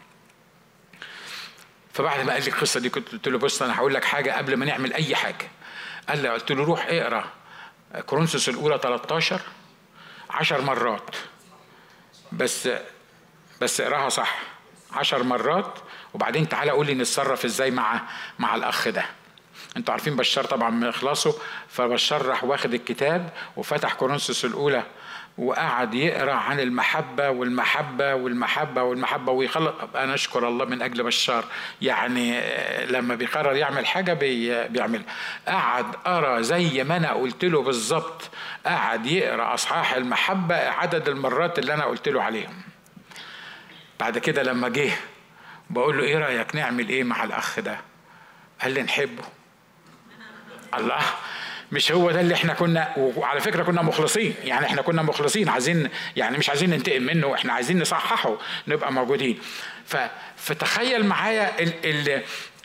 فبعد 1.93 2.21
ما 2.27 2.33
قال 2.33 2.43
لي 2.45 2.49
القصة 2.49 2.81
دي 2.81 2.89
كنت 2.89 3.09
قلت 3.13 3.29
له 3.29 3.39
بص 3.39 3.63
أنا 3.63 3.77
هقول 3.79 3.95
لك 3.95 4.05
حاجة 4.05 4.31
قبل 4.31 4.57
ما 4.57 4.67
نعمل 4.67 4.93
أي 4.93 5.15
حاجة. 5.15 5.51
قال 6.09 6.19
لي 6.19 6.29
قلت 6.29 6.53
له 6.53 6.65
روح 6.65 6.87
اقرأ 6.89 7.25
كورنثوس 8.07 8.49
الأولى 8.49 8.79
13 8.83 9.41
10 10.31 10.61
مرات. 10.61 11.17
بس 12.33 12.69
بس 13.61 13.81
اقراها 13.81 14.09
صح. 14.09 14.39
عشر 14.93 15.23
مرات 15.23 15.79
وبعدين 16.15 16.49
تعالى 16.49 16.71
قول 16.71 16.87
لي 16.87 16.95
نتصرف 16.95 17.45
إزاي 17.45 17.71
مع 17.71 18.01
مع 18.39 18.55
الأخ 18.55 18.89
ده. 18.89 19.05
أنتوا 19.77 19.93
عارفين 19.93 20.17
بشار 20.17 20.45
طبعا 20.45 20.71
من 20.71 20.89
إخلاصه. 20.89 21.35
فبشار 21.69 22.27
راح 22.27 22.45
واخد 22.45 22.75
الكتاب 22.75 23.31
وفتح 23.57 23.95
كورنثوس 23.95 24.45
الأولى 24.45 24.83
وقعد 25.39 25.95
يقرأ 25.95 26.33
عن 26.33 26.61
المحبة 26.61 27.31
والمحبة 27.31 28.15
والمحبة 28.15 28.83
والمحبة 28.83 29.33
ويخلص. 29.33 29.75
أنا 29.95 30.15
أشكر 30.15 30.49
الله 30.49 30.65
من 30.65 30.83
أجل 30.83 31.03
بشار. 31.03 31.45
يعني 31.83 32.41
لما 32.87 33.15
بيقرر 33.15 33.57
يعمل 33.57 33.87
حاجة 33.87 34.13
بي 34.13 34.69
بيعملها. 34.69 35.05
قعد 35.49 35.95
قرأ 36.05 36.41
زي 36.41 36.85
ما 36.85 36.97
أنا 36.97 37.13
قلت 37.13 37.45
له 37.45 37.63
بالظبط. 37.63 38.31
قعد 38.67 39.07
يقرأ 39.07 39.55
أصحاح 39.55 39.95
المحبة 39.95 40.57
عدد 40.57 41.09
المرات 41.09 41.59
اللي 41.59 41.75
أنا 41.75 41.85
قلت 41.85 42.09
له 42.09 42.23
عليهم. 42.23 42.63
بعد 44.01 44.19
كده 44.19 44.43
لما 44.43 44.69
جه 44.69 44.93
بقول 45.73 45.99
له 45.99 46.05
إيه 46.05 46.19
رأيك 46.19 46.57
نعمل 46.57 46.89
إيه 46.89 47.05
مع 47.05 47.25
الأخ 47.25 47.61
ده؟ 47.61 47.81
قال 48.63 48.73
لي 48.73 48.83
نحبه. 48.83 49.23
الله. 50.75 51.01
مش 51.73 51.93
هو 51.93 52.11
ده 52.11 52.21
اللي 52.21 52.35
إحنا 52.35 52.55
كنا 52.55 52.93
وعلى 52.97 53.41
فكرة 53.41 53.63
كنا 53.63 53.83
مخلصين. 53.83 54.35
يعني 54.45 54.67
إحنا 54.67 54.83
كنا 54.83 55.03
مخلصين. 55.03 55.49
عايزين 55.49 55.89
يعني 56.17 56.39
مش 56.39 56.49
عايزين 56.49 56.71
ننتقم 56.71 57.03
منه. 57.03 57.35
إحنا 57.35 57.53
عايزين 57.53 57.81
نصححه. 57.81 58.39
نبقى 58.69 58.93
موجودين. 58.93 59.39
فتخيل 60.37 61.07
معايا 61.07 61.63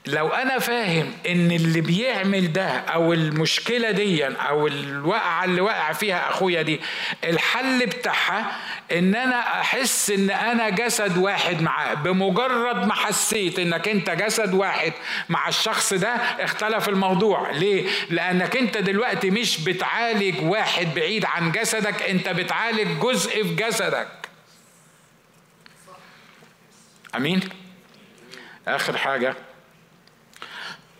لو 0.08 0.28
أنا 0.30 0.60
فاهم 0.60 1.14
إن 1.28 1.51
اللي 1.51 1.82
بيعمل 1.82 2.53
ده 2.53 2.68
أو 2.68 3.14
المشكلة 3.14 3.91
دي 3.91 4.26
أو 4.28 4.68
الوقعة 4.68 5.43
اللي 5.45 5.62
وقع 5.62 5.93
فيها 5.93 6.30
أخويا 6.30 6.62
دي 6.62 6.82
الحل 7.24 7.86
بتاعها 7.86 8.58
إن 8.91 9.16
أنا 9.16 9.39
أحس 9.62 10.10
إن 10.10 10.30
أنا 10.30 10.70
جسد 10.70 11.18
واحد 11.18 11.62
معاه. 11.62 11.93
بمجرد 11.93 12.88
ما 12.88 12.93
حسيت 12.93 13.60
إنك 13.60 13.88
أنت 13.88 14.10
جسد 14.10 14.53
واحد 14.53 14.93
مع 15.30 15.47
الشخص 15.47 15.93
ده 15.93 16.10
اختلف 16.16 16.89
الموضوع. 16.89 17.51
ليه؟ 17.51 17.89
لأنك 18.10 18.58
أنت 18.58 18.78
دلوقتي 18.78 19.30
مش 19.30 19.64
بتعالج 19.64 20.36
واحد 20.43 20.88
بعيد 20.95 21.26
عن 21.26 21.51
جسدك 21.51 22.01
أنت 22.01 22.30
بتعالج 22.30 22.99
جزء 22.99 23.43
في 23.43 23.55
جسدك. 23.55 24.08
أمين؟ 27.16 27.39
آخر 28.68 28.97
حاجة. 28.97 29.36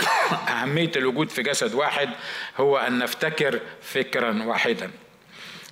أهمية 0.50 0.92
الوجود 0.96 1.30
في 1.30 1.44
جسد 1.44 1.74
واحد 1.74 2.10
هو 2.58 2.78
أن 2.78 3.00
نفتكر 3.00 3.60
فكرا 3.82 4.44
واحدا. 4.44 4.92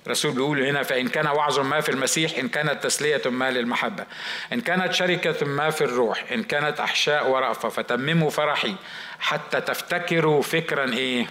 الرسول 0.06 0.32
بيقول 0.32 0.62
هنا 0.62 0.82
فإن 0.82 1.08
كان 1.08 1.26
وعظ 1.26 1.58
ما 1.58 1.80
في 1.80 1.88
المسيح 1.88 2.38
إن 2.38 2.48
كانت 2.48 2.84
تسلية 2.84 3.22
ما 3.26 3.50
للمحبة. 3.50 4.06
إن 4.52 4.60
كانت 4.60 4.92
شركة 4.92 5.46
ما 5.46 5.70
في 5.70 5.84
الروح 5.84 6.24
إن 6.32 6.42
كانت 6.42 6.80
أحشاء 6.80 7.30
ورأفة 7.30 7.68
فتمموا 7.68 8.30
فرحي. 8.30 8.74
حتى 9.20 9.60
تفتكروا 9.60 10.42
فكرا 10.42 10.92
إيه؟ 10.92 11.26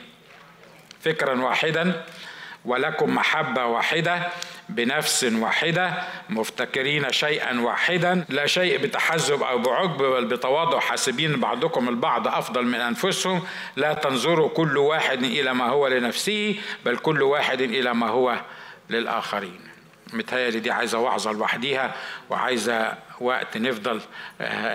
فكرا 1.02 1.42
واحدا 1.42 2.04
ولكم 2.66 3.16
محبة 3.16 3.66
واحدة. 3.66 4.28
بنفس 4.70 5.24
واحدة 5.24 6.04
مفتكرين 6.30 7.12
شيئا 7.12 7.60
واحدا 7.60 8.26
لا 8.30 8.46
شيء 8.48 8.78
بتحزب 8.78 9.44
أو 9.44 9.58
بعجب 9.60 9.98
بل 9.98 10.26
بتواضع 10.26 10.80
حاسبين 10.80 11.40
بعضكم 11.40 11.90
البعض 11.90 12.28
أفضل 12.28 12.66
من 12.66 12.76
أنفسهم. 12.82 13.44
لا 13.76 13.94
تنظروا 13.94 14.50
كل 14.50 14.78
واحد 14.78 15.24
إلى 15.24 15.54
ما 15.54 15.66
هو 15.70 15.88
لنفسه 15.88 16.56
بل 16.86 16.98
كل 16.98 17.22
واحد 17.22 17.62
إلى 17.62 17.94
ما 17.94 18.08
هو 18.08 18.42
للآخرين. 18.90 19.60
متهيألي 20.14 20.60
دي 20.60 20.72
عايزة 20.72 21.00
وعظة 21.00 21.32
لوحديها 21.32 21.96
وعايزة 22.30 22.94
وقت 23.22 23.58
نفضل 23.58 24.02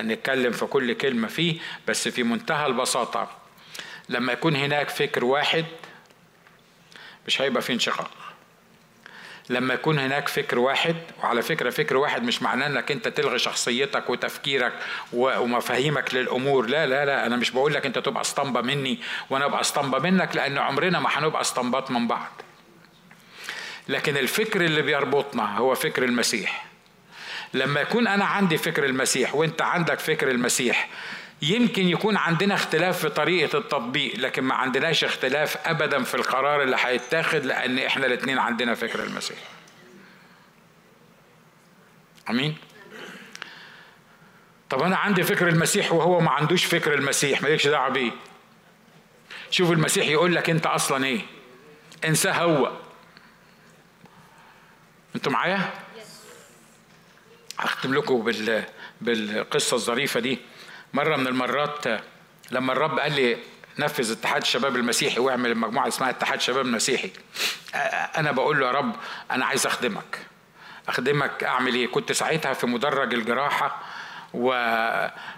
نتكلم 0.00 0.52
في 0.52 0.66
كل 0.66 0.92
كلمة 0.92 1.28
فيه. 1.28 1.58
بس 1.88 2.08
في 2.08 2.22
منتهى 2.22 2.66
البساطة 2.66 3.30
لما 4.08 4.32
يكون 4.32 4.56
هناك 4.56 4.88
فكر 4.88 5.24
واحد 5.24 5.64
مش 7.26 7.40
هيبقى 7.42 7.62
في 7.62 7.72
انشقاق. 7.72 8.10
لما 9.50 9.74
يكون 9.74 9.98
هناك 9.98 10.28
فكر 10.28 10.58
واحد 10.58 10.96
وعلى 11.22 11.42
فكرة 11.42 11.70
فكر 11.70 11.96
واحد 11.96 12.22
مش 12.22 12.42
معناه 12.42 12.66
إنك 12.66 12.90
أنت 12.90 13.08
تلغي 13.08 13.38
شخصيتك 13.38 14.10
وتفكيرك 14.10 14.72
ومفاهيمك 15.12 16.14
للأمور. 16.14 16.66
لا 16.66 16.86
لا 16.86 17.04
لا 17.04 17.26
أنا 17.26 17.36
مش 17.36 17.50
بقول 17.50 17.74
لك 17.74 17.86
أنت 17.86 17.98
تبقى 17.98 18.20
أسطمبة 18.20 18.60
مني 18.60 18.98
وأنا 19.30 19.44
أبقى 19.44 19.60
أسطمبة 19.60 19.98
منك 19.98 20.36
لأن 20.36 20.58
عمرنا 20.58 21.00
ما 21.00 21.08
هنبقى 21.12 21.40
أسطمبات 21.40 21.90
من 21.90 22.08
بعض. 22.08 22.42
لكن 23.88 24.16
الفكر 24.16 24.60
اللي 24.60 24.82
بيربطنا 24.82 25.58
هو 25.58 25.74
فكر 25.74 26.04
المسيح. 26.04 26.66
لما 27.54 27.80
يكون 27.80 28.06
أنا 28.06 28.24
عندي 28.24 28.58
فكر 28.58 28.84
المسيح 28.84 29.34
وأنت 29.34 29.62
عندك 29.62 29.98
فكر 29.98 30.30
المسيح 30.30 30.88
يمكن 31.42 31.88
يكون 31.88 32.16
عندنا 32.16 32.54
اختلاف 32.54 32.98
في 32.98 33.08
طريقة 33.08 33.58
التطبيق 33.58 34.16
لكن 34.16 34.42
ما 34.42 34.54
عندناش 34.54 35.04
اختلاف 35.04 35.56
أبدا 35.66 36.02
في 36.02 36.14
القرار 36.14 36.62
اللي 36.62 36.76
هيتاخد 36.80 37.44
لأن 37.44 37.78
إحنا 37.78 38.06
الاتنين 38.06 38.38
عندنا 38.38 38.74
فكر 38.74 39.04
المسيح. 39.04 39.38
آمين؟ 42.30 42.56
طب 44.70 44.82
أنا 44.82 44.96
عندي 44.96 45.22
فكر 45.22 45.48
المسيح 45.48 45.92
وهو 45.92 46.20
ما 46.20 46.30
عندوش 46.30 46.64
فكر 46.64 46.94
المسيح 46.94 47.42
مالكش 47.42 47.66
دعوة 47.66 47.88
بيه. 47.88 48.12
شوف 49.50 49.72
المسيح 49.72 50.06
يقول 50.06 50.34
لك 50.34 50.50
أنت 50.50 50.66
أصلا 50.66 51.04
إيه؟ 51.04 51.20
انساه 52.04 52.32
هو. 52.32 52.72
أنتوا 55.16 55.32
معايا؟ 55.32 55.70
اختم 57.58 57.94
لكم 57.94 58.22
بال 58.22 58.64
بالقصة 59.00 59.74
الظريفة 59.74 60.20
دي. 60.20 60.38
مرة 60.94 61.16
من 61.16 61.26
المرات 61.26 61.84
لما 62.50 62.72
الرب 62.72 62.98
قال 62.98 63.12
لي 63.12 63.36
نفذ 63.78 64.12
اتحاد 64.12 64.42
الشباب 64.42 64.76
المسيحي 64.76 65.20
واعمل 65.20 65.54
مجموعة 65.54 65.88
اسمها 65.88 66.10
اتحاد 66.10 66.38
الشباب 66.38 66.66
المسيحي 66.66 67.10
أنا 68.16 68.32
بقول 68.32 68.60
له 68.60 68.66
يا 68.66 68.72
رب 68.72 68.96
أنا 69.30 69.44
عايز 69.46 69.66
أخدمك. 69.66 70.18
أخدمك 70.88 71.44
أعمل 71.44 71.74
إيه؟ 71.74 71.86
كنت 71.86 72.12
ساعتها 72.12 72.52
في 72.52 72.66
مدرج 72.66 73.14
الجراحة 73.14 73.82
و... 74.34 74.48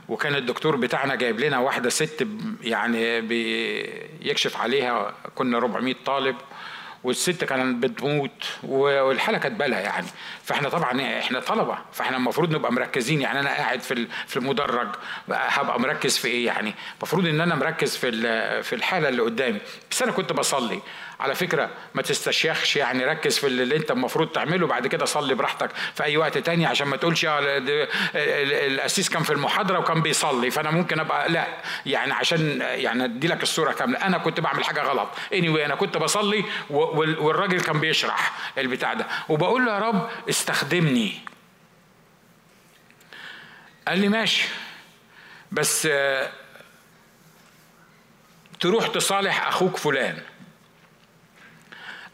وكان 0.09 0.35
الدكتور 0.35 0.77
بتاعنا 0.77 1.15
جايب 1.15 1.41
لنا 1.41 1.59
واحدة 1.59 1.91
ست 1.91 2.27
يعني 2.63 3.21
بيكشف 3.21 4.57
عليها 4.57 5.15
كنا 5.35 5.59
400 5.59 5.95
طالب 6.07 6.37
والست 7.05 7.45
كانت 7.45 7.85
بتموت 7.85 8.45
والحالة 8.63 9.39
كانت 9.39 9.61
بالها 9.61 9.81
يعني. 9.81 10.07
فاحنا 10.45 10.69
طبعا 10.69 11.19
إحنا 11.19 11.41
طلبة 11.41 11.79
فاحنا 11.93 12.17
المفروض 12.17 12.55
نبقى 12.55 12.73
مركزين. 12.73 13.21
يعني 13.21 13.41
أنا 13.41 13.51
قاعد 13.51 13.81
في 13.81 14.07
في 14.27 14.37
المدرج 14.37 14.89
هبقى 15.31 15.81
مركز 15.81 16.19
في 16.19 16.29
إيه 16.29 16.47
يعني؟ 16.47 16.75
المفروض 16.99 17.27
إن 17.27 17.41
أنا 17.41 17.55
مركز 17.55 17.97
في 17.97 18.13
في 18.63 18.73
الحالة 18.75 19.09
اللي 19.09 19.23
قدامي. 19.23 19.59
بس 19.91 20.03
أنا 20.03 20.13
كنت 20.13 20.33
بصلي. 20.33 20.81
على 21.21 21.35
فكرة 21.35 21.71
ما 21.95 22.03
تستشيخش 22.03 22.77
يعني 22.77 23.05
ركز 23.05 23.39
في 23.39 23.47
اللي 23.47 23.77
أنت 23.77 23.91
المفروض 23.91 24.29
تعمله 24.29 24.67
بعد 24.67 24.87
كده 24.87 25.05
صلي 25.05 25.35
براحتك 25.35 25.71
في 25.95 26.05
أي 26.05 26.17
وقت 26.17 26.39
تاني 26.39 26.67
عشان 26.67 26.87
ما 26.89 26.97
تقولش 26.97 27.27
القسيس 28.15 29.09
كان 29.09 29.23
في 29.23 29.33
المحاضرة 29.33 29.79
وكان 29.79 30.03
بيصلي. 30.03 30.51
فأنا 30.51 30.71
ممكن 30.71 31.01
أبقى 31.01 31.29
لا. 31.29 31.47
يعني 31.87 32.13
عشان 32.13 32.61
يعني 32.61 33.05
أدي 33.05 33.29
لك 33.29 33.43
الصورة 33.43 33.73
كاملة. 33.73 33.99
أنا 34.07 34.19
كنت 34.19 34.41
بعمل 34.41 34.65
حاجة 34.65 34.83
غلط. 34.83 35.09
Anyway 35.33 35.61
أنا 35.65 35.75
كنت 35.75 35.97
بصلي 35.97 36.45
والراجل 36.71 37.61
كان 37.61 37.81
بيشرح 37.81 38.33
البتاع 38.59 38.95
ده. 38.95 39.07
وبقول 39.29 39.67
له 39.67 39.75
يا 39.75 39.79
رب 39.79 40.09
استخدمني. 40.33 41.19
قال 43.89 43.99
لي 43.99 44.09
ماشي 44.09 44.49
بس 45.53 45.89
تروح 48.61 48.87
تصالح 48.87 49.47
أخوك 49.49 49.77
فلان. 49.77 50.19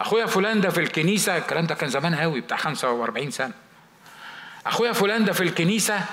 أخويا 0.00 0.26
فلان 0.26 0.60
ده 0.60 0.70
في 0.70 0.80
الكنيسة 0.80 1.36
الكلام 1.36 1.66
ده 1.66 1.74
كان 1.74 1.90
زمان 1.90 2.14
قوي 2.14 2.40
بتاع 2.40 2.56
45 2.56 3.30
سنة. 3.30 3.52
أخويا 4.66 4.92
فلان 4.92 5.24
ده 5.24 5.32
في 5.32 5.40
الكنيسة 5.42 6.04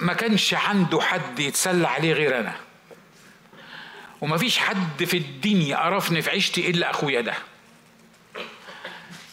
ما 0.00 0.12
كانش 0.12 0.54
عنده 0.54 1.00
حد 1.00 1.38
يتسلى 1.38 1.88
عليه 1.88 2.12
غير 2.12 2.40
أنا. 2.40 2.54
ومفيش 4.20 4.58
حد 4.58 5.04
في 5.04 5.16
الدنيا 5.16 5.76
قرفني 5.76 6.22
في 6.22 6.30
عيشتي 6.30 6.70
إلا 6.70 6.90
أخويا 6.90 7.20
ده. 7.20 7.34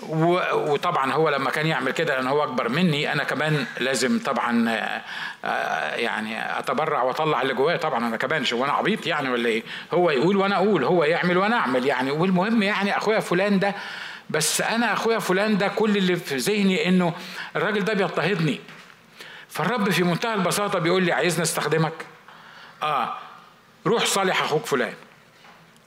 وطبعا 0.09 1.11
هو 1.13 1.29
لما 1.29 1.49
كان 1.49 1.67
يعمل 1.67 1.91
كده 1.91 2.15
لأن 2.15 2.27
هو 2.27 2.43
أكبر 2.43 2.69
مني 2.69 3.13
أنا 3.13 3.23
كمان 3.23 3.65
لازم 3.79 4.19
طبعا 4.19 4.69
آه، 5.45 5.95
يعني 5.95 6.59
أتبرع 6.59 7.03
وأطلع 7.03 7.41
اللي 7.41 7.53
جوايا. 7.53 7.77
طبعا 7.77 8.07
أنا 8.07 8.17
كمان 8.17 8.45
شو 8.45 8.65
أنا 8.65 8.73
عبيط 8.73 9.07
يعني 9.07 9.29
ولا 9.29 9.49
إيه؟ 9.49 9.63
هو 9.93 10.11
يقول 10.11 10.37
وأنا 10.37 10.55
أقول 10.55 10.83
هو 10.83 11.03
يعمل 11.03 11.37
وأنا 11.37 11.55
أعمل 11.55 11.85
يعني. 11.85 12.11
والمهم 12.11 12.63
يعني 12.63 12.97
أخويا 12.97 13.19
فلان 13.19 13.59
ده 13.59 13.75
بس 14.29 14.61
أنا 14.61 14.93
أخويا 14.93 15.19
فلان 15.19 15.57
ده 15.57 15.67
كل 15.67 15.97
اللي 15.97 16.15
في 16.15 16.37
ذهني 16.37 16.87
إنه 16.87 17.13
الراجل 17.55 17.85
ده 17.85 17.93
بيضطهدني. 17.93 18.59
فالرب 19.49 19.89
في 19.89 20.03
منتهى 20.03 20.33
البساطة 20.33 20.79
بيقول 20.79 21.03
لي 21.03 21.11
عايزني 21.11 21.43
أستخدمك؟ 21.43 21.93
آه 22.83 23.13
روح 23.87 24.05
صالح 24.05 24.41
أخوك 24.41 24.65
فلان. 24.65 24.93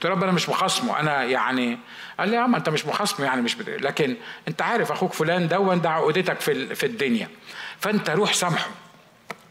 قلت 0.02 0.10
له 0.10 0.16
رب 0.16 0.22
أنا 0.22 0.32
مش 0.32 0.48
مخاصمه. 0.48 1.00
أنا 1.00 1.24
يعني 1.24 1.78
قال 2.18 2.28
لي 2.28 2.36
يا 2.36 2.40
عم 2.40 2.54
أنت 2.54 2.68
مش 2.68 2.86
مخاصمه 2.86 3.26
يعني 3.26 3.42
مش 3.42 3.54
بدي. 3.54 3.76
لكن 3.76 4.16
أنت 4.48 4.62
عارف 4.62 4.92
أخوك 4.92 5.12
فلان 5.12 5.48
دون 5.48 5.80
ده 5.80 5.90
عقدتك 5.90 6.40
في 6.40 6.74
في 6.74 6.86
الدنيا. 6.86 7.28
فأنت 7.80 8.10
روح 8.10 8.34
سامحه. 8.34 8.70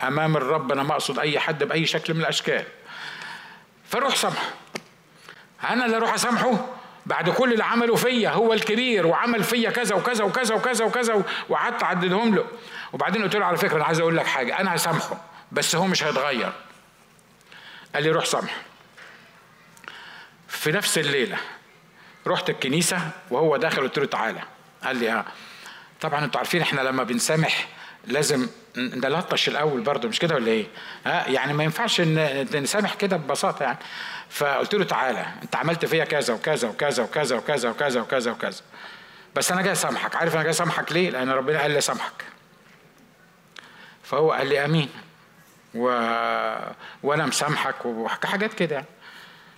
أمام 0.03 0.37
الرب 0.37 0.71
أنا 0.71 0.83
ما 0.83 0.93
أقصد 0.93 1.19
أي 1.19 1.39
حد 1.39 1.63
بأي 1.63 1.85
شكل 1.85 2.13
من 2.13 2.19
الأشكال. 2.19 2.63
فروح 3.85 4.15
سامحه. 4.15 4.49
أنا 5.69 5.85
اللي 5.85 5.97
أروح 5.97 6.13
أسامحه 6.13 6.65
بعد 7.05 7.29
كل 7.29 7.53
اللي 7.53 7.63
عمله 7.63 7.95
فيا 7.95 8.29
هو 8.29 8.53
الكبير 8.53 9.07
وعمل 9.07 9.43
فيا 9.43 9.69
كذا 9.69 9.95
وكذا 9.95 10.23
وكذا 10.23 10.55
وكذا 10.55 10.85
وكذا 10.85 11.23
وقعدت 11.49 11.83
اعددهم 11.83 12.35
له. 12.35 12.45
وبعدين 12.93 13.23
قلت 13.23 13.35
له 13.35 13.45
على 13.45 13.57
فكرة 13.57 13.75
أنا 13.75 13.85
عايز 13.85 13.99
أقول 13.99 14.17
لك 14.17 14.25
حاجة 14.25 14.59
أنا 14.59 14.75
هسامحه 14.75 15.21
بس 15.51 15.75
هو 15.75 15.87
مش 15.87 16.03
هيتغير. 16.03 16.51
قال 17.95 18.03
لي 18.03 18.11
روح 18.11 18.25
سامحه. 18.25 18.70
في 20.61 20.71
نفس 20.71 20.97
الليلة. 20.97 21.37
رحت 22.27 22.49
الكنيسة 22.49 23.09
وهو 23.31 23.57
داخل 23.57 23.81
قلت 23.81 23.99
له 23.99 24.05
تعالى. 24.05 24.41
قال 24.83 24.95
لي 24.95 25.11
آه. 25.11 25.25
طبعا 26.01 26.25
أنتوا 26.25 26.39
عارفين 26.39 26.61
إحنا 26.61 26.81
لما 26.81 27.03
بنسامح 27.03 27.67
لازم 28.07 28.47
نلطش 28.77 29.47
الأول 29.47 29.81
برضه 29.81 30.07
مش 30.07 30.19
كده 30.19 30.35
ولا 30.35 30.47
إيه؟ 30.47 30.65
ها 31.05 31.27
يعني 31.27 31.53
ما 31.53 31.63
ينفعش 31.63 32.01
نسامح 32.01 32.93
كده 32.93 33.17
ببساطة 33.17 33.63
يعني. 33.63 33.77
فقلت 34.29 34.75
له 34.75 34.83
تعالى 34.83 35.25
أنت 35.43 35.55
عملت 35.55 35.85
فيا 35.85 36.05
كذا 36.05 36.33
وكذا 36.33 36.67
وكذا 36.67 37.03
وكذا 37.03 37.35
وكذا 37.35 37.69
وكذا 37.69 38.01
وكذا 38.01 38.31
وكذا. 38.31 38.61
بس 39.35 39.51
أنا 39.51 39.61
جاي 39.61 39.71
أسامحك. 39.71 40.15
عارف 40.15 40.33
أنا 40.33 40.43
جاي 40.43 40.51
أسامحك 40.51 40.91
ليه؟ 40.91 41.09
لأن 41.09 41.29
ربنا 41.29 41.61
قال 41.61 41.71
لي 41.71 41.77
أسامحك. 41.77 42.23
فهو 44.03 44.31
قال 44.31 44.47
لي 44.47 44.65
آمين. 44.65 44.89
و... 45.75 45.87
وأنا 47.03 47.25
مسامحك 47.25 47.85
وحاجات 47.85 48.53
كده 48.53 48.75
يعني. 48.75 48.87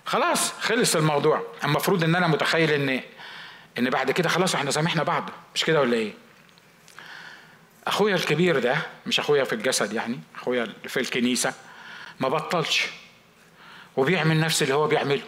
خلاص 0.06 0.52
خلص 0.52 0.96
الموضوع. 0.96 1.42
المفروض 1.64 2.04
إن 2.04 2.14
أنا 2.14 2.26
متخيل 2.26 2.70
إن 2.70 3.00
إن 3.78 3.90
بعد 3.90 4.10
كده 4.10 4.28
خلاص 4.28 4.54
إحنا 4.54 4.70
سامحنا 4.70 5.02
بعض. 5.02 5.30
مش 5.54 5.64
كده 5.64 5.80
ولا 5.80 5.96
إيه؟ 5.96 6.12
أخويا 7.86 8.14
الكبير 8.14 8.58
ده 8.58 8.76
مش 9.06 9.20
أخويا 9.20 9.44
في 9.44 9.52
الجسد 9.52 9.92
يعني 9.92 10.20
أخويا 10.36 10.72
في 10.88 11.00
الكنيسة 11.00 11.52
ما 12.20 12.28
بطلش. 12.28 12.86
وبيعمل 13.96 14.40
نفس 14.40 14.62
اللي 14.62 14.74
هو 14.74 14.86
بيعمله. 14.86 15.22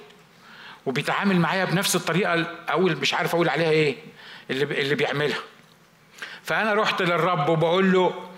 وبيتعامل 0.87 1.41
معايا 1.41 1.65
بنفس 1.65 1.97
الطريقة 1.97 2.35
أقول 2.69 2.97
مش 2.97 3.15
عارف 3.15 3.35
أقول 3.35 3.49
عليها 3.49 3.71
إيه 3.71 3.97
اللي 4.51 4.65
اللي 4.65 4.95
بيعملها. 4.95 5.39
فأنا 6.45 6.75
رحت 6.75 7.03
للرب 7.03 7.49
وبقول 7.49 7.93
له 7.93 8.29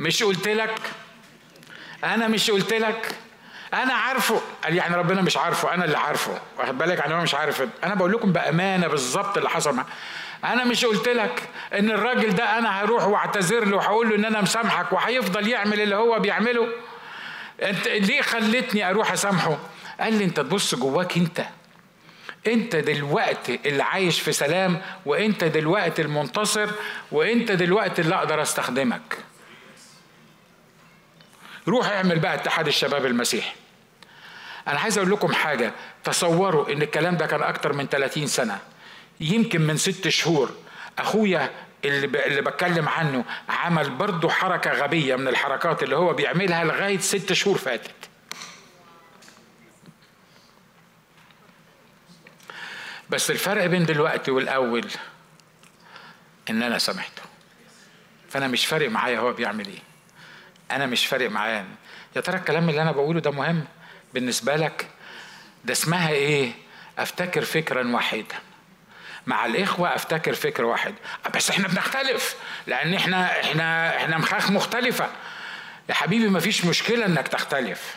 مش 0.00 0.22
قلت 0.22 0.48
لك؟ 0.48 0.80
أنا 2.04 2.28
مش 2.28 2.50
قلت 2.50 2.72
لك؟ 2.72 3.14
أنا 3.74 3.94
عارفه. 3.94 4.40
قال 4.64 4.74
يعني 4.76 4.96
ربنا 4.96 5.22
مش 5.22 5.36
عارفه 5.36 5.74
أنا 5.74 5.84
اللي 5.84 5.98
عارفه. 5.98 6.40
واخد 6.58 6.78
بالك؟ 6.78 6.98
يعني 6.98 7.14
هو 7.14 7.20
مش 7.20 7.34
عارف. 7.34 7.62
أنا 7.84 7.94
بقول 7.94 8.12
لكم 8.12 8.32
بأمانة 8.32 8.86
بالظبط 8.86 9.36
اللي 9.36 9.50
حصل 9.50 9.74
معاه 9.74 9.86
أنا 10.44 10.64
مش 10.64 10.84
قلت 10.84 11.08
لك 11.08 11.42
إن 11.78 11.90
الراجل 11.90 12.34
ده 12.34 12.58
أنا 12.58 12.80
هروح 12.82 13.06
وأعتذر 13.06 13.64
له 13.64 13.76
وهقول 13.76 14.08
له 14.10 14.16
إن 14.16 14.24
أنا 14.24 14.40
مسامحك 14.40 14.92
وهيفضل 14.92 15.48
يعمل 15.48 15.80
اللي 15.80 15.96
هو 15.96 16.18
بيعمله؟ 16.18 16.68
أنت 17.62 17.88
ليه 17.88 18.22
خلتني 18.22 18.90
أروح 18.90 19.12
أسامحه؟ 19.12 19.58
قال 20.00 20.14
لي 20.14 20.24
أنت 20.24 20.36
تبص 20.40 20.74
جواك 20.74 21.16
أنت. 21.16 21.44
أنت 22.46 22.76
دلوقتي 22.76 23.60
اللي 23.66 23.82
عايش 23.82 24.20
في 24.20 24.32
سلام 24.32 24.82
وأنت 25.06 25.44
دلوقتي 25.44 26.02
المنتصر 26.02 26.70
وأنت 27.12 27.52
دلوقتي 27.52 28.02
اللي 28.02 28.14
أقدر 28.14 28.42
أستخدمك. 28.42 29.18
روح 31.68 31.88
اعمل 31.88 32.18
بقى 32.18 32.34
اتحاد 32.34 32.66
الشباب 32.66 33.06
المسيحي. 33.06 33.52
أنا 34.68 34.80
عايز 34.80 34.98
أقول 34.98 35.10
لكم 35.10 35.32
حاجة. 35.32 35.72
تصوروا 36.04 36.72
إن 36.72 36.82
الكلام 36.82 37.16
ده 37.16 37.26
كان 37.26 37.42
أكتر 37.42 37.72
من 37.72 37.86
30 37.86 38.26
سنة. 38.26 38.58
يمكن 39.20 39.60
من 39.60 39.76
ست 39.76 40.08
شهور. 40.08 40.50
أخويا 40.98 41.50
اللي. 41.84 42.26
اللي 42.26 42.42
بتكلم 42.42 42.88
عنه 42.88 43.24
عمل 43.48 43.90
برضه 43.90 44.28
حركة 44.28 44.70
غبية 44.72 45.16
من 45.16 45.28
الحركات 45.28 45.82
اللي 45.82 45.96
هو 45.96 46.12
بيعملها 46.12 46.64
لغاية 46.64 46.98
ست 46.98 47.32
شهور 47.32 47.58
فاتت. 47.58 47.94
بس 53.10 53.30
الفرق 53.30 53.66
بين 53.66 53.86
دلوقتي 53.86 54.30
والأول 54.30 54.86
إن 56.50 56.62
أنا 56.62 56.78
سامحته 56.78 57.22
فأنا 58.30 58.48
مش 58.48 58.66
فارق 58.66 58.90
معايا 58.90 59.18
هو 59.18 59.32
بيعمل 59.32 59.66
إيه. 59.66 59.78
أنا 60.70 60.86
مش 60.86 61.06
فارق 61.06 61.30
معايا 61.30 61.66
يا 62.16 62.20
ترى 62.20 62.36
الكلام 62.36 62.68
اللي 62.68 62.82
أنا 62.82 62.92
بقوله 62.92 63.20
ده 63.20 63.30
مهم؟ 63.30 63.64
بالنسبة 64.14 64.56
لك 64.56 64.86
ده 65.64 65.72
اسمها 65.72 66.08
إيه؟ 66.08 66.52
أفتكر 66.98 67.44
فكرا 67.44 67.94
واحدا. 67.94 68.34
مع 69.26 69.46
الإخوة 69.46 69.94
أفتكر 69.94 70.34
فكر 70.34 70.64
واحد. 70.64 70.94
بس 71.34 71.50
إحنا 71.50 71.68
بنختلف 71.68 72.36
لأن 72.66 72.94
إحنا 72.94 73.40
إحنا 73.40 73.96
إحنا 73.96 74.18
مخاخ 74.18 74.50
مختلفة. 74.50 75.10
يا 75.88 75.94
حبيبي 75.94 76.28
مفيش 76.28 76.64
مشكلة 76.64 77.06
إنك 77.06 77.28
تختلف. 77.28 77.96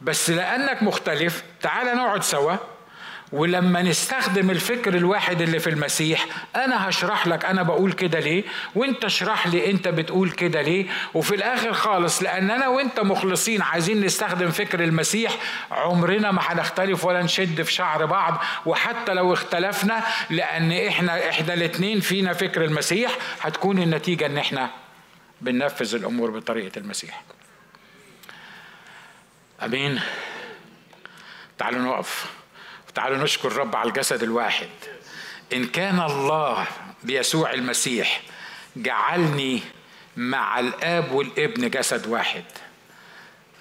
بس 0.00 0.30
لأنك 0.30 0.82
مختلف 0.82 1.42
تعال 1.60 1.96
نقعد 1.96 2.22
سوا. 2.22 2.56
ولما 3.32 3.82
نستخدم 3.82 4.50
الفكر 4.50 4.94
الواحد 4.96 5.42
اللي 5.42 5.58
في 5.58 5.70
المسيح 5.70 6.26
أنا 6.56 6.88
هشرح 6.88 7.26
لك 7.26 7.44
أنا 7.44 7.62
بقول 7.62 7.92
كده 7.92 8.20
ليه؟ 8.20 8.44
وأنت 8.74 9.04
اشرح 9.04 9.46
لي 9.46 9.70
أنت 9.70 9.88
بتقول 9.88 10.30
كده 10.30 10.62
ليه؟ 10.62 10.86
وفي 11.14 11.34
الآخر 11.34 11.72
خالص 11.72 12.22
لأن 12.22 12.50
أنا 12.50 12.68
وأنت 12.68 13.00
مخلصين 13.00 13.62
عايزين 13.62 14.00
نستخدم 14.04 14.50
فكر 14.50 14.84
المسيح 14.84 15.32
عمرنا 15.70 16.30
ما 16.30 16.40
هنختلف 16.44 17.04
ولا 17.04 17.22
نشد 17.22 17.62
في 17.62 17.72
شعر 17.72 18.06
بعض 18.06 18.42
وحتى 18.66 19.14
لو 19.14 19.32
اختلفنا 19.32 20.04
لأن 20.30 20.72
إحنا 20.72 21.28
إحدى 21.28 21.54
الاثنين 21.54 22.00
فينا 22.00 22.32
فكر 22.32 22.64
المسيح 22.64 23.18
هتكون 23.40 23.82
النتيجة 23.82 24.26
إن 24.26 24.38
إحنا 24.38 24.70
بننفذ 25.40 25.94
الأمور 25.94 26.30
بطريقة 26.30 26.78
المسيح. 26.78 27.22
آمين. 29.62 30.00
تعالوا 31.58 31.80
نقف. 31.80 32.41
تعالوا 32.94 33.18
نشكر 33.18 33.48
الرب 33.48 33.76
على 33.76 33.88
الجسد 33.88 34.22
الواحد. 34.22 34.68
إن 35.52 35.66
كان 35.66 36.00
الله 36.00 36.66
بيسوع 37.04 37.52
المسيح 37.52 38.20
جعلني 38.76 39.62
مع 40.16 40.60
الآب 40.60 41.12
والابن 41.12 41.70
جسد 41.70 42.06
واحد 42.06 42.44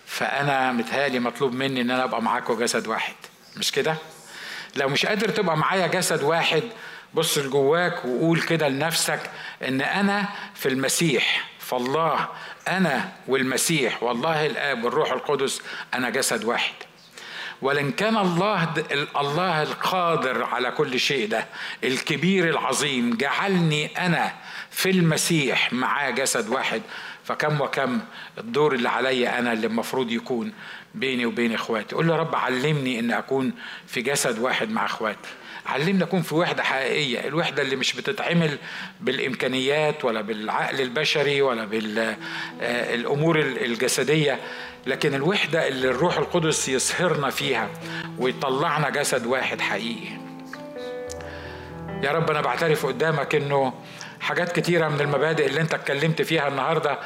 فأنا 0.05 0.71
متهيألي 0.71 1.19
مطلوب 1.19 1.53
مني 1.53 1.81
إن 1.81 1.91
أنا 1.91 2.03
أبقى 2.03 2.21
معاكم 2.21 2.59
جسد 2.59 2.87
واحد. 2.87 3.13
مش 3.57 3.71
كده؟ 3.71 3.95
لو 4.75 4.89
مش 4.89 5.05
قادر 5.05 5.29
تبقى 5.29 5.57
معايا 5.57 5.87
جسد 5.87 6.23
واحد 6.23 6.63
بص 7.13 7.37
لجواك 7.37 8.05
وقول 8.05 8.41
كده 8.41 8.67
لنفسك 8.69 9.31
إن 9.67 9.81
أنا 9.81 10.25
في 10.55 10.69
المسيح 10.69 11.49
فالله 11.59 12.27
أنا 12.67 13.11
والمسيح 13.27 14.03
والله 14.03 14.45
الآب 14.45 14.83
والروح 14.83 15.11
القدس 15.11 15.61
أنا 15.93 16.09
جسد 16.09 16.43
واحد. 16.43 16.73
ولن 17.61 17.91
كان 17.91 18.17
الله 18.17 18.73
الله 19.19 19.63
القادر 19.63 20.43
على 20.43 20.71
كل 20.71 20.99
شيء 20.99 21.27
ده. 21.27 21.45
الكبير 21.83 22.49
العظيم 22.49 23.17
جعلني 23.17 23.85
أنا 23.85 24.33
في 24.71 24.89
المسيح 24.89 25.73
معاه 25.73 26.09
جسد 26.09 26.49
واحد. 26.49 26.81
فكم 27.23 27.61
وكم 27.61 27.99
الدور 28.37 28.73
اللي 28.75 28.89
عليا 28.89 29.39
أنا 29.39 29.53
اللي 29.53 29.67
المفروض 29.67 30.11
يكون 30.11 30.53
بيني 30.95 31.25
وبين 31.25 31.53
إخواتي. 31.53 31.95
قول 31.95 32.07
له 32.07 32.15
رب 32.15 32.35
علمني 32.35 32.99
إن 32.99 33.11
أكون 33.11 33.53
في 33.87 34.01
جسد 34.01 34.39
واحد 34.39 34.69
مع 34.69 34.85
إخواتي. 34.85 35.29
علمنا 35.65 36.05
نكون 36.05 36.21
في 36.21 36.35
وحدة 36.35 36.63
حقيقية. 36.63 37.27
الوحدة 37.27 37.61
اللي 37.61 37.75
مش 37.75 37.93
بتتعمل 37.93 38.57
بالإمكانيات 39.01 40.05
ولا 40.05 40.21
بالعقل 40.21 40.81
البشري 40.81 41.41
ولا 41.41 41.65
بالأمور 41.65 43.39
الجسدية. 43.39 44.39
لكن 44.87 45.13
الوحدة 45.13 45.67
اللي 45.67 45.87
الروح 45.87 46.17
القدس 46.17 46.69
يسهرنا 46.69 47.29
فيها 47.29 47.69
ويطلعنا 48.17 48.89
جسد 48.89 49.25
واحد 49.25 49.61
حقيقي. 49.61 50.21
يا 52.03 52.11
رب 52.11 52.31
أنا 52.31 52.41
بعترف 52.41 52.85
قدامك 52.85 53.35
إنه 53.35 53.73
حاجات 54.19 54.59
كتيرة 54.59 54.87
من 54.87 55.01
المبادئ 55.01 55.45
اللي 55.45 55.61
أنت 55.61 55.73
اتكلمت 55.73 56.21
فيها 56.21 56.47
النهاردة 56.47 56.99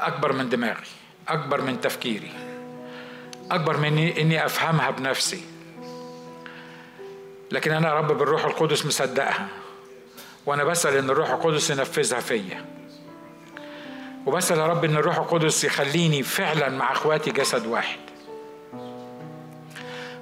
أكبر 0.00 0.32
من 0.32 0.48
دماغي 0.48 0.86
أكبر 1.28 1.60
من 1.60 1.80
تفكيري 1.80 2.30
أكبر 3.50 3.76
من 3.76 3.98
إني 3.98 4.46
أفهمها 4.46 4.90
بنفسي. 4.90 5.44
لكن 7.52 7.72
أنا 7.72 7.88
يا 7.88 7.94
رب 7.94 8.18
بالروح 8.18 8.44
القدس 8.44 8.86
مصدقها. 8.86 9.48
وأنا 10.46 10.64
بسأل 10.64 10.96
إن 10.96 11.10
الروح 11.10 11.30
القدس 11.30 11.70
ينفذها 11.70 12.20
فيا. 12.20 12.64
وبسأل 14.26 14.58
يا 14.58 14.66
رب 14.66 14.84
إن 14.84 14.96
الروح 14.96 15.18
القدس 15.18 15.64
يخليني 15.64 16.22
فعلا 16.22 16.68
مع 16.68 16.92
إخواتي 16.92 17.30
جسد 17.30 17.66
واحد. 17.66 17.98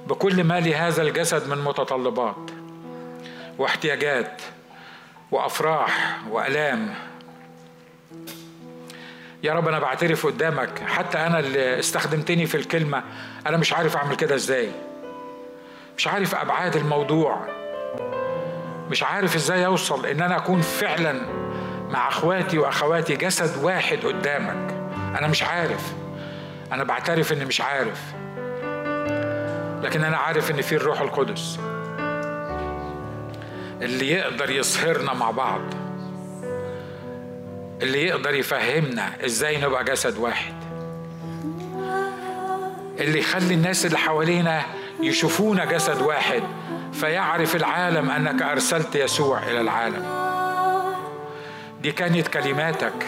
بكل 0.07 0.43
ما 0.43 0.59
لهذا 0.59 1.01
الجسد 1.01 1.49
من 1.49 1.57
متطلبات 1.57 2.51
واحتياجات 3.57 4.41
وأفراح 5.31 6.21
وألام. 6.29 6.95
يا 9.43 9.53
رب 9.53 9.67
أنا 9.67 9.79
بعترف 9.79 10.25
قدامك. 10.25 10.79
حتى 10.87 11.17
أنا 11.17 11.39
اللي 11.39 11.79
استخدمتني 11.79 12.45
في 12.45 12.55
الكلمة 12.55 13.03
أنا 13.47 13.57
مش 13.57 13.73
عارف 13.73 13.95
أعمل 13.97 14.15
كده 14.15 14.35
إزاي. 14.35 14.71
مش 16.01 16.07
عارف 16.07 16.35
أبعاد 16.35 16.75
الموضوع. 16.75 17.47
مش 18.89 19.03
عارف 19.03 19.35
إزاي 19.35 19.65
أوصل 19.65 20.05
إن 20.05 20.21
أنا 20.21 20.37
أكون 20.37 20.61
فعلا 20.61 21.21
مع 21.89 22.07
أخواتي 22.07 22.57
وأخواتي 22.57 23.15
جسد 23.15 23.63
واحد 23.63 23.97
قدامك. 23.97 24.73
أنا 25.19 25.27
مش 25.27 25.43
عارف. 25.43 25.93
أنا 26.71 26.83
بعترف 26.83 27.33
إني 27.33 27.45
مش 27.45 27.61
عارف. 27.61 28.01
لكن 29.83 30.03
أنا 30.03 30.17
عارف 30.17 30.51
إن 30.51 30.61
في 30.61 30.75
الروح 30.75 31.01
القدس 31.01 31.59
اللي 33.81 34.11
يقدر 34.11 34.49
يصهرنا 34.49 35.13
مع 35.13 35.31
بعض. 35.31 35.61
اللي 37.81 38.03
يقدر 38.03 38.33
يفهمنا 38.33 39.25
إزاي 39.25 39.57
نبقى 39.61 39.83
جسد 39.83 40.17
واحد. 40.17 40.53
اللي 42.99 43.19
يخلي 43.19 43.53
الناس 43.53 43.85
اللي 43.85 43.97
حوالينا 43.97 44.80
يشوفون 45.01 45.67
جسد 45.67 46.01
واحد 46.01 46.43
فيعرف 46.93 47.55
العالم 47.55 48.09
أنك 48.09 48.41
أرسلت 48.41 48.95
يسوع 48.95 49.43
إلى 49.43 49.61
العالم. 49.61 50.05
دي 51.81 51.91
كانت 51.91 52.27
كلماتك. 52.27 53.05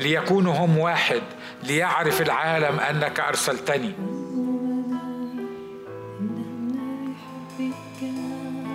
ليكونوا 0.00 0.54
هم 0.54 0.78
واحد 0.78 1.22
ليعرف 1.62 2.22
العالم 2.22 2.80
أنك 2.80 3.20
أرسلتني. 3.20 3.92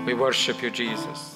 We 0.08 0.14
worship 0.14 0.62
you, 0.64 0.72
Jesus. 0.72 1.31